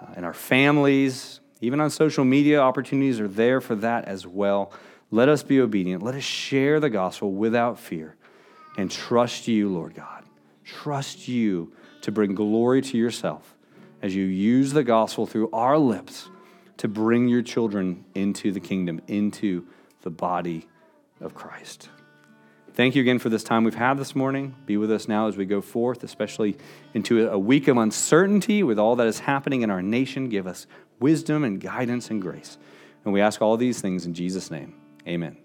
uh, 0.02 0.14
in 0.16 0.24
our 0.24 0.34
families, 0.34 1.40
even 1.60 1.80
on 1.80 1.90
social 1.90 2.24
media. 2.24 2.62
Opportunities 2.62 3.20
are 3.20 3.28
there 3.28 3.60
for 3.60 3.76
that 3.76 4.06
as 4.06 4.28
well. 4.28 4.72
Let 5.10 5.28
us 5.28 5.42
be 5.42 5.60
obedient. 5.60 6.04
Let 6.04 6.14
us 6.14 6.24
share 6.24 6.80
the 6.80 6.90
gospel 6.90 7.32
without 7.32 7.80
fear 7.80 8.16
and 8.78 8.92
trust 8.92 9.48
you, 9.48 9.70
Lord 9.70 9.96
God. 9.96 10.24
Trust 10.64 11.28
you 11.28 11.74
to 12.02 12.12
bring 12.12 12.36
glory 12.36 12.82
to 12.82 12.98
yourself 12.98 13.56
as 14.02 14.16
you 14.16 14.26
use 14.26 14.74
the 14.74 14.84
gospel 14.84 15.26
through 15.26 15.50
our 15.52 15.78
lips 15.78 16.30
to 16.78 16.88
bring 16.88 17.28
your 17.28 17.42
children 17.42 18.04
into 18.14 18.52
the 18.52 18.60
kingdom, 18.60 19.02
into 19.08 19.66
the 20.02 20.10
body 20.10 20.68
of 21.22 21.34
Christ. 21.34 21.90
Thank 22.74 22.96
you 22.96 23.02
again 23.02 23.20
for 23.20 23.30
this 23.30 23.44
time 23.44 23.64
we've 23.64 23.74
had 23.74 23.98
this 23.98 24.16
morning. 24.16 24.54
Be 24.66 24.76
with 24.76 24.92
us 24.92 25.08
now 25.08 25.30
as 25.30 25.38
we 25.38 25.46
go 25.46 25.62
forth, 25.62 26.04
especially 26.04 26.58
into 26.94 27.30
a 27.30 27.40
week 27.40 27.70
of 27.70 27.78
uncertainty 27.78 28.64
with 28.64 28.78
all 28.78 28.98
that 28.98 29.08
is 29.08 29.20
happening 29.20 29.62
in 29.62 29.72
our 29.72 29.82
nation. 29.82 30.28
Give 30.28 30.46
us 30.46 30.68
wisdom 31.00 31.46
and 31.46 31.62
guidance 31.62 32.10
and 32.10 32.22
grace. 32.22 32.58
And 33.06 33.14
we 33.14 33.22
ask 33.22 33.42
all 33.42 33.56
these 33.56 33.80
things 33.80 34.06
in 34.06 34.14
Jesus' 34.14 34.52
name. 34.52 34.76
Amen. 35.08 35.45